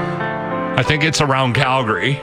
I 0.76 0.82
think 0.82 1.04
it's 1.04 1.20
around 1.20 1.54
Calgary. 1.54 2.20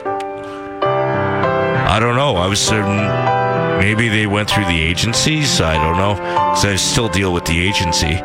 I 0.84 1.98
don't 2.00 2.16
know. 2.16 2.36
I 2.36 2.46
was 2.48 2.60
certain 2.60 3.78
maybe 3.78 4.08
they 4.08 4.26
went 4.26 4.50
through 4.50 4.64
the 4.66 4.80
agencies. 4.80 5.60
I 5.60 5.74
don't 5.74 5.96
know 5.96 6.14
because 6.14 6.64
I 6.64 6.76
still 6.76 7.08
deal 7.08 7.32
with 7.32 7.44
the 7.44 7.58
agency. 7.66 8.20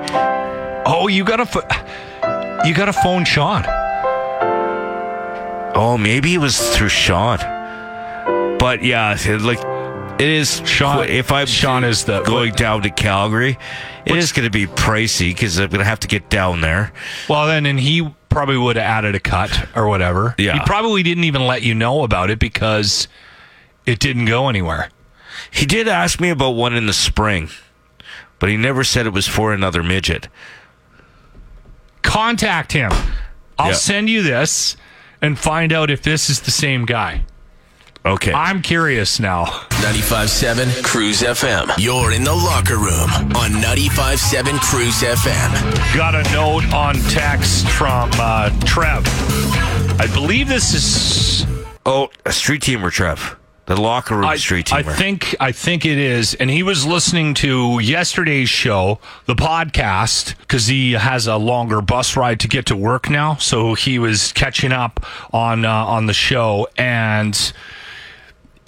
Oh, 0.86 1.08
you 1.08 1.24
got 1.24 1.38
to 1.48 2.64
you 2.68 2.74
got 2.74 2.86
to 2.86 2.94
phone 2.94 3.26
Sean. 3.26 3.64
Oh, 5.76 5.98
maybe 6.00 6.34
it 6.34 6.40
was 6.40 6.76
through 6.76 6.90
Sean. 6.90 7.40
But 8.60 8.84
yeah, 8.84 9.16
it, 9.18 9.42
like 9.42 9.60
it 10.20 10.28
is 10.28 10.62
Sean- 10.66 11.08
If 11.08 11.32
I'm 11.32 11.48
Sean 11.48 11.84
is 11.84 12.04
the- 12.06 12.22
going 12.24 12.54
down 12.54 12.82
to 12.84 12.90
Calgary, 12.90 13.58
it 14.06 14.16
is 14.16 14.32
going 14.34 14.46
to 14.46 14.52
be 14.52 14.68
pricey 14.68 15.30
because 15.30 15.58
I'm 15.60 15.70
going 15.70 15.80
to 15.80 15.86
have 15.86 16.02
to 16.02 16.08
get 16.08 16.30
down 16.30 16.62
there. 16.62 16.92
Well, 17.30 17.48
then, 17.48 17.66
and 17.66 17.80
he 17.80 18.14
probably 18.28 18.58
would 18.58 18.76
have 18.76 18.86
added 18.86 19.16
a 19.16 19.20
cut 19.20 19.68
or 19.76 19.88
whatever. 19.88 20.36
Yeah. 20.38 20.54
He 20.54 20.60
probably 20.66 21.04
didn't 21.04 21.24
even 21.24 21.48
let 21.48 21.64
you 21.64 21.74
know 21.74 22.04
about 22.04 22.30
it 22.30 22.38
because 22.40 23.08
it 23.86 24.00
didn't 24.00 24.26
go 24.26 24.50
anywhere. 24.50 24.90
He 25.52 25.66
did 25.66 25.88
ask 25.88 26.20
me 26.20 26.30
about 26.30 26.52
one 26.52 26.74
in 26.76 26.86
the 26.86 26.94
spring, 26.94 27.50
but 28.40 28.50
he 28.50 28.58
never 28.58 28.84
said 28.84 29.06
it 29.08 29.14
was 29.14 29.28
for 29.28 29.54
another 29.54 29.82
midget. 29.82 30.28
Contact 32.02 32.72
him. 32.74 32.92
I'll 33.58 33.68
Yeah. 33.70 33.74
send 33.74 34.10
you 34.10 34.22
this 34.22 34.76
and 35.22 35.38
find 35.40 35.72
out 35.74 35.90
if 35.90 36.02
this 36.02 36.30
is 36.30 36.42
the 36.42 36.52
same 36.52 36.86
guy. 36.86 37.24
Okay. 38.06 38.32
I'm 38.32 38.62
curious 38.62 39.20
now. 39.20 39.46
95.7 39.82 40.84
Cruise 40.84 41.22
FM. 41.22 41.70
You're 41.78 42.14
in 42.14 42.24
the 42.24 42.34
locker 42.34 42.78
room 42.78 43.10
on 43.36 43.52
95.7 43.62 44.60
Cruise 44.62 45.02
FM. 45.02 45.96
Got 45.98 46.16
a 46.16 46.24
note 46.34 46.66
on 46.74 46.96
text 47.10 47.68
from 47.68 48.10
uh, 48.14 48.50
Trev. 48.62 49.04
I 50.00 50.08
believe 50.14 50.48
this 50.48 50.74
is. 50.74 51.46
oh, 51.86 52.10
a 52.26 52.32
street 52.32 52.62
teamer, 52.62 52.90
Trev. 52.92 53.36
The 53.66 53.80
locker 53.80 54.16
room 54.16 54.26
I, 54.26 54.38
street 54.38 54.74
I 54.74 54.82
teamer. 54.82 54.96
think 54.96 55.36
I 55.40 55.52
think 55.52 55.86
it 55.86 56.00
is, 56.00 56.34
and 56.34 56.50
he 56.50 56.64
was 56.64 56.88
listening 56.88 57.36
to 57.36 57.78
yesterday's 57.80 58.50
show, 58.50 58.98
the 59.28 59.36
podcast, 59.36 60.36
because 60.40 60.66
he 60.66 60.94
has 60.94 61.28
a 61.28 61.38
longer 61.38 61.80
bus 61.80 62.18
ride 62.18 62.40
to 62.40 62.48
get 62.48 62.66
to 62.68 62.76
work 62.76 63.12
now. 63.12 63.36
So 63.36 63.76
he 63.76 64.00
was 64.00 64.32
catching 64.32 64.72
up 64.72 65.06
on 65.32 65.66
uh, 65.66 65.72
on 65.86 66.08
the 66.08 66.14
show, 66.14 66.68
and 66.80 67.54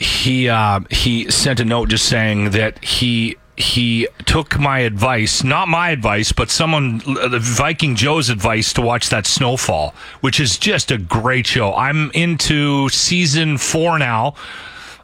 he 0.02 0.50
uh, 0.50 0.80
he 0.90 1.30
sent 1.30 1.60
a 1.60 1.66
note 1.66 1.90
just 1.90 2.06
saying 2.06 2.52
that 2.52 2.84
he 2.84 3.38
he 3.56 4.08
took 4.26 4.60
my 4.60 4.80
advice, 4.80 5.44
not 5.44 5.68
my 5.68 5.92
advice, 5.92 6.32
but 6.32 6.50
someone 6.50 6.98
the 7.00 7.38
Viking 7.40 7.96
Joe's 7.96 8.30
advice 8.30 8.74
to 8.74 8.82
watch 8.82 9.10
that 9.10 9.28
Snowfall, 9.28 9.94
which 10.22 10.40
is 10.40 10.58
just 10.58 10.90
a 10.90 10.98
great 10.98 11.46
show. 11.46 11.76
I'm 11.76 12.10
into 12.16 12.90
season 12.90 13.60
four 13.60 14.00
now. 14.00 14.34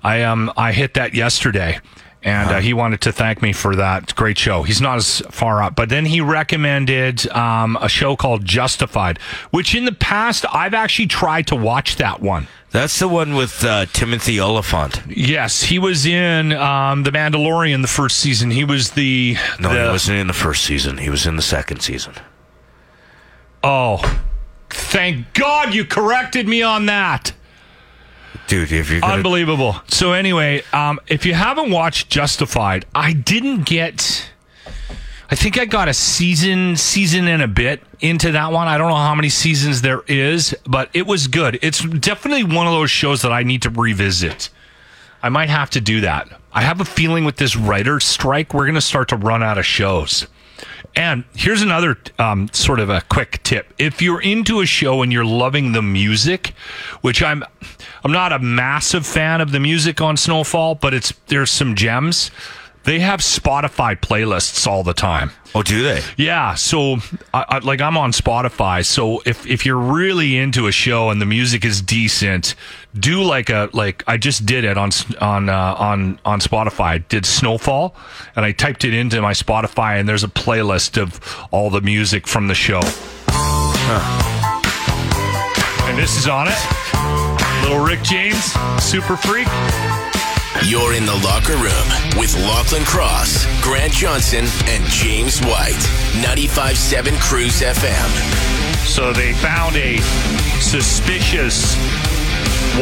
I 0.03 0.23
um 0.23 0.51
I 0.57 0.71
hit 0.71 0.95
that 0.95 1.13
yesterday. 1.13 1.79
And 2.23 2.49
uh, 2.49 2.59
he 2.59 2.73
wanted 2.73 2.99
to 3.01 3.11
thank 3.11 3.41
me 3.43 3.53
for 3.53 3.75
that 3.75 4.13
great 4.15 4.37
show. 4.39 4.63
He's 4.63 4.81
not 4.81 4.97
as 4.97 5.21
far 5.29 5.61
up, 5.61 5.75
but 5.75 5.87
then 5.87 6.03
he 6.03 6.19
recommended 6.19 7.29
um, 7.29 7.77
a 7.79 7.87
show 7.87 8.15
called 8.17 8.43
Justified, 8.43 9.19
which 9.51 9.75
in 9.75 9.85
the 9.85 9.93
past 9.93 10.43
I've 10.51 10.73
actually 10.73 11.07
tried 11.07 11.47
to 11.47 11.55
watch 11.55 11.97
that 11.97 12.19
one. 12.19 12.47
That's 12.71 12.99
the 12.99 13.07
one 13.07 13.35
with 13.35 13.63
uh, 13.63 13.85
Timothy 13.87 14.39
Olyphant. 14.39 15.01
Yes, 15.07 15.63
he 15.63 15.79
was 15.79 16.05
in 16.05 16.51
um, 16.53 17.03
the 17.03 17.11
Mandalorian 17.11 17.81
the 17.81 17.87
first 17.87 18.19
season. 18.19 18.51
He 18.51 18.65
was 18.65 18.91
the 18.91 19.37
No, 19.59 19.73
the- 19.73 19.83
he 19.85 19.87
wasn't 19.89 20.19
in 20.19 20.27
the 20.27 20.33
first 20.33 20.63
season. 20.65 20.97
He 20.97 21.09
was 21.09 21.25
in 21.25 21.37
the 21.37 21.41
second 21.41 21.79
season. 21.81 22.13
Oh, 23.63 24.19
thank 24.69 25.33
God 25.33 25.73
you 25.73 25.85
corrected 25.85 26.47
me 26.47 26.61
on 26.61 26.85
that. 26.87 27.33
Dude, 28.47 28.71
if 28.71 28.89
you're 28.89 29.01
gonna, 29.01 29.13
Unbelievable. 29.15 29.75
So 29.87 30.13
anyway, 30.13 30.61
um, 30.73 30.99
if 31.07 31.25
you 31.25 31.33
haven't 31.33 31.71
watched 31.71 32.09
Justified, 32.09 32.85
I 32.93 33.13
didn't 33.13 33.65
get. 33.65 34.29
I 35.29 35.35
think 35.35 35.57
I 35.57 35.65
got 35.65 35.89
a 35.89 35.93
season, 35.93 36.77
season 36.77 37.27
and 37.27 37.41
a 37.41 37.47
bit 37.47 37.83
into 37.99 38.31
that 38.31 38.51
one. 38.51 38.67
I 38.67 38.77
don't 38.77 38.89
know 38.89 38.95
how 38.95 39.15
many 39.15 39.27
seasons 39.27 39.81
there 39.81 40.03
is, 40.07 40.55
but 40.65 40.89
it 40.93 41.05
was 41.05 41.27
good. 41.27 41.59
It's 41.61 41.83
definitely 41.83 42.43
one 42.43 42.65
of 42.65 42.73
those 42.73 42.91
shows 42.91 43.23
that 43.23 43.33
I 43.33 43.43
need 43.43 43.61
to 43.63 43.69
revisit. 43.69 44.49
I 45.21 45.29
might 45.29 45.49
have 45.49 45.69
to 45.71 45.81
do 45.81 46.01
that. 46.01 46.29
I 46.53 46.61
have 46.61 46.79
a 46.79 46.85
feeling 46.85 47.25
with 47.25 47.37
this 47.37 47.57
writer's 47.57 48.05
strike, 48.05 48.53
we're 48.53 48.65
going 48.65 48.75
to 48.75 48.81
start 48.81 49.09
to 49.09 49.17
run 49.17 49.43
out 49.43 49.57
of 49.57 49.65
shows. 49.65 50.27
And 50.95 51.25
here's 51.35 51.61
another 51.61 51.97
um, 52.17 52.49
sort 52.53 52.79
of 52.79 52.89
a 52.89 53.01
quick 53.01 53.43
tip. 53.43 53.73
If 53.77 54.01
you're 54.01 54.21
into 54.21 54.61
a 54.61 54.65
show 54.65 55.01
and 55.01 55.13
you're 55.13 55.25
loving 55.25 55.73
the 55.73 55.81
music, 55.81 56.53
which 57.01 57.21
I'm 57.21 57.43
I'm 58.03 58.11
not 58.11 58.31
a 58.31 58.39
massive 58.39 59.05
fan 59.05 59.41
of 59.41 59.51
the 59.51 59.59
music 59.59 60.01
on 60.01 60.17
Snowfall, 60.17 60.75
but 60.75 60.93
it's 60.93 61.13
there's 61.27 61.51
some 61.51 61.75
gems. 61.75 62.31
They 62.87 62.99
have 62.99 63.19
Spotify 63.19 63.99
playlists 63.99 64.65
all 64.65 64.81
the 64.81 64.93
time. 64.93 65.31
Oh, 65.53 65.61
do 65.61 65.83
they? 65.83 66.01
Yeah, 66.15 66.55
so 66.55 66.99
I, 67.33 67.45
I, 67.49 67.57
like 67.59 67.81
I'm 67.81 67.97
on 67.97 68.13
Spotify. 68.13 68.85
So 68.85 69.21
if 69.25 69.45
if 69.45 69.65
you're 69.65 69.75
really 69.75 70.37
into 70.37 70.67
a 70.67 70.71
show 70.71 71.09
and 71.09 71.21
the 71.21 71.25
music 71.25 71.65
is 71.65 71.81
decent, 71.81 72.55
do 72.97 73.23
like 73.23 73.49
a 73.49 73.69
like 73.73 74.05
I 74.07 74.15
just 74.15 74.45
did 74.45 74.63
it 74.63 74.77
on 74.77 74.91
on 75.19 75.49
uh, 75.49 75.75
on 75.77 76.17
on 76.23 76.39
Spotify. 76.39 76.85
I 76.85 76.97
did 76.99 77.25
Snowfall, 77.25 77.93
and 78.37 78.45
I 78.45 78.53
typed 78.53 78.85
it 78.85 78.93
into 78.93 79.21
my 79.21 79.33
Spotify, 79.33 79.99
and 79.99 80.07
there's 80.07 80.23
a 80.23 80.29
playlist 80.29 80.97
of 80.97 81.19
all 81.51 81.69
the 81.69 81.81
music 81.81 82.25
from 82.25 82.47
the 82.47 82.55
show. 82.55 82.79
And 85.83 85.97
this 85.97 86.17
is 86.17 86.29
on 86.29 86.47
it. 86.47 87.63
Little 87.63 87.83
Rick 87.83 88.01
James, 88.03 88.53
Super 88.81 89.17
Freak. 89.17 89.49
You're 90.65 90.93
in 90.93 91.05
the 91.05 91.15
locker 91.23 91.55
room 91.55 92.19
with 92.19 92.35
Lachlan 92.35 92.83
Cross, 92.83 93.45
Grant 93.61 93.93
Johnson, 93.93 94.45
and 94.65 94.83
James 94.85 95.39
White. 95.41 95.77
95.7 96.21 97.19
Cruise 97.21 97.61
FM. 97.61 98.85
So 98.85 99.13
they 99.13 99.33
found 99.33 99.75
a 99.75 99.97
suspicious 100.59 101.75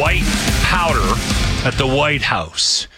white 0.00 0.24
powder 0.62 1.12
at 1.66 1.74
the 1.76 1.86
White 1.86 2.22
House. 2.22 2.88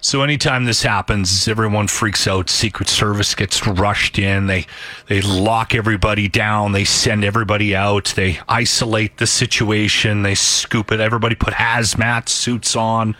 So 0.00 0.22
anytime 0.22 0.64
this 0.64 0.82
happens, 0.82 1.46
everyone 1.46 1.88
freaks 1.88 2.26
out. 2.26 2.48
Secret 2.48 2.88
Service 2.88 3.34
gets 3.34 3.66
rushed 3.66 4.18
in. 4.18 4.46
They 4.46 4.66
they 5.08 5.20
lock 5.20 5.74
everybody 5.74 6.26
down. 6.26 6.72
They 6.72 6.84
send 6.84 7.22
everybody 7.22 7.76
out. 7.76 8.14
They 8.16 8.38
isolate 8.48 9.18
the 9.18 9.26
situation. 9.26 10.22
They 10.22 10.34
scoop 10.36 10.90
it. 10.90 11.00
Everybody 11.00 11.34
put 11.34 11.52
hazmat 11.52 12.30
suits 12.30 12.74
on, 12.76 13.14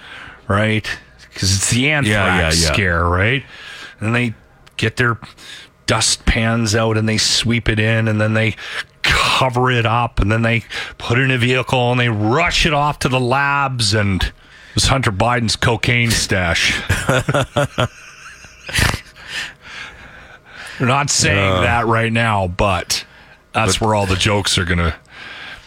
right? 0.50 0.86
Because 1.32 1.54
it's 1.54 1.70
the 1.70 1.90
anthrax 1.90 2.08
Yeah, 2.10 2.68
yeah, 2.68 2.72
scare, 2.72 3.04
right? 3.04 3.44
And 4.00 4.14
they 4.14 4.34
get 4.76 4.96
their 4.96 5.18
dust 5.86 6.26
pans 6.26 6.74
out 6.74 6.96
and 6.96 7.08
they 7.08 7.18
sweep 7.18 7.68
it 7.68 7.78
in 7.78 8.08
and 8.08 8.20
then 8.20 8.34
they 8.34 8.56
cover 9.02 9.70
it 9.70 9.86
up 9.86 10.18
and 10.20 10.30
then 10.30 10.42
they 10.42 10.64
put 10.98 11.18
it 11.18 11.22
in 11.22 11.30
a 11.30 11.38
vehicle 11.38 11.90
and 11.92 12.00
they 12.00 12.08
rush 12.08 12.66
it 12.66 12.74
off 12.74 12.98
to 13.00 13.08
the 13.08 13.20
labs 13.20 13.94
and 13.94 14.22
it 14.24 14.32
was 14.74 14.84
Hunter 14.86 15.12
Biden's 15.12 15.56
cocaine 15.56 16.10
stash. 16.10 16.80
They're 20.78 20.88
not 20.88 21.10
saying 21.10 21.62
that 21.62 21.86
right 21.86 22.12
now, 22.12 22.48
but 22.48 23.04
that's 23.52 23.80
where 23.80 23.94
all 23.94 24.06
the 24.06 24.16
jokes 24.16 24.56
are 24.58 24.64
going 24.64 24.78
to 24.78 24.94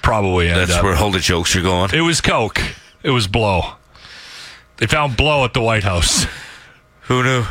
probably 0.02 0.50
end 0.50 0.60
That's 0.60 0.72
up. 0.74 0.84
where 0.84 0.96
all 0.96 1.12
the 1.12 1.20
jokes 1.20 1.56
are 1.56 1.62
going. 1.62 1.92
it 1.94 2.02
was 2.02 2.20
coke. 2.22 2.62
It 3.04 3.12
was 3.12 3.28
blow. 3.28 3.74
They 4.84 4.88
found 4.88 5.16
blow 5.16 5.46
at 5.46 5.54
the 5.54 5.62
White 5.62 5.86
House. 5.86 6.26
Who 7.04 7.24
knew? 7.24 7.44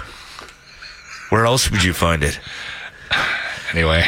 Where 1.31 1.47
else 1.47 1.71
would 1.71 1.83
you 1.83 1.95
find 1.95 2.23
it? 2.23 2.39
Anyway, 3.73 4.05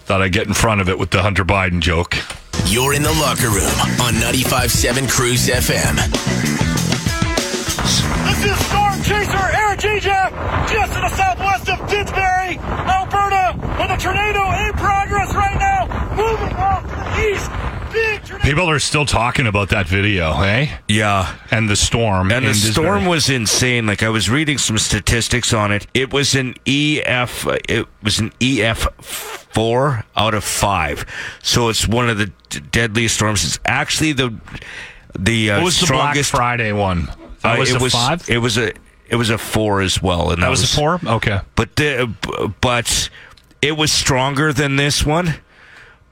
thought 0.00 0.20
I'd 0.20 0.32
get 0.32 0.48
in 0.48 0.52
front 0.52 0.80
of 0.80 0.88
it 0.88 0.98
with 0.98 1.10
the 1.10 1.22
Hunter 1.22 1.44
Biden 1.44 1.78
joke. 1.78 2.16
You're 2.66 2.92
in 2.92 3.04
the 3.04 3.12
locker 3.22 3.46
room 3.46 3.78
on 4.02 4.14
95.7 4.14 5.08
Cruise 5.08 5.46
FM. 5.46 5.94
This 8.26 8.50
is 8.50 8.66
Storm 8.66 9.00
Chaser 9.04 9.46
Eric 9.54 9.78
Ejap, 9.78 10.32
just 10.66 10.92
to 10.94 11.00
the 11.02 11.08
southwest 11.10 11.68
of 11.68 11.78
Didsbury, 11.88 12.58
Alberta, 12.58 13.54
with 13.78 13.90
a 13.92 14.02
tornado 14.02 14.50
in 14.66 14.72
progress 14.72 15.32
right 15.36 15.58
now, 15.60 15.86
moving 16.16 16.56
off 16.56 16.82
to 16.82 16.96
the 16.96 17.30
east. 17.30 17.71
People 18.42 18.68
are 18.68 18.78
still 18.78 19.06
talking 19.06 19.46
about 19.46 19.68
that 19.70 19.86
video, 19.86 20.32
eh? 20.42 20.68
Yeah. 20.88 21.36
And 21.50 21.68
the 21.68 21.76
storm. 21.76 22.32
And 22.32 22.46
the 22.46 22.54
storm 22.54 23.06
was 23.06 23.28
insane. 23.28 23.86
Like 23.86 24.02
I 24.02 24.08
was 24.08 24.28
reading 24.30 24.58
some 24.58 24.78
statistics 24.78 25.52
on 25.52 25.72
it. 25.72 25.86
It 25.94 26.12
was 26.12 26.34
an 26.34 26.54
EF. 26.66 27.46
It 27.68 27.86
was 28.02 28.18
an 28.18 28.32
EF 28.40 28.88
four 29.00 30.04
out 30.16 30.34
of 30.34 30.44
five. 30.44 31.04
So 31.42 31.68
it's 31.68 31.86
one 31.86 32.08
of 32.08 32.18
the 32.18 32.32
d- 32.48 32.60
deadliest 32.70 33.14
storms. 33.16 33.44
It's 33.44 33.58
actually 33.66 34.12
the 34.12 34.34
the 35.18 35.50
uh, 35.50 35.56
What 35.58 35.64
was 35.66 35.80
the 35.80 35.86
Black. 35.88 36.16
Friday 36.24 36.72
one? 36.72 37.08
That 37.42 37.56
uh, 37.56 37.58
was 37.58 37.70
it 37.70 37.80
a 37.80 37.82
was 37.82 37.92
five. 37.92 38.28
It 38.28 38.38
was 38.38 38.56
a 38.58 38.72
it 39.08 39.16
was 39.16 39.30
a 39.30 39.38
four 39.38 39.82
as 39.82 40.02
well. 40.02 40.30
And 40.30 40.42
that 40.42 40.48
was 40.48 40.62
a 40.62 40.76
four. 40.76 40.98
Okay. 41.04 41.40
But 41.54 41.76
the 41.76 42.12
but 42.60 43.10
it 43.60 43.76
was 43.76 43.92
stronger 43.92 44.52
than 44.52 44.76
this 44.76 45.04
one. 45.04 45.34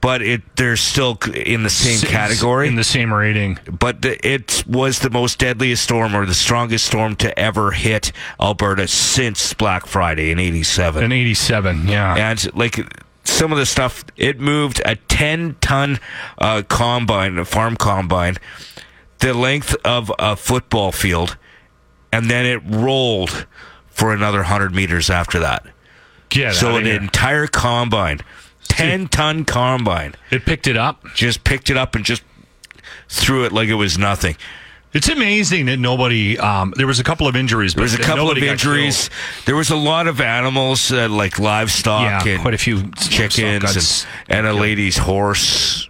But 0.01 0.21
it 0.23 0.41
they're 0.55 0.77
still 0.77 1.17
in 1.33 1.61
the 1.63 1.69
same 1.69 1.99
category 2.09 2.67
in 2.67 2.75
the 2.75 2.83
same 2.83 3.13
rating. 3.13 3.59
but 3.71 4.01
the, 4.01 4.17
it 4.27 4.63
was 4.67 4.99
the 4.99 5.11
most 5.11 5.37
deadliest 5.39 5.83
storm 5.83 6.15
or 6.15 6.25
the 6.25 6.33
strongest 6.33 6.85
storm 6.87 7.15
to 7.17 7.37
ever 7.39 7.71
hit 7.71 8.11
Alberta 8.41 8.87
since 8.87 9.53
Black 9.53 9.85
Friday 9.85 10.31
in 10.31 10.39
87. 10.39 11.03
in 11.03 11.11
eighty-seven. 11.11 11.87
Yeah. 11.87 12.15
and 12.15 12.53
like 12.55 12.79
some 13.23 13.51
of 13.51 13.59
the 13.59 13.65
stuff, 13.67 14.03
it 14.17 14.39
moved 14.39 14.81
a 14.83 14.95
10 14.95 15.57
ton 15.61 15.99
uh, 16.39 16.63
combine, 16.67 17.37
a 17.37 17.45
farm 17.45 17.75
combine, 17.75 18.37
the 19.19 19.35
length 19.35 19.75
of 19.85 20.11
a 20.17 20.35
football 20.35 20.91
field, 20.91 21.37
and 22.11 22.31
then 22.31 22.47
it 22.47 22.61
rolled 22.65 23.45
for 23.87 24.11
another 24.13 24.39
100 24.39 24.73
meters 24.73 25.11
after 25.11 25.37
that. 25.39 25.63
Get 26.29 26.55
so 26.55 26.77
an 26.77 26.85
here. 26.85 26.95
entire 26.99 27.45
combine, 27.45 28.21
10 28.71 29.07
ton 29.09 29.45
combine, 29.45 30.15
it 30.31 30.45
picked 30.45 30.67
it 30.67 30.77
up. 30.77 31.03
just 31.15 31.43
picked 31.43 31.69
it 31.69 31.77
up 31.77 31.95
and 31.95 32.03
just 32.05 32.23
threw 33.09 33.45
it 33.45 33.51
like 33.51 33.69
it 33.69 33.75
was 33.75 33.97
nothing. 33.97 34.35
It's 34.93 35.07
amazing 35.07 35.67
that 35.67 35.77
nobody. 35.77 36.37
Um, 36.37 36.73
there 36.75 36.87
was 36.87 36.99
a 36.99 37.03
couple 37.03 37.25
of 37.25 37.35
injuries. 37.37 37.75
There 37.75 37.83
was 37.83 37.93
a 37.93 37.97
couple 37.97 38.29
of 38.29 38.37
injuries. 38.37 39.09
There 39.45 39.55
was 39.55 39.69
a 39.69 39.75
lot 39.77 40.07
of 40.07 40.19
animals, 40.19 40.91
uh, 40.91 41.07
like 41.07 41.39
livestock 41.39 42.25
Yeah, 42.25 42.33
and 42.33 42.41
quite 42.41 42.53
a 42.53 42.57
few 42.57 42.91
chickens, 43.09 44.05
and, 44.27 44.39
and 44.39 44.47
a 44.47 44.53
lady's 44.53 44.97
horse 44.97 45.89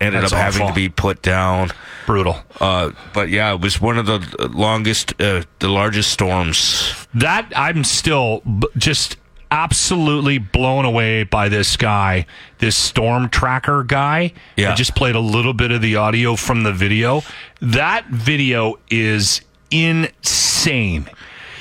ended 0.00 0.22
That's 0.22 0.32
up 0.32 0.38
having 0.40 0.66
to 0.66 0.74
be 0.74 0.88
put 0.88 1.22
down. 1.22 1.70
brutal. 2.04 2.36
Uh, 2.60 2.90
but 3.14 3.28
yeah, 3.28 3.54
it 3.54 3.60
was 3.60 3.80
one 3.80 3.96
of 3.96 4.06
the 4.06 4.48
longest, 4.52 5.14
uh, 5.22 5.42
the 5.60 5.68
largest 5.68 6.10
storms. 6.10 7.06
That 7.14 7.52
I'm 7.54 7.84
still 7.84 8.42
just 8.76 9.18
absolutely 9.52 10.38
blown 10.38 10.86
away 10.86 11.24
by 11.24 11.48
this 11.50 11.76
guy, 11.76 12.24
this 12.58 12.74
storm 12.74 13.28
tracker 13.28 13.84
guy. 13.84 14.32
Yeah. 14.56 14.72
I 14.72 14.74
just 14.74 14.94
played 14.96 15.14
a 15.14 15.20
little 15.20 15.52
bit 15.52 15.70
of 15.70 15.82
the 15.82 15.94
audio 15.96 16.36
from 16.36 16.62
the 16.62 16.72
video. 16.72 17.22
That 17.60 18.06
video 18.06 18.78
is 18.90 19.42
insane. 19.70 21.08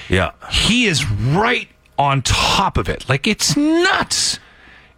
Yeah, 0.09 0.31
He 0.49 0.85
is 0.87 1.09
right 1.09 1.67
on 1.97 2.21
top 2.21 2.77
of 2.77 2.89
it. 2.89 3.07
Like 3.07 3.27
it's 3.27 3.55
nuts. 3.55 4.39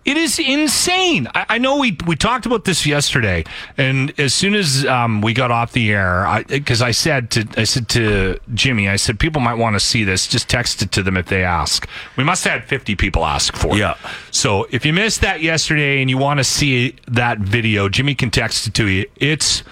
It 0.05 0.17
is 0.17 0.37
insane. 0.39 1.27
I, 1.33 1.45
I 1.49 1.57
know 1.57 1.77
we 1.77 1.97
we 2.05 2.15
talked 2.15 2.45
about 2.45 2.65
this 2.65 2.85
yesterday, 2.85 3.45
and 3.77 4.17
as 4.19 4.33
soon 4.33 4.53
as 4.53 4.85
um, 4.85 5.21
we 5.21 5.33
got 5.33 5.51
off 5.51 5.71
the 5.71 5.91
air, 5.91 6.43
because 6.47 6.81
I, 6.81 6.91
said 6.91 7.31
to 7.31 7.47
I 7.57 7.63
said 7.63 7.87
to 7.89 8.39
Jimmy, 8.53 8.89
I 8.89 8.97
said 8.97 9.19
people 9.19 9.41
might 9.41 9.55
want 9.55 9.75
to 9.75 9.79
see 9.79 10.03
this. 10.03 10.27
Just 10.27 10.49
text 10.49 10.81
it 10.81 10.91
to 10.91 11.03
them 11.03 11.15
if 11.15 11.27
they 11.27 11.43
ask. 11.43 11.87
We 12.17 12.23
must 12.23 12.43
have 12.43 12.59
had 12.59 12.69
fifty 12.69 12.95
people 12.95 13.25
ask 13.25 13.55
for 13.55 13.75
it. 13.75 13.79
Yeah. 13.79 13.97
So 14.31 14.67
if 14.71 14.85
you 14.85 14.93
missed 14.93 15.21
that 15.21 15.41
yesterday 15.41 16.01
and 16.01 16.09
you 16.09 16.17
want 16.17 16.39
to 16.39 16.43
see 16.43 16.95
that 17.07 17.39
video, 17.39 17.87
Jimmy 17.87 18.15
can 18.15 18.29
text 18.29 18.67
it 18.67 18.73
to 18.73 18.87
you. 18.87 19.05
It's 19.15 19.63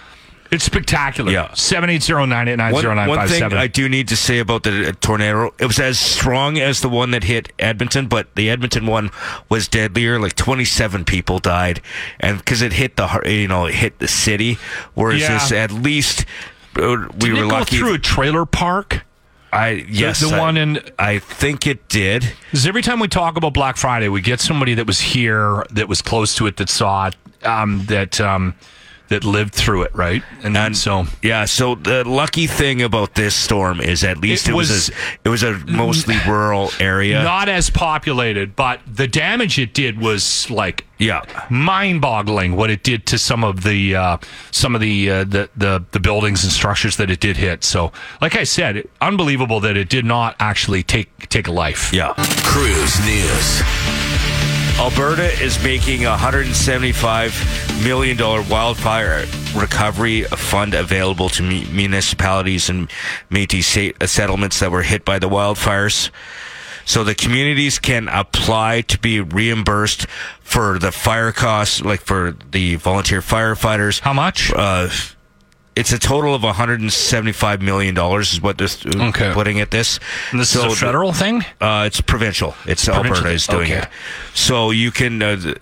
it's 0.52 0.64
spectacular. 0.66 1.32
Yeah. 1.32 1.54
Seven 1.54 1.90
eight 1.90 2.04
zero 2.04 2.26
nine 2.26 2.48
eight 2.48 2.58
nine 2.58 2.74
one, 2.74 2.82
zero 2.82 2.94
nine 2.94 3.08
one 3.10 3.18
five 3.18 3.30
thing. 3.30 3.44
I 3.54 3.68
do 3.68 3.88
need 3.88 4.08
to 4.10 4.16
say 4.16 4.40
about 4.40 4.64
the 4.64 4.90
uh, 4.90 4.92
tornado, 5.02 5.54
it 5.60 5.66
was 5.66 5.80
as 5.80 5.98
strong 5.98 6.58
as 6.60 6.82
the 6.82 6.90
one 6.90 7.12
that 7.12 7.24
hit 7.24 7.52
Edmonton, 7.58 8.08
but 8.08 8.34
the 8.36 8.50
Edmonton 8.50 8.86
one 8.86 9.12
was 9.50 9.68
deadlier. 9.68 10.20
Like 10.20 10.36
27 10.36 11.06
people 11.06 11.40
died, 11.40 11.82
and 12.20 12.38
because 12.38 12.62
it 12.62 12.74
hit 12.74 12.98
the 12.98 13.22
you 13.26 13.48
know 13.48 13.66
it 13.66 13.76
hit 13.76 14.00
the 14.00 14.08
city, 14.08 14.58
whereas 14.94 15.22
Yeah. 15.22 15.34
this 15.34 15.52
at 15.52 15.72
least 15.72 16.26
uh, 16.78 16.82
we 17.14 17.18
Didn't 17.18 17.38
were 17.38 17.44
it 17.46 17.50
go 17.50 17.56
lucky. 17.60 17.78
through 17.78 17.94
a 17.94 18.00
trailer 18.00 18.46
park. 18.46 19.06
I 19.54 19.86
yes, 19.90 20.22
the 20.22 20.34
I- 20.36 20.40
one 20.40 20.56
in- 20.58 20.80
I 20.98 21.20
think 21.20 21.68
it 21.68 21.90
did. 21.90 22.32
Because 22.52 22.66
every 22.66 22.82
time 22.82 23.00
we 23.02 23.10
talk 23.10 23.36
about 23.36 23.54
Black 23.54 23.76
Friday, 23.76 24.08
we 24.08 24.22
get 24.22 24.40
somebody 24.40 24.74
that 24.76 24.88
was 24.88 25.00
here, 25.02 25.66
that 25.72 25.90
was 25.90 26.02
close 26.02 26.34
to 26.36 26.48
it, 26.48 26.56
that 26.56 26.70
saw 26.70 27.08
it, 27.08 27.16
um, 27.46 27.84
that 27.88 28.22
um, 28.22 28.56
that 29.12 29.24
lived 29.24 29.54
through 29.54 29.84
it, 29.84 29.94
right? 29.96 30.24
And, 30.44 30.58
And 30.58 30.76
so 30.76 31.06
yeah, 31.22 31.46
so 31.46 31.76
the 31.76 32.04
lucky 32.08 32.48
thing 32.48 32.82
about 32.82 33.14
this 33.16 33.36
storm 33.36 33.80
is 33.80 34.04
at 34.04 34.18
least 34.18 34.48
It 34.48 34.52
it, 34.52 34.56
was, 34.56 34.70
was- 34.70 34.90
a, 34.90 34.94
it 35.26 35.30
was 35.30 35.44
a 35.44 35.54
mostly 35.68 36.16
rural 36.28 36.72
area. 36.80 37.24
not 37.24 37.48
as 37.48 37.70
populated, 37.70 38.56
but 38.56 38.82
the 38.88 39.08
damage 39.08 39.58
it 39.60 39.74
did 39.74 40.00
was 40.02 40.50
like 40.50 40.86
yeah, 40.98 41.24
mind-boggling. 41.50 42.56
What 42.56 42.70
it 42.70 42.84
did 42.84 43.08
to 43.08 43.18
some 43.18 43.44
of 43.44 43.64
the 43.64 43.96
uh, 43.96 44.18
some 44.52 44.76
of 44.76 44.82
the, 44.82 45.10
uh, 45.10 45.24
the 45.24 45.50
the 45.58 45.84
the 45.92 46.00
buildings 46.00 46.44
and 46.44 46.54
structures 46.54 46.98
that 46.98 47.10
it 47.10 47.20
did 47.20 47.38
hit. 47.38 47.64
So, 47.64 47.92
like 48.22 48.36
I 48.36 48.44
said, 48.44 48.78
it, 48.78 48.90
unbelievable 49.02 49.60
that 49.62 49.76
it 49.78 49.90
did 49.90 50.06
not 50.06 50.36
actually 50.40 50.84
take 50.84 51.10
take 51.30 51.48
a 51.48 51.52
life. 51.52 51.92
yeah. 51.92 52.14
Cruise 52.46 53.00
News. 53.04 54.61
Alberta 54.82 55.32
is 55.40 55.64
making 55.64 56.06
a 56.06 56.16
$175 56.16 57.86
million 57.86 58.18
wildfire 58.50 59.28
recovery 59.56 60.24
fund 60.24 60.74
available 60.74 61.30
to 61.30 61.44
municipalities 61.44 62.68
and 62.68 62.90
Métis 63.30 64.10
settlements 64.10 64.60
that 64.60 64.72
were 64.72 64.82
hit 64.82 65.06
by 65.06 65.20
the 65.20 65.30
wildfires. 65.30 66.10
So 66.84 67.04
the 67.04 67.14
communities 67.14 67.78
can 67.78 68.08
apply 68.08 68.82
to 68.82 68.98
be 68.98 69.22
reimbursed 69.22 70.08
for 70.40 70.80
the 70.80 70.92
fire 70.92 71.32
costs, 71.32 71.84
like 71.84 72.02
for 72.02 72.36
the 72.50 72.78
volunteer 72.78 73.22
firefighters. 73.22 74.00
How 74.00 74.14
much? 74.14 74.52
Uh, 74.52 74.90
it's 75.76 75.92
a 75.94 76.00
total 76.00 76.36
of 76.36 76.44
175 76.44 77.62
million 77.62 77.96
dollars 77.96 78.34
is 78.34 78.42
what 78.42 78.58
they're 78.58 78.68
Okay. 79.10 79.32
putting 79.34 79.60
at 79.62 79.72
this. 79.72 80.00
And 80.32 80.40
this 80.40 80.56
is 80.56 80.64
a 80.64 80.68
the- 80.70 80.76
federal 80.76 81.14
thing? 81.14 81.46
uh, 81.62 81.84
it's 81.88 82.02
provincial. 82.02 82.56
It's 82.66 82.86
Provincial. 82.86 83.16
Alberta 83.16 83.34
is 83.34 83.48
doing 83.48 83.72
Okay. 83.72 83.82
it. 83.84 83.88
So 84.34 84.72
you 84.72 84.92
can, 84.92 85.22
uh, 85.22 85.54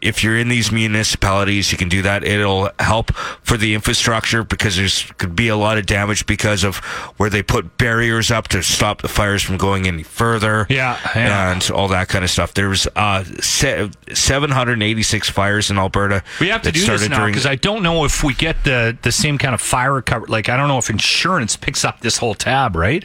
if 0.00 0.22
you're 0.22 0.36
in 0.38 0.48
these 0.48 0.70
municipalities, 0.70 1.72
you 1.72 1.78
can 1.78 1.88
do 1.88 2.02
that. 2.02 2.22
It'll 2.24 2.70
help 2.78 3.12
for 3.42 3.56
the 3.56 3.74
infrastructure 3.74 4.44
because 4.44 4.76
there's 4.76 5.02
could 5.18 5.34
be 5.34 5.48
a 5.48 5.56
lot 5.56 5.78
of 5.78 5.86
damage 5.86 6.26
because 6.26 6.64
of 6.64 6.76
where 7.18 7.28
they 7.30 7.42
put 7.42 7.76
barriers 7.78 8.30
up 8.30 8.48
to 8.48 8.62
stop 8.62 9.02
the 9.02 9.08
fires 9.08 9.42
from 9.42 9.56
going 9.56 9.86
any 9.86 10.02
further. 10.02 10.66
Yeah, 10.68 10.98
yeah. 11.16 11.52
and 11.52 11.70
all 11.70 11.88
that 11.88 12.08
kind 12.08 12.24
of 12.24 12.30
stuff. 12.30 12.54
There 12.54 12.68
was 12.68 12.86
uh, 12.96 13.24
se- 13.40 13.90
786 14.12 15.30
fires 15.30 15.70
in 15.70 15.78
Alberta. 15.78 16.22
We 16.40 16.48
have 16.48 16.62
to 16.62 16.72
do 16.72 16.84
this 16.84 17.08
now 17.08 17.18
during- 17.18 17.32
because 17.32 17.46
I 17.46 17.54
don't 17.56 17.82
know 17.82 18.04
if 18.04 18.22
we 18.22 18.34
get 18.34 18.64
the 18.64 18.96
the 19.02 19.12
same 19.12 19.38
kind 19.38 19.54
of 19.54 19.60
fire 19.60 20.00
cover. 20.02 20.26
Like 20.26 20.48
I 20.48 20.56
don't 20.56 20.68
know 20.68 20.78
if 20.78 20.90
insurance 20.90 21.56
picks 21.56 21.84
up 21.84 22.00
this 22.00 22.18
whole 22.18 22.34
tab, 22.34 22.76
right? 22.76 23.04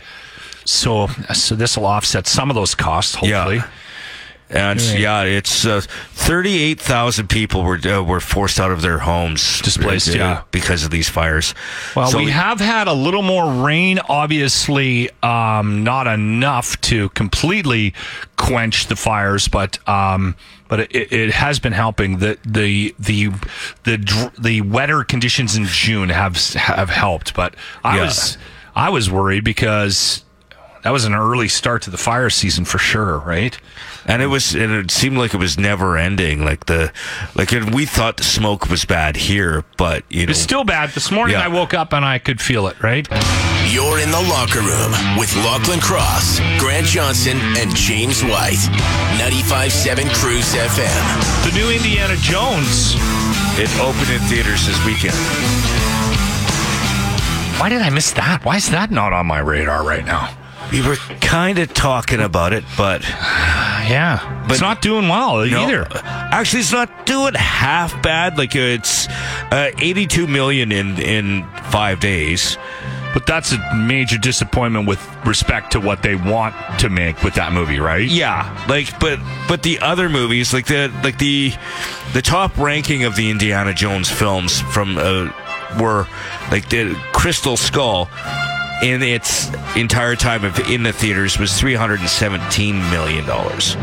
So 0.65 1.07
so 1.33 1.55
this 1.55 1.77
will 1.77 1.85
offset 1.85 2.27
some 2.27 2.49
of 2.49 2.55
those 2.55 2.75
costs. 2.75 3.15
Hopefully, 3.15 3.57
Yeah. 3.57 3.67
And 4.49 4.79
yeah, 4.81 5.23
it's 5.23 5.65
uh, 5.65 5.81
thirty-eight 5.81 6.79
thousand 6.79 7.27
people 7.29 7.63
were 7.63 7.79
uh, 7.85 8.03
were 8.03 8.19
forced 8.19 8.59
out 8.59 8.69
of 8.71 8.81
their 8.83 8.99
homes, 8.99 9.61
Displaced, 9.61 10.09
uh, 10.09 10.17
yeah. 10.17 10.41
because 10.51 10.83
of 10.83 10.91
these 10.91 11.09
fires. 11.09 11.55
Well, 11.95 12.07
So- 12.11 12.19
we 12.19 12.29
have 12.29 12.59
had 12.59 12.87
a 12.87 12.93
little 12.93 13.23
more 13.23 13.51
rain. 13.65 13.99
Obviously, 14.09 15.09
um, 15.23 15.83
not 15.83 16.05
enough 16.07 16.79
to 16.81 17.09
completely 17.09 17.93
quench 18.37 18.87
the 18.87 18.95
fires, 18.95 19.47
but 19.47 19.79
um, 19.89 20.35
but 20.67 20.81
it, 20.81 21.11
it 21.11 21.31
has 21.31 21.59
been 21.59 21.73
helping. 21.73 22.19
The 22.19 22.37
the 22.45 22.93
the 22.99 23.29
the 23.85 24.31
the 24.39 24.61
wetter 24.61 25.03
conditions 25.03 25.55
in 25.55 25.65
June 25.65 26.09
have 26.09 26.37
have 26.53 26.89
helped. 26.89 27.33
But 27.33 27.55
I 27.83 27.95
Yeah. 27.97 28.03
was 28.03 28.37
I 28.75 28.89
was 28.89 29.09
worried 29.09 29.43
because 29.43 30.23
that 30.83 30.91
was 30.91 31.05
an 31.05 31.13
early 31.15 31.47
start 31.47 31.81
to 31.83 31.89
the 31.89 31.97
fire 31.97 32.29
season 32.29 32.65
for 32.65 32.77
sure, 32.77 33.17
right? 33.19 33.57
And 34.05 34.21
it 34.21 34.27
was 34.27 34.53
and 34.55 34.71
it 34.71 34.91
seemed 34.91 35.17
like 35.17 35.33
it 35.33 35.37
was 35.37 35.57
never 35.57 35.97
ending. 35.97 36.43
Like 36.45 36.65
the 36.65 36.91
like 37.35 37.51
and 37.51 37.73
we 37.73 37.85
thought 37.85 38.17
the 38.17 38.23
smoke 38.23 38.69
was 38.69 38.85
bad 38.85 39.15
here, 39.15 39.63
but 39.77 40.03
you 40.09 40.25
know, 40.25 40.31
It's 40.31 40.39
still 40.39 40.63
bad. 40.63 40.89
This 40.91 41.11
morning 41.11 41.35
Yeah. 41.35 41.45
I 41.45 41.47
woke 41.47 41.73
up 41.73 41.93
and 41.93 42.03
I 42.05 42.19
could 42.19 42.41
feel 42.41 42.67
it, 42.67 42.81
right? 42.83 43.07
You're 43.71 43.99
in 43.99 44.11
the 44.11 44.21
locker 44.29 44.59
room 44.59 44.91
with 45.17 45.33
Lachlan 45.37 45.79
Cross, 45.79 46.39
Grant 46.59 46.85
Johnson, 46.85 47.37
and 47.57 47.73
James 47.75 48.23
White. 48.23 48.59
95.7 49.17 50.13
Cruise 50.13 50.53
FM. 50.53 51.49
The 51.49 51.57
new 51.57 51.69
Indiana 51.71 52.15
Jones. 52.17 52.93
it 53.57 53.69
opened 53.79 54.09
in 54.11 54.19
theaters 54.27 54.65
this 54.67 54.83
weekend. 54.85 55.15
Why 57.59 57.69
did 57.69 57.81
I 57.81 57.89
miss 57.89 58.11
that? 58.13 58.43
Why 58.43 58.57
is 58.57 58.69
that 58.71 58.91
not 58.91 59.13
on 59.13 59.25
my 59.27 59.39
radar 59.39 59.83
right 59.85 60.03
now? 60.05 60.35
We 60.73 60.81
were 60.81 60.95
kind 61.21 61.59
of 61.59 61.73
talking 61.73 62.19
about 62.19 62.51
it, 62.51 62.63
but 62.75 63.01
Yeah, 63.83 64.43
But- 64.47 64.53
it's 64.53 64.61
not 64.61 64.81
doing 64.81 65.07
well 65.07 65.45
no, 65.45 65.63
either. 65.63 65.87
Actually, 66.03 66.61
it's 66.61 66.71
not 66.71 67.05
doing 67.05 67.33
half 67.35 68.01
bad. 68.01 68.37
Like 68.37 68.55
it's 68.55 69.07
uh, 69.51 69.71
82 69.77 70.25
million 70.27 70.71
in 70.71 70.99
in 70.99 71.45
five 71.69 71.99
days. 71.99 72.57
But 73.13 73.27
that's 73.27 73.51
a 73.51 73.75
major 73.75 74.17
disappointment 74.17 74.87
with 74.87 74.99
respect 75.23 75.73
to 75.73 75.79
what 75.79 76.01
they 76.01 76.15
want 76.15 76.55
to 76.79 76.89
make 76.89 77.21
with 77.21 77.35
that 77.35 77.53
movie, 77.53 77.79
right? 77.79 78.09
Yeah, 78.09 78.65
like 78.67 78.99
but 78.99 79.19
but 79.47 79.61
the 79.61 79.77
other 79.81 80.09
movies, 80.09 80.51
like 80.51 80.65
the 80.65 80.91
like 81.03 81.19
the 81.19 81.53
the 82.13 82.23
top 82.23 82.57
ranking 82.57 83.03
of 83.03 83.15
the 83.15 83.29
Indiana 83.29 83.71
Jones 83.71 84.09
films 84.09 84.61
from 84.61 84.97
uh, 84.97 85.31
were 85.79 86.07
like 86.49 86.69
the 86.69 86.95
Crystal 87.13 87.55
Skull 87.55 88.09
in 88.83 89.01
its 89.01 89.49
entire 89.75 90.15
time 90.15 90.43
of 90.43 90.59
in 90.69 90.83
the 90.83 90.91
theaters 90.93 91.39
was 91.39 91.57
317 91.59 92.77
million 92.91 93.25
dollars. 93.25 93.77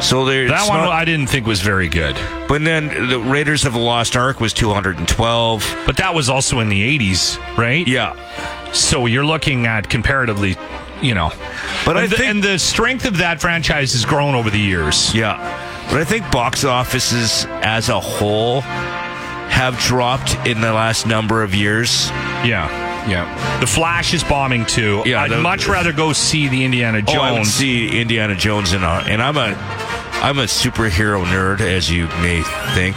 So 0.00 0.24
there's 0.24 0.50
That 0.50 0.68
one 0.68 0.80
not- 0.84 0.92
I 0.92 1.04
didn't 1.04 1.28
think 1.28 1.46
was 1.46 1.60
very 1.62 1.88
good. 1.88 2.16
but 2.48 2.62
then 2.62 3.08
the 3.08 3.18
Raiders 3.18 3.64
of 3.64 3.72
the 3.72 3.78
Lost 3.78 4.16
Ark 4.16 4.40
was 4.40 4.52
212. 4.52 5.76
But 5.86 5.96
that 5.96 6.14
was 6.14 6.28
also 6.28 6.60
in 6.60 6.68
the 6.68 6.82
80s, 6.82 7.38
right? 7.56 7.86
Yeah. 7.86 8.12
So 8.72 9.06
you're 9.06 9.24
looking 9.24 9.66
at 9.66 9.88
comparatively, 9.88 10.56
you 11.00 11.14
know. 11.14 11.32
But 11.86 11.96
I 11.96 12.06
the, 12.06 12.16
think- 12.16 12.28
and 12.28 12.42
the 12.42 12.58
strength 12.58 13.06
of 13.06 13.18
that 13.18 13.40
franchise 13.40 13.92
has 13.92 14.04
grown 14.04 14.34
over 14.34 14.50
the 14.50 14.58
years. 14.60 15.14
Yeah. 15.14 15.36
But 15.90 16.00
I 16.00 16.04
think 16.04 16.28
box 16.30 16.64
offices 16.64 17.46
as 17.62 17.88
a 17.88 18.00
whole 18.00 18.62
have 18.62 19.78
dropped 19.78 20.34
in 20.46 20.60
the 20.60 20.72
last 20.72 21.06
number 21.06 21.42
of 21.42 21.54
years. 21.54 22.08
Yeah. 22.44 22.68
Yeah. 23.08 23.58
The 23.60 23.66
Flash 23.66 24.14
is 24.14 24.24
bombing 24.24 24.66
too. 24.66 25.02
Yeah, 25.06 25.22
I'd 25.22 25.30
the- 25.30 25.40
much 25.40 25.66
rather 25.68 25.92
go 25.92 26.12
see 26.12 26.48
the 26.48 26.64
Indiana 26.64 27.02
Jones. 27.02 27.18
Oh, 27.18 27.22
I 27.22 27.32
would 27.32 27.46
see 27.46 28.00
Indiana 28.00 28.34
Jones 28.34 28.72
in 28.72 28.82
a, 28.82 29.04
and 29.06 29.22
I'm 29.22 29.36
a 29.36 29.54
I'm 30.22 30.38
a 30.38 30.44
superhero 30.44 31.22
nerd, 31.24 31.60
as 31.60 31.90
you 31.90 32.06
may 32.22 32.42
think. 32.74 32.96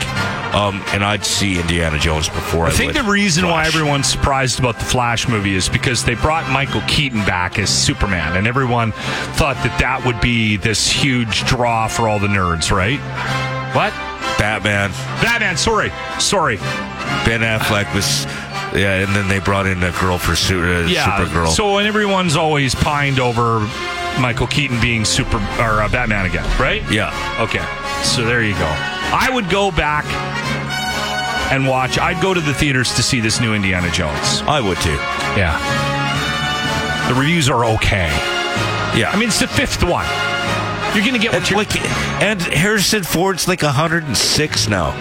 Um, 0.56 0.82
and 0.94 1.04
I'd 1.04 1.26
see 1.26 1.60
Indiana 1.60 2.00
Jones 2.00 2.30
before 2.30 2.66
I, 2.66 2.70
I 2.70 2.72
think 2.72 2.94
would 2.94 3.04
the 3.06 3.12
reason 3.12 3.46
why 3.48 3.66
everyone's 3.66 4.08
surprised 4.08 4.60
about 4.60 4.80
the 4.80 4.86
Flash 4.86 5.28
movie 5.28 5.54
is 5.56 5.68
because 5.68 6.06
they 6.06 6.16
brought 6.16 6.50
Michael 6.50 6.82
Keaton 6.88 7.20
back 7.26 7.60
as 7.60 7.70
Superman, 7.70 8.38
and 8.38 8.48
everyone 8.48 8.94
thought 9.36 9.56
that 9.64 9.78
that 9.80 10.06
would 10.06 10.22
be 10.22 10.56
this 10.56 10.90
huge 10.90 11.44
draw 11.46 11.90
for 11.90 12.08
all 12.08 12.18
the 12.18 12.28
nerds, 12.28 12.72
right? 12.72 13.00
What? 13.76 13.92
Batman, 14.40 14.92
Batman, 15.22 15.58
sorry. 15.58 15.92
Sorry. 16.20 16.58
Ben 17.26 17.42
Affleck 17.42 17.94
was, 17.94 18.26
yeah, 18.76 19.00
and 19.06 19.16
then 19.16 19.28
they 19.28 19.40
brought 19.40 19.66
in 19.68 19.82
a 19.84 19.92
girl 20.00 20.18
for 20.18 20.36
su- 20.36 20.62
uh, 20.62 20.88
Yeah. 20.88 21.06
Supergirl. 21.06 21.50
So, 21.50 21.78
and 21.78 21.88
everyone's 21.88 22.36
always 22.36 22.76
pined 22.76 23.20
over 23.20 23.60
Michael 24.20 24.48
Keaton 24.48 24.80
being 24.82 25.06
super 25.06 25.38
or 25.60 25.82
uh, 25.82 25.90
Batman 25.90 26.26
again, 26.26 26.46
right? 26.60 26.84
yeah, 26.92 27.12
Okay. 27.42 27.64
So 28.04 28.24
there 28.26 28.44
you 28.44 28.54
go. 28.54 28.68
I 28.70 29.30
would 29.32 29.50
go 29.50 29.72
back 29.72 30.06
and 31.52 31.66
watch. 31.68 31.98
I'd 31.98 32.22
go 32.22 32.34
to 32.34 32.42
the 32.42 32.54
theaters 32.54 32.94
to 32.96 33.04
see 33.04 33.20
this 33.20 33.40
new 33.40 33.54
Indiana 33.54 33.90
Jones. 33.92 34.42
I 34.48 34.60
would 34.62 34.78
too. 34.82 34.98
Yeah. 35.38 35.58
The 37.08 37.14
reviews 37.16 37.50
are 37.50 37.64
okay. 37.76 38.08
Yeah, 38.98 39.12
I 39.14 39.18
mean, 39.18 39.30
it's 39.30 39.40
the 39.40 39.48
fifth 39.48 39.84
one. 39.84 40.06
You're 40.96 41.06
going 41.06 41.14
to 41.14 41.20
get 41.20 41.32
what 41.32 41.42
and 41.42 41.50
you're 41.50 41.60
like, 41.60 41.76
and 42.22 42.42
Harrison 42.42 43.04
Ford's 43.04 43.48
like 43.48 43.62
106 43.62 44.68
now. 44.68 44.92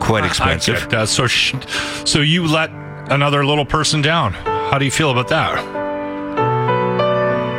Quite 0.00 0.24
I 0.24 0.28
expensive. 0.28 0.76
get 0.80 0.90
that. 0.90 1.08
So, 1.08 1.26
sh- 1.26 1.54
so 2.04 2.20
you 2.20 2.46
let 2.46 2.70
another 3.10 3.44
little 3.44 3.64
person 3.64 4.02
down. 4.02 4.32
How 4.32 4.78
do 4.78 4.84
you 4.84 4.90
feel 4.90 5.10
about 5.10 5.28
that? 5.28 5.85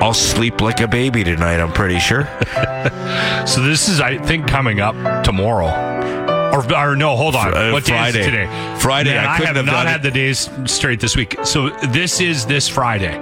I'll 0.01 0.13
sleep 0.13 0.61
like 0.61 0.79
a 0.79 0.87
baby 0.87 1.23
tonight, 1.23 1.59
I'm 1.59 1.73
pretty 1.73 1.99
sure. 1.99 2.27
So 3.47 3.61
this 3.61 3.87
is, 3.87 4.01
I 4.01 4.17
think, 4.17 4.45
coming 4.47 4.81
up 4.81 5.23
tomorrow. 5.23 5.67
Or, 6.53 6.73
or 6.75 6.95
no, 6.97 7.15
hold 7.15 7.33
on. 7.35 7.51
Fr- 7.51 7.57
uh, 7.57 7.71
what 7.71 7.85
day 7.85 7.93
is 7.93 8.13
Friday. 8.13 8.19
it 8.21 8.25
today? 8.25 8.75
Friday, 8.79 9.11
Man, 9.11 9.25
I 9.25 9.33
I, 9.33 9.37
couldn't 9.37 9.55
have 9.55 9.55
have 9.55 9.65
not 9.67 9.71
done 9.83 9.87
had 9.87 9.99
it. 10.01 10.03
the 10.03 10.11
days 10.11 10.49
straight 10.65 10.99
this 10.99 11.15
week. 11.15 11.37
So 11.45 11.69
this 11.69 12.19
is 12.19 12.45
this 12.45 12.67
Friday. 12.67 13.13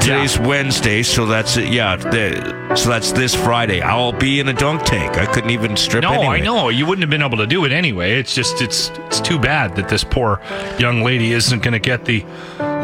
Today's 0.00 0.38
Wednesday, 0.38 1.02
so 1.02 1.26
that's 1.26 1.56
it. 1.56 1.68
Yeah, 1.72 1.96
the, 1.96 2.74
so 2.76 2.88
that's 2.88 3.12
this 3.12 3.34
Friday. 3.34 3.80
I'll 3.82 4.12
be 4.12 4.40
in 4.40 4.48
a 4.48 4.52
dunk 4.52 4.82
tank. 4.84 5.18
I 5.18 5.26
couldn't 5.26 5.50
even 5.50 5.76
strip. 5.76 6.02
No, 6.02 6.12
anyway. 6.12 6.26
I 6.36 6.40
know 6.40 6.68
you 6.68 6.86
wouldn't 6.86 7.02
have 7.02 7.10
been 7.10 7.22
able 7.22 7.38
to 7.38 7.46
do 7.46 7.64
it 7.64 7.72
anyway. 7.72 8.18
It's 8.18 8.34
just 8.34 8.62
it's 8.62 8.90
it's 9.06 9.20
too 9.20 9.38
bad 9.38 9.74
that 9.76 9.88
this 9.88 10.04
poor 10.04 10.40
young 10.78 11.02
lady 11.02 11.32
isn't 11.32 11.62
going 11.62 11.72
to 11.72 11.78
get 11.80 12.04
the 12.04 12.20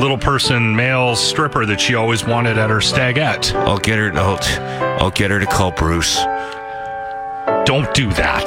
little 0.02 0.18
person 0.18 0.74
male 0.74 1.14
stripper 1.14 1.64
that 1.64 1.80
she 1.80 1.94
always 1.94 2.26
wanted 2.26 2.58
at 2.58 2.70
her 2.70 2.80
stagette. 2.80 3.54
I'll 3.54 3.78
get 3.78 3.98
her. 3.98 4.12
I'll, 4.18 4.38
I'll 5.00 5.10
get 5.12 5.30
her 5.30 5.38
to 5.38 5.46
call 5.46 5.70
Bruce. 5.70 6.16
Don't 7.64 7.92
do 7.94 8.10
that. 8.14 8.44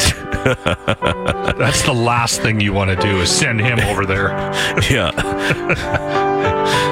That's 1.58 1.82
the 1.84 1.94
last 1.94 2.42
thing 2.42 2.60
you 2.60 2.74
want 2.74 2.90
to 2.92 2.98
do 2.98 3.22
is 3.22 3.30
send 3.30 3.62
him 3.62 3.80
over 3.80 4.06
there. 4.06 4.30
Yeah. 4.92 5.12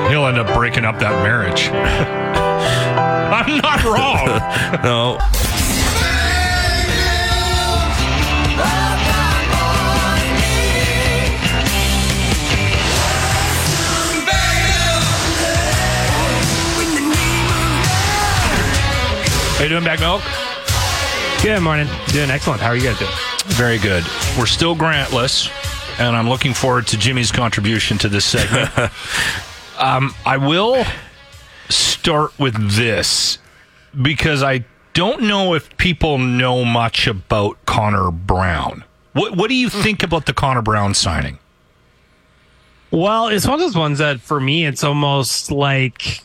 He'll 0.10 0.26
end 0.28 0.38
up 0.38 0.56
breaking 0.56 0.86
up 0.86 1.00
that 1.00 1.22
marriage. 1.24 1.68
I'm 1.70 3.58
not 3.58 3.84
wrong. 3.84 4.28
No. 4.84 5.18
How 19.64 19.70
you 19.70 19.80
doing, 19.80 19.90
BaggedMilk? 19.90 21.42
Good 21.42 21.62
morning. 21.62 21.88
Doing 22.08 22.30
excellent. 22.30 22.60
How 22.60 22.68
are 22.68 22.76
you 22.76 22.84
guys 22.84 23.00
doing? 23.00 23.12
Very 23.46 23.78
good. 23.78 24.04
We're 24.38 24.46
still 24.46 24.76
grantless, 24.76 25.50
and 25.98 26.18
I'm 26.18 26.28
looking 26.28 26.54
forward 26.54 26.86
to 26.88 26.98
Jimmy's 26.98 27.32
contribution 27.32 27.98
to 28.00 28.10
this 28.10 28.26
segment. 28.26 28.70
um, 29.78 30.14
I 30.26 30.36
will 30.36 30.84
start 31.70 32.38
with 32.38 32.76
this 32.76 33.38
because 34.02 34.44
I 34.44 34.66
don't 34.92 35.22
know 35.22 35.54
if 35.54 35.78
people 35.78 36.18
know 36.18 36.66
much 36.66 37.08
about 37.08 37.58
Connor 37.66 38.12
Brown. 38.12 38.84
What 39.14 39.38
What 39.38 39.48
do 39.48 39.56
you 39.56 39.70
think 39.70 40.04
about 40.04 40.26
the 40.26 40.34
Connor 40.34 40.62
Brown 40.62 40.94
signing? 40.94 41.40
Well, 42.92 43.30
it's 43.30 43.46
one 43.46 43.54
of 43.54 43.60
those 43.62 43.78
ones 43.78 44.00
that 44.00 44.20
for 44.20 44.42
me, 44.42 44.66
it's 44.66 44.84
almost 44.84 45.52
like 45.52 46.22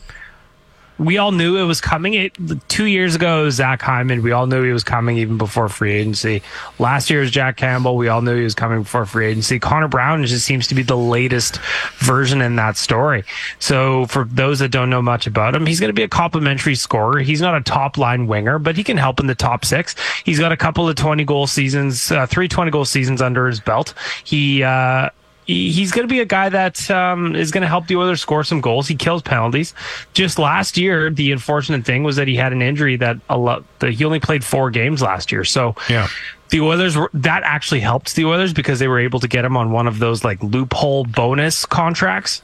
we 0.99 1.17
all 1.17 1.31
knew 1.31 1.57
it 1.57 1.63
was 1.63 1.79
coming. 1.79 2.13
It 2.13 2.33
two 2.67 2.85
years 2.85 3.15
ago, 3.15 3.49
Zach 3.49 3.81
Hyman. 3.81 4.21
We 4.21 4.33
all 4.33 4.47
knew 4.47 4.63
he 4.63 4.73
was 4.73 4.83
coming 4.83 5.17
even 5.17 5.37
before 5.37 5.69
free 5.69 5.93
agency. 5.93 6.43
Last 6.77 7.09
year 7.09 7.21
was 7.21 7.31
Jack 7.31 7.55
Campbell. 7.55 7.95
We 7.95 8.09
all 8.09 8.21
knew 8.21 8.35
he 8.35 8.43
was 8.43 8.53
coming 8.53 8.83
before 8.83 9.05
free 9.05 9.27
agency. 9.27 9.59
Connor 9.59 9.87
Brown 9.87 10.25
just 10.25 10.45
seems 10.45 10.67
to 10.67 10.75
be 10.75 10.83
the 10.83 10.97
latest 10.97 11.59
version 11.99 12.41
in 12.41 12.57
that 12.57 12.75
story. 12.75 13.23
So 13.59 14.07
for 14.07 14.25
those 14.25 14.59
that 14.59 14.69
don't 14.69 14.89
know 14.89 15.01
much 15.01 15.25
about 15.25 15.55
him, 15.55 15.65
he's 15.65 15.79
going 15.79 15.89
to 15.89 15.93
be 15.93 16.03
a 16.03 16.09
complimentary 16.09 16.75
scorer. 16.75 17.19
He's 17.19 17.41
not 17.41 17.55
a 17.55 17.61
top 17.61 17.97
line 17.97 18.27
winger, 18.27 18.59
but 18.59 18.75
he 18.75 18.83
can 18.83 18.97
help 18.97 19.21
in 19.21 19.27
the 19.27 19.35
top 19.35 19.63
six. 19.63 19.95
He's 20.25 20.39
got 20.39 20.51
a 20.51 20.57
couple 20.57 20.89
of 20.89 20.95
20 20.95 21.23
goal 21.23 21.47
seasons, 21.47 22.11
uh, 22.11 22.27
three 22.27 22.49
20 22.49 22.71
goal 22.71 22.85
seasons 22.85 23.21
under 23.21 23.47
his 23.47 23.61
belt. 23.61 23.93
He, 24.25 24.63
uh, 24.63 25.09
he's 25.53 25.91
going 25.91 26.07
to 26.07 26.11
be 26.11 26.19
a 26.19 26.25
guy 26.25 26.49
that 26.49 26.89
um, 26.91 27.35
is 27.35 27.51
going 27.51 27.61
to 27.63 27.67
help 27.67 27.87
the 27.87 27.95
Oilers 27.95 28.21
score 28.21 28.43
some 28.43 28.61
goals. 28.61 28.87
He 28.87 28.95
kills 28.95 29.21
penalties. 29.21 29.73
Just 30.13 30.37
last 30.37 30.77
year, 30.77 31.09
the 31.09 31.31
unfortunate 31.31 31.85
thing 31.85 32.03
was 32.03 32.15
that 32.17 32.27
he 32.27 32.35
had 32.35 32.53
an 32.53 32.61
injury 32.61 32.95
that 32.97 33.17
a 33.29 33.37
lot. 33.37 33.63
That 33.79 33.91
he 33.93 34.05
only 34.05 34.19
played 34.19 34.43
four 34.43 34.69
games 34.71 35.01
last 35.01 35.31
year. 35.31 35.43
So 35.43 35.75
Yeah. 35.89 36.07
the 36.49 36.61
Oilers 36.61 36.95
were, 36.95 37.09
that 37.13 37.43
actually 37.43 37.79
helped 37.79 38.15
the 38.15 38.25
Oilers 38.25 38.53
because 38.53 38.79
they 38.79 38.87
were 38.87 38.99
able 38.99 39.19
to 39.19 39.27
get 39.27 39.43
him 39.45 39.57
on 39.57 39.71
one 39.71 39.87
of 39.87 39.99
those 39.99 40.23
like 40.23 40.41
loophole 40.43 41.03
bonus 41.05 41.65
contracts. 41.65 42.41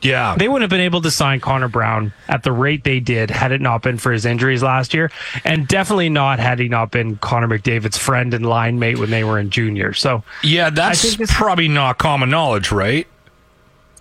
Yeah. 0.00 0.36
They 0.38 0.48
wouldn't 0.48 0.62
have 0.62 0.70
been 0.70 0.84
able 0.84 1.00
to 1.02 1.10
sign 1.10 1.40
Connor 1.40 1.68
Brown 1.68 2.12
at 2.28 2.42
the 2.42 2.52
rate 2.52 2.84
they 2.84 3.00
did 3.00 3.30
had 3.30 3.52
it 3.52 3.60
not 3.60 3.82
been 3.82 3.98
for 3.98 4.12
his 4.12 4.24
injuries 4.24 4.62
last 4.62 4.94
year, 4.94 5.10
and 5.44 5.66
definitely 5.66 6.08
not 6.08 6.38
had 6.38 6.58
he 6.58 6.68
not 6.68 6.90
been 6.90 7.16
Connor 7.16 7.48
McDavid's 7.48 7.98
friend 7.98 8.32
and 8.34 8.46
line 8.46 8.78
mate 8.78 8.98
when 8.98 9.10
they 9.10 9.24
were 9.24 9.38
in 9.38 9.50
junior. 9.50 9.92
So 9.94 10.22
yeah, 10.42 10.70
that's 10.70 11.16
probably 11.32 11.68
not 11.68 11.98
common 11.98 12.30
knowledge, 12.30 12.70
right? 12.70 13.06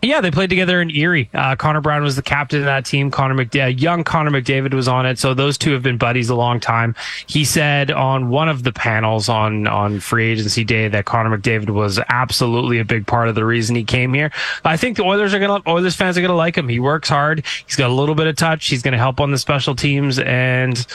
Yeah, 0.01 0.21
they 0.21 0.29
played 0.29 0.51
together 0.51 0.79
in 0.79 0.91
Erie. 0.91 1.27
Uh, 1.33 1.55
Connor 1.55 1.81
Brown 1.81 2.03
was 2.03 2.15
the 2.15 2.21
captain 2.21 2.59
of 2.59 2.65
that 2.65 2.85
team. 2.85 3.09
Connor 3.09 3.33
McDavid, 3.33 3.81
young 3.81 4.03
Connor 4.03 4.29
McDavid 4.29 4.73
was 4.73 4.87
on 4.87 5.07
it. 5.07 5.17
So 5.17 5.33
those 5.33 5.57
two 5.57 5.71
have 5.71 5.81
been 5.81 5.97
buddies 5.97 6.29
a 6.29 6.35
long 6.35 6.59
time. 6.59 6.95
He 7.25 7.43
said 7.43 7.89
on 7.89 8.29
one 8.29 8.47
of 8.47 8.63
the 8.63 8.71
panels 8.71 9.27
on, 9.27 9.65
on 9.65 9.99
free 9.99 10.27
agency 10.31 10.63
day 10.63 10.87
that 10.87 11.05
Connor 11.05 11.35
McDavid 11.35 11.71
was 11.71 11.99
absolutely 12.09 12.77
a 12.77 12.85
big 12.85 13.07
part 13.07 13.27
of 13.27 13.33
the 13.33 13.43
reason 13.43 13.75
he 13.75 13.83
came 13.83 14.13
here. 14.13 14.31
I 14.63 14.77
think 14.77 14.97
the 14.97 15.03
Oilers 15.03 15.33
are 15.33 15.39
going 15.39 15.63
to, 15.63 15.69
Oilers 15.69 15.95
fans 15.95 16.15
are 16.15 16.21
going 16.21 16.29
to 16.29 16.35
like 16.35 16.55
him. 16.55 16.69
He 16.69 16.79
works 16.79 17.09
hard. 17.09 17.43
He's 17.65 17.75
got 17.75 17.89
a 17.89 17.93
little 17.93 18.15
bit 18.15 18.27
of 18.27 18.35
touch. 18.35 18.67
He's 18.67 18.83
going 18.83 18.91
to 18.91 18.99
help 18.99 19.19
on 19.19 19.31
the 19.31 19.39
special 19.39 19.75
teams 19.75 20.19
and, 20.19 20.85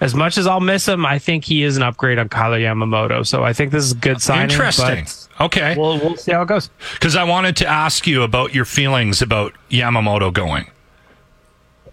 as 0.00 0.14
much 0.14 0.38
as 0.38 0.46
I'll 0.46 0.60
miss 0.60 0.88
him, 0.88 1.06
I 1.06 1.18
think 1.18 1.44
he 1.44 1.62
is 1.62 1.76
an 1.76 1.82
upgrade 1.82 2.18
on 2.18 2.28
Kailer 2.28 2.58
Yamamoto. 2.58 3.26
So 3.26 3.44
I 3.44 3.52
think 3.52 3.70
this 3.70 3.84
is 3.84 3.92
a 3.92 3.96
good 3.96 4.20
signing. 4.20 4.50
Interesting. 4.50 5.06
Okay. 5.40 5.74
We'll, 5.76 5.98
we'll 5.98 6.16
see 6.16 6.32
how 6.32 6.42
it 6.42 6.48
goes. 6.48 6.70
Because 6.94 7.16
I 7.16 7.24
wanted 7.24 7.56
to 7.56 7.66
ask 7.66 8.06
you 8.06 8.22
about 8.22 8.54
your 8.54 8.64
feelings 8.64 9.22
about 9.22 9.54
Yamamoto 9.70 10.32
going. 10.32 10.66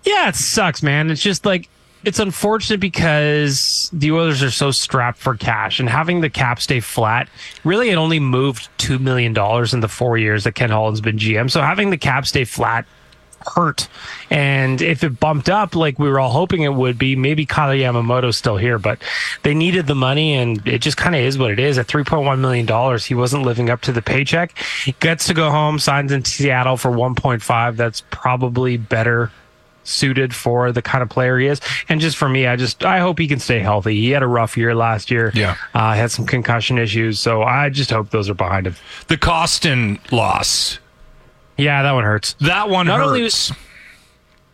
Yeah, 0.03 0.29
it 0.29 0.35
sucks, 0.35 0.81
man. 0.81 1.11
It's 1.11 1.21
just 1.21 1.45
like 1.45 1.69
it's 2.03 2.19
unfortunate 2.19 2.79
because 2.79 3.89
the 3.93 4.11
Oilers 4.11 4.41
are 4.41 4.51
so 4.51 4.71
strapped 4.71 5.19
for 5.19 5.35
cash 5.35 5.79
and 5.79 5.87
having 5.87 6.21
the 6.21 6.29
cap 6.29 6.59
stay 6.59 6.79
flat. 6.79 7.29
Really, 7.63 7.91
it 7.91 7.95
only 7.95 8.19
moved 8.19 8.69
two 8.77 8.97
million 8.97 9.33
dollars 9.33 9.73
in 9.73 9.81
the 9.81 9.87
four 9.87 10.17
years 10.17 10.43
that 10.45 10.55
Ken 10.55 10.71
Holland's 10.71 11.01
been 11.01 11.17
GM. 11.17 11.51
So 11.51 11.61
having 11.61 11.91
the 11.91 11.97
cap 11.97 12.25
stay 12.25 12.45
flat 12.45 12.85
hurt. 13.47 13.87
And 14.29 14.81
if 14.81 15.03
it 15.03 15.19
bumped 15.19 15.49
up 15.49 15.75
like 15.75 15.99
we 15.99 16.09
were 16.09 16.19
all 16.19 16.31
hoping 16.31 16.63
it 16.63 16.73
would 16.73 16.97
be, 16.97 17.15
maybe 17.15 17.45
Kyle 17.45 17.75
Yamamoto's 17.75 18.37
still 18.37 18.57
here, 18.57 18.79
but 18.79 19.01
they 19.43 19.53
needed 19.53 19.87
the 19.87 19.95
money 19.95 20.33
and 20.33 20.65
it 20.67 20.79
just 20.79 20.97
kind 20.97 21.15
of 21.15 21.21
is 21.21 21.37
what 21.37 21.51
it 21.51 21.59
is. 21.59 21.77
At 21.77 21.87
$3.1 21.87 22.39
million, 22.39 22.99
he 22.99 23.13
wasn't 23.13 23.43
living 23.43 23.69
up 23.69 23.81
to 23.81 23.91
the 23.91 24.01
paycheck. 24.01 24.57
He 24.83 24.93
gets 24.99 25.27
to 25.27 25.33
go 25.33 25.49
home, 25.49 25.79
signs 25.79 26.11
in 26.11 26.25
Seattle 26.25 26.77
for 26.77 26.91
1.5. 26.91 27.75
That's 27.75 28.03
probably 28.09 28.77
better 28.77 29.31
suited 29.83 30.33
for 30.33 30.71
the 30.71 30.81
kind 30.81 31.01
of 31.01 31.09
player 31.09 31.39
he 31.39 31.47
is. 31.47 31.61
And 31.89 32.01
just 32.01 32.17
for 32.17 32.29
me, 32.29 32.47
I 32.47 32.55
just 32.55 32.83
I 32.83 32.99
hope 32.99 33.19
he 33.19 33.27
can 33.27 33.39
stay 33.39 33.59
healthy. 33.59 33.99
He 33.99 34.11
had 34.11 34.23
a 34.23 34.27
rough 34.27 34.57
year 34.57 34.75
last 34.75 35.11
year. 35.11 35.31
Yeah. 35.33 35.55
Uh, 35.73 35.93
had 35.93 36.11
some 36.11 36.25
concussion 36.25 36.77
issues. 36.77 37.19
So 37.19 37.43
I 37.43 37.69
just 37.69 37.91
hope 37.91 38.09
those 38.09 38.29
are 38.29 38.33
behind 38.33 38.67
him. 38.67 38.75
The 39.07 39.17
Kostin 39.17 39.99
loss. 40.11 40.79
Yeah, 41.61 41.83
that 41.83 41.91
one 41.91 42.03
hurts. 42.03 42.33
That 42.41 42.69
one 42.69 42.87
Not 42.87 43.01
only 43.01 43.21
hurts. 43.21 43.51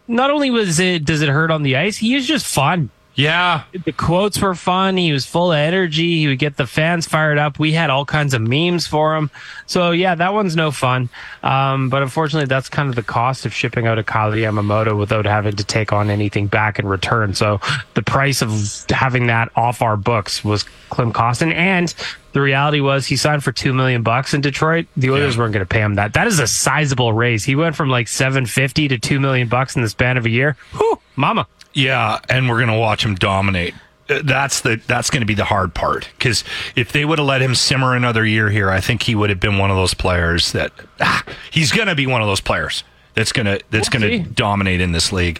Not 0.07 0.29
only 0.31 0.51
was 0.51 0.79
it 0.79 1.03
does 1.05 1.21
it 1.21 1.29
hurt 1.29 1.51
on 1.51 1.63
the 1.63 1.75
ice, 1.77 1.97
he 1.97 2.15
is 2.15 2.25
just 2.27 2.45
fun. 2.45 2.89
yeah. 3.15 3.63
The 3.85 3.91
quotes 3.91 4.39
were 4.39 4.55
fun. 4.55 4.95
He 4.95 5.11
was 5.11 5.25
full 5.25 5.51
of 5.51 5.57
energy. 5.57 6.19
He 6.19 6.27
would 6.27 6.39
get 6.39 6.55
the 6.55 6.67
fans 6.67 7.05
fired 7.07 7.37
up. 7.37 7.59
We 7.59 7.73
had 7.73 7.89
all 7.89 8.05
kinds 8.05 8.33
of 8.33 8.41
memes 8.41 8.87
for 8.87 9.15
him. 9.17 9.29
So 9.65 9.91
yeah, 9.91 10.15
that 10.15 10.33
one's 10.33 10.55
no 10.55 10.71
fun. 10.71 11.09
Um, 11.43 11.89
but 11.89 12.03
unfortunately, 12.03 12.45
that's 12.47 12.69
kind 12.69 12.87
of 12.89 12.95
the 12.95 13.03
cost 13.03 13.45
of 13.45 13.53
shipping 13.53 13.85
out 13.87 13.97
a 13.99 14.03
Kyle 14.03 14.31
Yamamoto 14.31 14.97
without 14.97 15.25
having 15.25 15.55
to 15.57 15.63
take 15.63 15.91
on 15.91 16.09
anything 16.09 16.47
back 16.47 16.79
in 16.79 16.87
return. 16.87 17.33
So 17.33 17.59
the 17.95 18.03
price 18.03 18.41
of 18.41 18.51
having 18.89 19.27
that 19.27 19.49
off 19.57 19.81
our 19.81 19.97
books 19.97 20.43
was 20.45 20.63
Klim 20.89 21.11
Kostin. 21.11 21.53
And 21.53 21.93
the 22.38 22.41
reality 22.41 22.81
was 22.81 23.07
he 23.07 23.15
signed 23.15 23.43
for 23.43 23.51
two 23.51 23.73
million 23.73 24.03
bucks 24.03 24.35
in 24.35 24.41
Detroit. 24.41 24.85
The 24.95 25.09
Oilers 25.09 25.39
weren't 25.39 25.53
going 25.53 25.65
to 25.65 25.67
pay 25.67 25.81
him 25.81 25.95
that. 25.95 26.13
That 26.13 26.27
is 26.27 26.38
a 26.38 26.45
sizable 26.45 27.11
raise. 27.11 27.43
He 27.43 27.55
went 27.55 27.75
from 27.75 27.89
like 27.89 28.07
seven 28.07 28.45
fifty 28.45 28.88
to 28.89 28.99
two 28.99 29.19
million 29.19 29.47
bucks 29.47 29.75
in 29.75 29.81
the 29.81 29.89
span 29.89 30.17
of 30.17 30.27
a 30.27 30.29
year. 30.29 30.55
Whew, 30.73 30.99
mama. 31.15 31.47
Yeah, 31.73 32.19
and 32.29 32.47
we're 32.47 32.59
gonna 32.59 32.77
watch 32.77 33.03
him 33.03 33.15
dominate. 33.15 33.73
Uh, 34.07 34.21
That's 34.23 34.61
the 34.61 34.79
that's 34.85 35.09
going 35.09 35.21
to 35.21 35.25
be 35.25 35.33
the 35.33 35.45
hard 35.45 35.73
part 35.73 36.09
because 36.15 36.43
if 36.75 36.91
they 36.91 37.05
would 37.05 37.17
have 37.17 37.27
let 37.27 37.41
him 37.41 37.55
simmer 37.55 37.95
another 37.95 38.23
year 38.23 38.51
here, 38.51 38.69
I 38.69 38.81
think 38.81 39.01
he 39.01 39.15
would 39.15 39.31
have 39.31 39.39
been 39.39 39.57
one 39.57 39.71
of 39.71 39.75
those 39.75 39.95
players 39.95 40.51
that 40.51 40.71
ah, 41.01 41.23
he's 41.49 41.71
going 41.71 41.88
to 41.88 41.95
be 41.95 42.05
one 42.05 42.21
of 42.21 42.27
those 42.27 42.39
players 42.39 42.83
that's 43.18 43.32
gonna 43.34 43.59
that's 43.72 43.89
We'll 43.91 44.01
gonna 44.01 44.24
see. 44.24 44.30
dominate 44.32 44.80
in 44.80 44.91
this 44.91 45.11
league. 45.11 45.39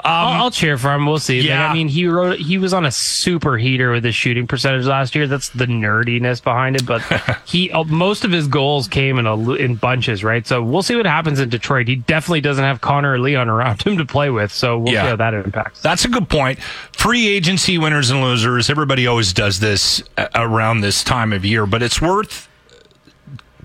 Um, 0.00 0.10
I'll, 0.10 0.42
I'll 0.44 0.50
cheer 0.50 0.78
for 0.78 0.92
him. 0.94 1.04
We'll 1.06 1.18
see. 1.18 1.40
Yeah. 1.40 1.68
I 1.70 1.74
mean, 1.74 1.86
he 1.88 2.06
wrote 2.06 2.38
he 2.38 2.56
was 2.58 2.72
on 2.72 2.86
a 2.86 2.90
super 2.90 3.58
heater 3.58 3.92
with 3.92 4.02
his 4.02 4.14
shooting 4.14 4.46
percentage 4.46 4.86
last 4.86 5.14
year. 5.14 5.26
That's 5.26 5.50
the 5.50 5.66
nerdiness 5.66 6.42
behind 6.42 6.76
it. 6.76 6.86
But 6.86 7.02
he 7.44 7.70
uh, 7.70 7.84
most 7.84 8.24
of 8.24 8.32
his 8.32 8.48
goals 8.48 8.88
came 8.88 9.18
in 9.18 9.26
a 9.26 9.52
in 9.52 9.74
bunches, 9.76 10.24
right? 10.24 10.46
So 10.46 10.62
we'll 10.62 10.82
see 10.82 10.96
what 10.96 11.04
happens 11.06 11.38
in 11.38 11.50
Detroit. 11.50 11.86
He 11.86 11.96
definitely 11.96 12.40
doesn't 12.40 12.64
have 12.64 12.80
Connor 12.80 13.12
or 13.12 13.18
Leon 13.20 13.48
around 13.50 13.82
him 13.86 13.98
to 13.98 14.06
play 14.06 14.30
with. 14.30 14.50
So 14.50 14.78
we'll 14.78 14.94
Yeah. 14.94 15.02
see 15.02 15.08
how 15.10 15.16
that 15.16 15.34
impacts. 15.34 15.82
That's 15.82 16.06
a 16.06 16.08
good 16.08 16.28
point. 16.30 16.58
Free 16.92 17.28
agency 17.28 17.76
winners 17.76 18.10
and 18.10 18.22
losers. 18.22 18.70
Everybody 18.70 19.06
always 19.06 19.34
does 19.34 19.60
this 19.60 20.02
around 20.34 20.80
this 20.80 21.04
time 21.04 21.34
of 21.34 21.44
year, 21.44 21.66
but 21.66 21.82
it's 21.82 22.00
worth 22.00 22.47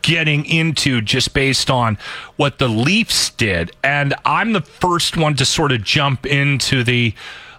getting 0.04 0.46
into 0.46 1.02
just 1.02 1.34
based 1.34 1.72
on 1.72 1.98
what 2.36 2.60
the 2.60 2.68
Leafs 2.68 3.32
did. 3.32 3.72
And 3.84 4.14
I'm 4.24 4.54
the 4.54 4.62
first 4.62 5.18
one 5.18 5.36
to 5.36 5.46
sort 5.46 5.72
of 5.72 5.84
jump 5.84 6.26
into 6.28 6.84
the 6.84 7.16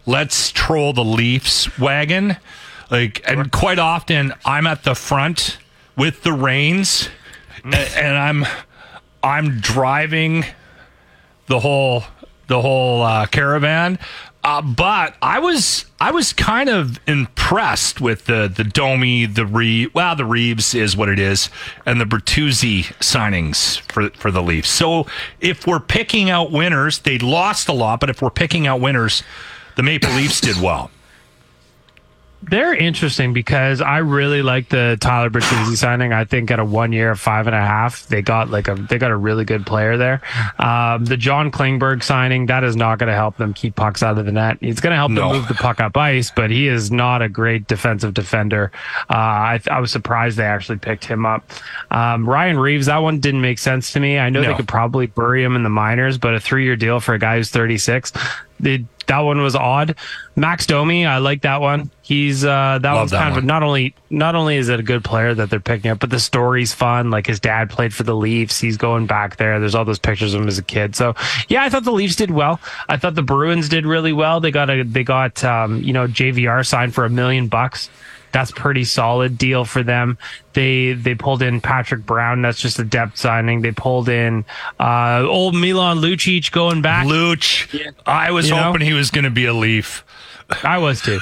let's 0.07 0.53
troll 0.53 0.93
the 0.93 1.05
Leafs 1.05 1.77
wagon. 1.79 2.37
Like, 2.91 3.23
and 3.29 3.51
quite 3.51 3.81
often 3.81 4.33
I'm 4.45 4.67
at 4.69 4.85
the 4.85 4.95
front 4.95 5.59
with 5.97 6.23
the 6.23 6.33
reins, 6.33 7.09
a- 7.65 7.99
and 7.99 8.17
I'm 8.17 8.47
I'm 9.23 9.59
driving 9.61 10.45
the 11.47 11.59
whole 11.61 12.05
the 12.47 12.61
whole 12.61 13.03
uh, 13.03 13.27
caravan. 13.27 13.99
Uh, 14.45 14.61
but 14.61 15.17
I 15.23 15.39
was 15.39 15.87
I 15.99 16.11
was 16.11 16.35
kind 16.35 16.69
of 16.69 17.01
impressed 17.07 18.03
with 18.03 18.27
the 18.27 18.53
the 18.55 18.63
Domi, 18.63 19.25
the 19.25 19.47
Reeve. 19.47 19.95
Well, 19.95 20.15
the 20.15 20.27
Reaves 20.27 20.75
is 20.75 20.95
what 20.95 21.09
it 21.09 21.19
is, 21.19 21.49
and 21.87 21.99
the 21.99 22.05
Bertuzzi 22.05 22.85
signings 23.01 23.81
for 23.91 24.11
for 24.11 24.31
the 24.31 24.43
Leafs. 24.43 24.69
So 24.69 25.07
if 25.41 25.67
we're 25.67 25.81
picking 25.81 26.29
out 26.29 26.53
winners, 26.53 26.99
they 26.99 27.19
lost 27.19 27.69
a 27.69 27.73
lot, 27.73 28.01
but 28.01 28.11
if 28.11 28.21
we're 28.21 28.29
picking 28.29 28.67
out 28.67 28.83
winners, 28.83 29.23
the 29.77 29.83
Maple 29.83 30.13
Leafs 30.13 30.43
did 30.43 30.61
well. 30.61 30.91
They're 32.51 32.75
interesting 32.75 33.33
because 33.33 33.81
I 33.81 33.99
really 33.99 34.43
like 34.43 34.69
the 34.69 34.97
Tyler 35.01 35.31
Bertuzzi 35.31 35.77
signing. 35.77 36.13
I 36.13 36.25
think 36.25 36.51
at 36.51 36.59
a 36.59 36.65
one 36.65 36.93
year, 36.93 37.15
five 37.15 37.47
and 37.47 37.55
a 37.57 37.61
half, 37.61 38.07
they 38.09 38.23
got 38.23 38.51
like 38.51 38.69
a 38.69 38.75
they 38.75 38.99
got 38.99 39.11
a 39.11 39.17
really 39.17 39.45
good 39.45 39.65
player 39.67 39.97
there. 39.97 40.21
Um, 40.59 41.05
the 41.05 41.17
John 41.17 41.51
Klingberg 41.51 42.03
signing 42.03 42.47
that 42.47 42.63
is 42.65 42.77
not 42.77 42.99
going 42.99 43.09
to 43.09 43.15
help 43.15 43.37
them 43.37 43.55
keep 43.55 43.77
pucks 43.77 44.03
out 44.03 44.19
of 44.19 44.27
the 44.27 44.33
net. 44.33 44.59
It's 44.61 44.81
going 44.81 44.91
to 44.93 44.97
help 44.97 45.11
No. 45.11 45.29
them 45.29 45.39
move 45.41 45.49
the 45.49 45.55
puck 45.55 45.81
up 45.81 45.97
ice, 45.97 46.31
but 46.35 46.51
he 46.51 46.69
is 46.69 46.91
not 46.91 47.23
a 47.23 47.29
great 47.29 47.67
defensive 47.67 48.15
defender. 48.15 48.71
Uh, 49.11 49.15
I, 49.15 49.61
I 49.71 49.81
was 49.81 49.91
surprised 49.91 50.37
they 50.37 50.45
actually 50.45 50.79
picked 50.79 51.05
him 51.05 51.25
up. 51.27 51.49
Um, 51.91 52.29
Ryan 52.29 52.59
Reaves, 52.59 52.87
that 52.87 52.99
one 52.99 53.21
didn't 53.21 53.41
make 53.41 53.59
sense 53.59 53.93
to 53.93 54.01
me. 54.01 54.19
I 54.19 54.31
know 54.31 54.43
No. 54.43 54.49
they 54.51 54.55
could 54.55 54.69
probably 54.69 55.07
bury 55.07 55.43
him 55.43 55.57
in 55.57 55.63
the 55.63 55.71
minors, 55.71 56.19
but 56.19 56.35
a 56.35 56.41
three 56.41 56.65
year 56.65 56.77
deal 56.77 57.01
for 57.01 57.15
a 57.15 57.19
guy 57.19 57.37
who's 57.37 57.51
36. 57.51 58.13
They, 58.61 58.85
that 59.07 59.21
one 59.21 59.41
was 59.41 59.55
odd. 59.57 59.97
Max 60.37 60.67
Domi, 60.67 61.07
I 61.07 61.19
like 61.19 61.43
that 61.43 61.61
one. 61.61 61.91
He's 62.03 62.45
uh, 62.45 62.79
that 62.83 62.83
Love 62.83 62.97
one's 62.97 63.11
that 63.13 63.19
kind 63.19 63.31
one. 63.33 63.39
of 63.39 63.45
not 63.45 63.63
only 63.63 63.95
not 64.11 64.35
only 64.35 64.57
is 64.57 64.69
it 64.69 64.81
a 64.81 64.83
good 64.83 65.05
player 65.05 65.35
that 65.35 65.49
they're 65.51 65.61
picking 65.61 65.91
up, 65.91 66.01
but 66.01 66.11
the 66.11 66.19
story's 66.19 66.75
fun. 66.75 67.11
Like 67.11 67.27
his 67.27 67.41
dad 67.41 67.71
played 67.71 67.95
for 67.95 68.03
the 68.03 68.15
Leafs. 68.15 68.61
He's 68.61 68.77
going 68.77 69.07
back 69.07 69.37
there. 69.37 69.61
There's 69.61 69.75
all 69.75 69.85
those 69.85 69.99
pictures 69.99 70.35
of 70.35 70.43
him 70.43 70.49
as 70.49 70.59
a 70.59 70.63
kid. 70.63 70.97
So 70.97 71.15
yeah, 71.49 71.63
I 71.63 71.71
thought 71.71 71.85
the 71.85 71.93
Leafs 71.93 72.17
did 72.17 72.31
well. 72.31 72.61
I 72.89 72.97
thought 72.97 73.15
the 73.15 73.23
Bruins 73.23 73.69
did 73.69 73.87
really 73.87 74.13
well. 74.13 74.41
They 74.41 74.51
got 74.51 74.71
a 74.71 74.83
they 74.83 75.05
got 75.05 75.43
um, 75.45 75.83
you 75.83 75.93
know 75.93 76.07
JVR 76.07 76.67
signed 76.67 76.95
for 76.95 77.05
a 77.05 77.11
million 77.11 77.49
bucks. 77.49 77.89
That's 78.35 78.51
pretty 78.51 78.83
solid 78.83 79.39
deal 79.39 79.65
for 79.65 79.85
them. 79.85 80.19
They 80.55 80.93
they 80.93 81.15
pulled 81.15 81.41
in 81.41 81.61
Patrick 81.61 82.05
Brown. 82.05 82.43
That's 82.43 82.61
just 82.61 82.81
a 82.81 82.85
depth 82.85 83.17
signing. 83.17 83.63
They 83.63 83.71
pulled 83.71 84.09
in 84.09 84.45
uh, 84.81 85.23
old 85.27 85.55
Milan 85.55 85.99
Lucic 85.99 86.51
going 86.51 86.83
back. 86.83 87.07
Luch, 87.07 87.93
I 88.05 88.33
was 88.33 88.49
You 88.51 88.57
know? 88.57 88.65
hoping 88.65 88.83
he 88.83 88.93
was 88.93 89.13
going 89.13 89.23
to 89.25 89.31
be 89.31 89.47
a 89.47 89.55
Leaf. 89.55 90.05
I 90.65 90.79
was 90.79 91.01
too. 91.01 91.21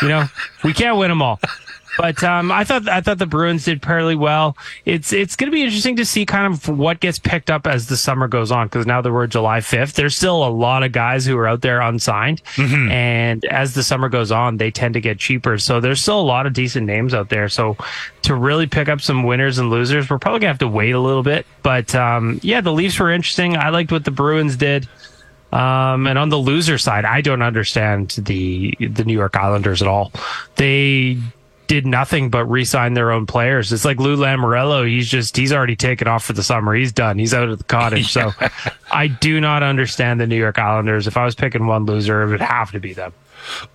You 0.00 0.08
know, 0.08 0.24
we 0.64 0.72
can't 0.72 0.96
win 0.96 1.10
them 1.10 1.20
all. 1.20 1.38
But 1.96 2.22
um, 2.22 2.52
I 2.52 2.64
thought 2.64 2.88
I 2.88 3.00
thought 3.00 3.18
the 3.18 3.26
Bruins 3.26 3.64
did 3.64 3.82
fairly 3.82 4.14
well. 4.14 4.56
It's 4.84 5.12
it's 5.12 5.36
going 5.36 5.50
to 5.50 5.54
be 5.54 5.62
interesting 5.62 5.96
to 5.96 6.04
see 6.04 6.26
kind 6.26 6.52
of 6.52 6.68
what 6.68 7.00
gets 7.00 7.18
picked 7.18 7.50
up 7.50 7.66
as 7.66 7.86
the 7.86 7.96
summer 7.96 8.28
goes 8.28 8.50
on 8.50 8.66
because 8.66 8.86
now 8.86 9.00
that 9.00 9.12
we're 9.12 9.26
July 9.26 9.60
fifth, 9.60 9.94
there's 9.94 10.16
still 10.16 10.46
a 10.46 10.50
lot 10.50 10.82
of 10.82 10.92
guys 10.92 11.24
who 11.24 11.36
are 11.38 11.46
out 11.46 11.62
there 11.62 11.80
unsigned, 11.80 12.42
and 12.90 13.44
as 13.46 13.74
the 13.74 13.82
summer 13.82 14.08
goes 14.08 14.30
on, 14.30 14.58
they 14.58 14.70
tend 14.70 14.94
to 14.94 15.00
get 15.00 15.18
cheaper. 15.18 15.58
So 15.58 15.80
there's 15.80 16.00
still 16.00 16.20
a 16.20 16.22
lot 16.22 16.46
of 16.46 16.52
decent 16.52 16.86
names 16.86 17.14
out 17.14 17.28
there. 17.28 17.48
So 17.48 17.76
to 18.22 18.34
really 18.34 18.66
pick 18.66 18.88
up 18.88 19.00
some 19.00 19.22
winners 19.24 19.58
and 19.58 19.70
losers, 19.70 20.10
we're 20.10 20.18
probably 20.18 20.40
gonna 20.40 20.50
have 20.52 20.58
to 20.58 20.68
wait 20.68 20.92
a 20.92 21.00
little 21.00 21.22
bit. 21.22 21.46
But 21.62 21.94
um, 21.94 22.40
yeah, 22.42 22.60
the 22.60 22.72
Leafs 22.72 22.98
were 22.98 23.10
interesting. 23.10 23.56
I 23.56 23.70
liked 23.70 23.92
what 23.92 24.04
the 24.04 24.10
Bruins 24.10 24.56
did. 24.56 24.88
Um, 25.52 26.06
and 26.06 26.18
on 26.18 26.28
the 26.28 26.36
loser 26.36 26.76
side, 26.76 27.04
I 27.04 27.20
don't 27.20 27.40
understand 27.40 28.10
the 28.18 28.74
the 28.80 29.04
New 29.04 29.14
York 29.14 29.36
Islanders 29.36 29.80
at 29.80 29.88
all. 29.88 30.12
They 30.56 31.18
did 31.66 31.86
nothing 31.86 32.30
but 32.30 32.44
re-sign 32.46 32.94
their 32.94 33.10
own 33.10 33.26
players. 33.26 33.72
It's 33.72 33.84
like 33.84 33.98
Lou 33.98 34.16
Lamoriello. 34.16 34.88
He's 34.88 35.08
just 35.08 35.36
he's 35.36 35.52
already 35.52 35.76
taken 35.76 36.08
off 36.08 36.24
for 36.24 36.32
the 36.32 36.42
summer. 36.42 36.74
He's 36.74 36.92
done. 36.92 37.18
He's 37.18 37.34
out 37.34 37.48
of 37.48 37.58
the 37.58 37.64
cottage. 37.64 38.12
So 38.12 38.32
I 38.90 39.08
do 39.08 39.40
not 39.40 39.62
understand 39.62 40.20
the 40.20 40.26
New 40.26 40.36
York 40.36 40.58
Islanders. 40.58 41.06
If 41.06 41.16
I 41.16 41.24
was 41.24 41.34
picking 41.34 41.66
one 41.66 41.84
loser, 41.86 42.22
it 42.22 42.28
would 42.28 42.40
have 42.40 42.70
to 42.72 42.80
be 42.80 42.92
them. 42.92 43.12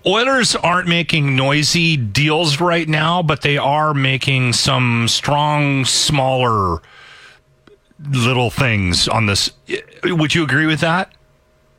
Oilers 0.06 0.56
aren't 0.56 0.88
making 0.88 1.36
noisy 1.36 1.96
deals 1.96 2.60
right 2.60 2.88
now, 2.88 3.22
but 3.24 3.42
they 3.42 3.58
are 3.58 3.94
making 3.94 4.54
some 4.54 5.08
strong, 5.08 5.86
smaller 5.86 6.82
little 8.10 8.50
things 8.50 9.08
on 9.08 9.28
this. 9.28 9.52
Would 10.04 10.36
you 10.36 10.44
agree 10.44 10.66
with 10.66 10.82
that? 10.82 11.14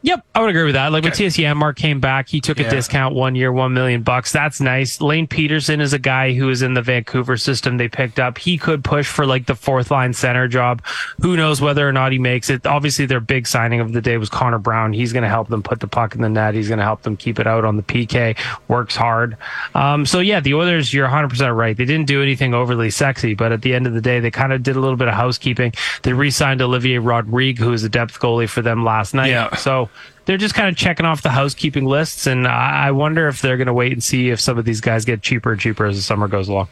Yep, 0.05 0.27
I 0.35 0.41
would 0.41 0.51
agree 0.51 0.65
with 0.65 0.75
that. 0.75 0.91
Like 0.91 1.05
when 1.05 1.13
TSC 1.13 1.57
Mark 1.57 1.77
came 1.77 2.01
back, 2.01 2.29
he 2.29 2.41
took 2.41 2.59
a 2.59 2.69
discount 2.69 3.15
one 3.15 3.37
year, 3.37 3.53
one 3.53 3.73
million 3.73 4.03
bucks. 4.03 4.33
That's 4.33 4.61
nice. 4.61 5.01
Lane 5.01 5.29
Pederson 5.29 5.81
is 5.81 5.93
a 5.93 5.99
guy 5.99 6.33
who 6.33 6.51
is 6.51 6.61
in 6.61 6.75
the 6.75 6.83
Vancouver 6.83 7.37
system 7.37 7.77
they 7.77 7.89
picked 7.89 8.19
up. 8.19 8.37
He 8.37 8.59
could 8.59 8.83
push 8.83 9.07
for 9.07 9.27
like 9.27 9.47
the 9.47 9.55
fourth 9.55 9.93
line 9.93 10.13
center 10.13 10.49
job. 10.49 10.83
Who 11.21 11.37
knows 11.37 11.61
whether 11.61 11.89
or 11.89 11.93
not 11.93 12.11
he 12.11 12.19
makes 12.19 12.51
it? 12.51 12.67
Obviously, 12.67 13.07
their 13.07 13.21
big 13.21 13.47
signing 13.47 13.79
of 13.79 13.93
the 13.93 14.01
day 14.01 14.17
was 14.17 14.29
Connor 14.29 14.59
Brown. 14.59 14.93
He's 14.93 15.13
going 15.13 15.23
to 15.23 15.29
help 15.29 15.49
them 15.49 15.63
put 15.63 15.79
the 15.79 15.87
puck 15.87 16.17
in 16.17 16.21
the 16.21 16.29
net. 16.29 16.55
He's 16.55 16.69
going 16.69 16.79
to 16.79 16.85
help 16.85 17.03
them 17.03 17.17
keep 17.17 17.39
it 17.39 17.47
out 17.47 17.65
on 17.65 17.77
the 17.77 17.83
PK. 17.85 18.37
Works 18.67 18.97
hard. 18.97 19.37
Um, 19.77 20.05
so 20.05 20.19
yeah, 20.19 20.41
the 20.41 20.55
Oilers, 20.55 20.93
you're 20.93 21.05
100 21.05 21.29
percent 21.29 21.55
right. 21.55 21.77
They 21.77 21.85
didn't 21.85 22.07
do 22.07 22.23
anything 22.23 22.55
overly 22.55 22.91
sexy, 22.91 23.35
but 23.35 23.53
at 23.53 23.63
the 23.63 23.73
end 23.73 23.87
of 23.87 23.95
the 23.95 24.01
day, 24.01 24.19
they 24.19 24.33
kind 24.33 24.53
of 24.53 24.65
did 24.65 24.75
a 24.75 24.81
little 24.81 24.97
bit 24.97 25.07
of 25.07 25.15
housekeeping. 25.15 25.73
They 26.03 26.13
re-signed 26.13 26.61
Olivier 26.61 26.99
Rodrigue, 26.99 27.59
who 27.59 27.71
was 27.71 27.85
a 27.85 27.89
depth 27.89 28.19
goalie 28.19 28.49
for 28.49 28.63
them 28.63 28.85
last 28.85 29.15
night. 29.15 29.29
Yeah. 29.29 29.55
So 29.55 29.89
they're 30.25 30.37
just 30.37 30.55
kind 30.55 30.69
of 30.69 30.77
checking 30.77 31.07
off 31.07 31.23
the 31.23 31.31
housekeeping 31.31 31.85
lists, 31.85 32.27
and 32.27 32.47
I 32.47 32.91
wonder 32.93 33.29
if 33.29 33.43
they're 33.43 33.57
going 33.57 33.67
to 33.67 33.73
wait 33.73 33.93
and 33.93 34.03
see 34.03 34.31
if 34.31 34.41
some 34.41 34.59
of 34.59 34.65
these 34.65 34.81
guys 34.81 35.05
get 35.05 35.23
cheaper 35.23 35.53
and 35.53 35.61
cheaper 35.61 35.87
as 35.87 35.97
the 35.97 36.03
summer 36.03 36.29
goes 36.29 36.49
along. 36.49 36.69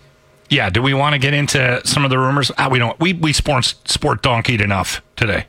Yeah. 0.49 0.69
Do 0.71 0.83
we 0.83 0.95
want 0.95 1.15
to 1.15 1.19
get 1.19 1.33
into 1.33 1.81
some 1.85 2.05
of 2.05 2.11
the 2.11 2.19
rumors? 2.19 2.51
Ah, 2.59 2.69
we 2.69 2.79
don't. 2.79 2.99
We 3.01 3.13
we 3.13 3.33
sport 3.33 3.65
sport 3.85 4.23
donkeyed 4.23 4.61
enough 4.61 5.01
today. 5.17 5.47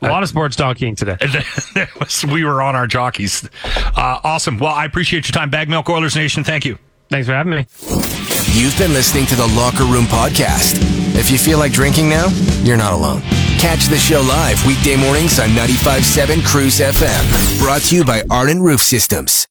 A 0.00 0.08
lot 0.08 0.22
of 0.22 0.28
sports 0.28 0.56
donkeying 0.56 0.96
today. 0.96 1.16
We 2.32 2.44
were 2.44 2.62
on 2.62 2.74
our 2.74 2.86
jockeys. 2.86 3.48
Uh, 3.64 4.20
awesome. 4.24 4.58
Well, 4.58 4.72
I 4.72 4.84
appreciate 4.84 5.26
your 5.28 5.32
time, 5.32 5.50
BaggedMilk 5.50 5.88
Oilers 5.88 6.16
Nation. 6.16 6.44
Thank 6.44 6.64
you. 6.64 6.78
Thanks 7.10 7.26
for 7.26 7.34
having 7.34 7.52
me. 7.52 8.35
You've 8.56 8.78
been 8.78 8.94
listening 8.94 9.26
to 9.26 9.36
the 9.36 9.46
Locker 9.48 9.84
Room 9.84 10.06
Podcast. 10.06 10.78
If 11.14 11.30
you 11.30 11.36
feel 11.36 11.58
like 11.58 11.72
drinking 11.72 12.08
now, 12.08 12.28
you're 12.62 12.78
not 12.78 12.94
alone. 12.94 13.20
Catch 13.58 13.88
the 13.88 13.98
show 13.98 14.22
live 14.22 14.64
weekday 14.66 14.96
mornings 14.96 15.38
on 15.38 15.50
95.7 15.50 16.42
Cruise 16.42 16.80
FM. 16.80 17.58
Brought 17.62 17.82
to 17.82 17.96
you 17.96 18.02
by 18.02 18.22
Arden 18.30 18.62
Roof 18.62 18.80
Systems. 18.80 19.46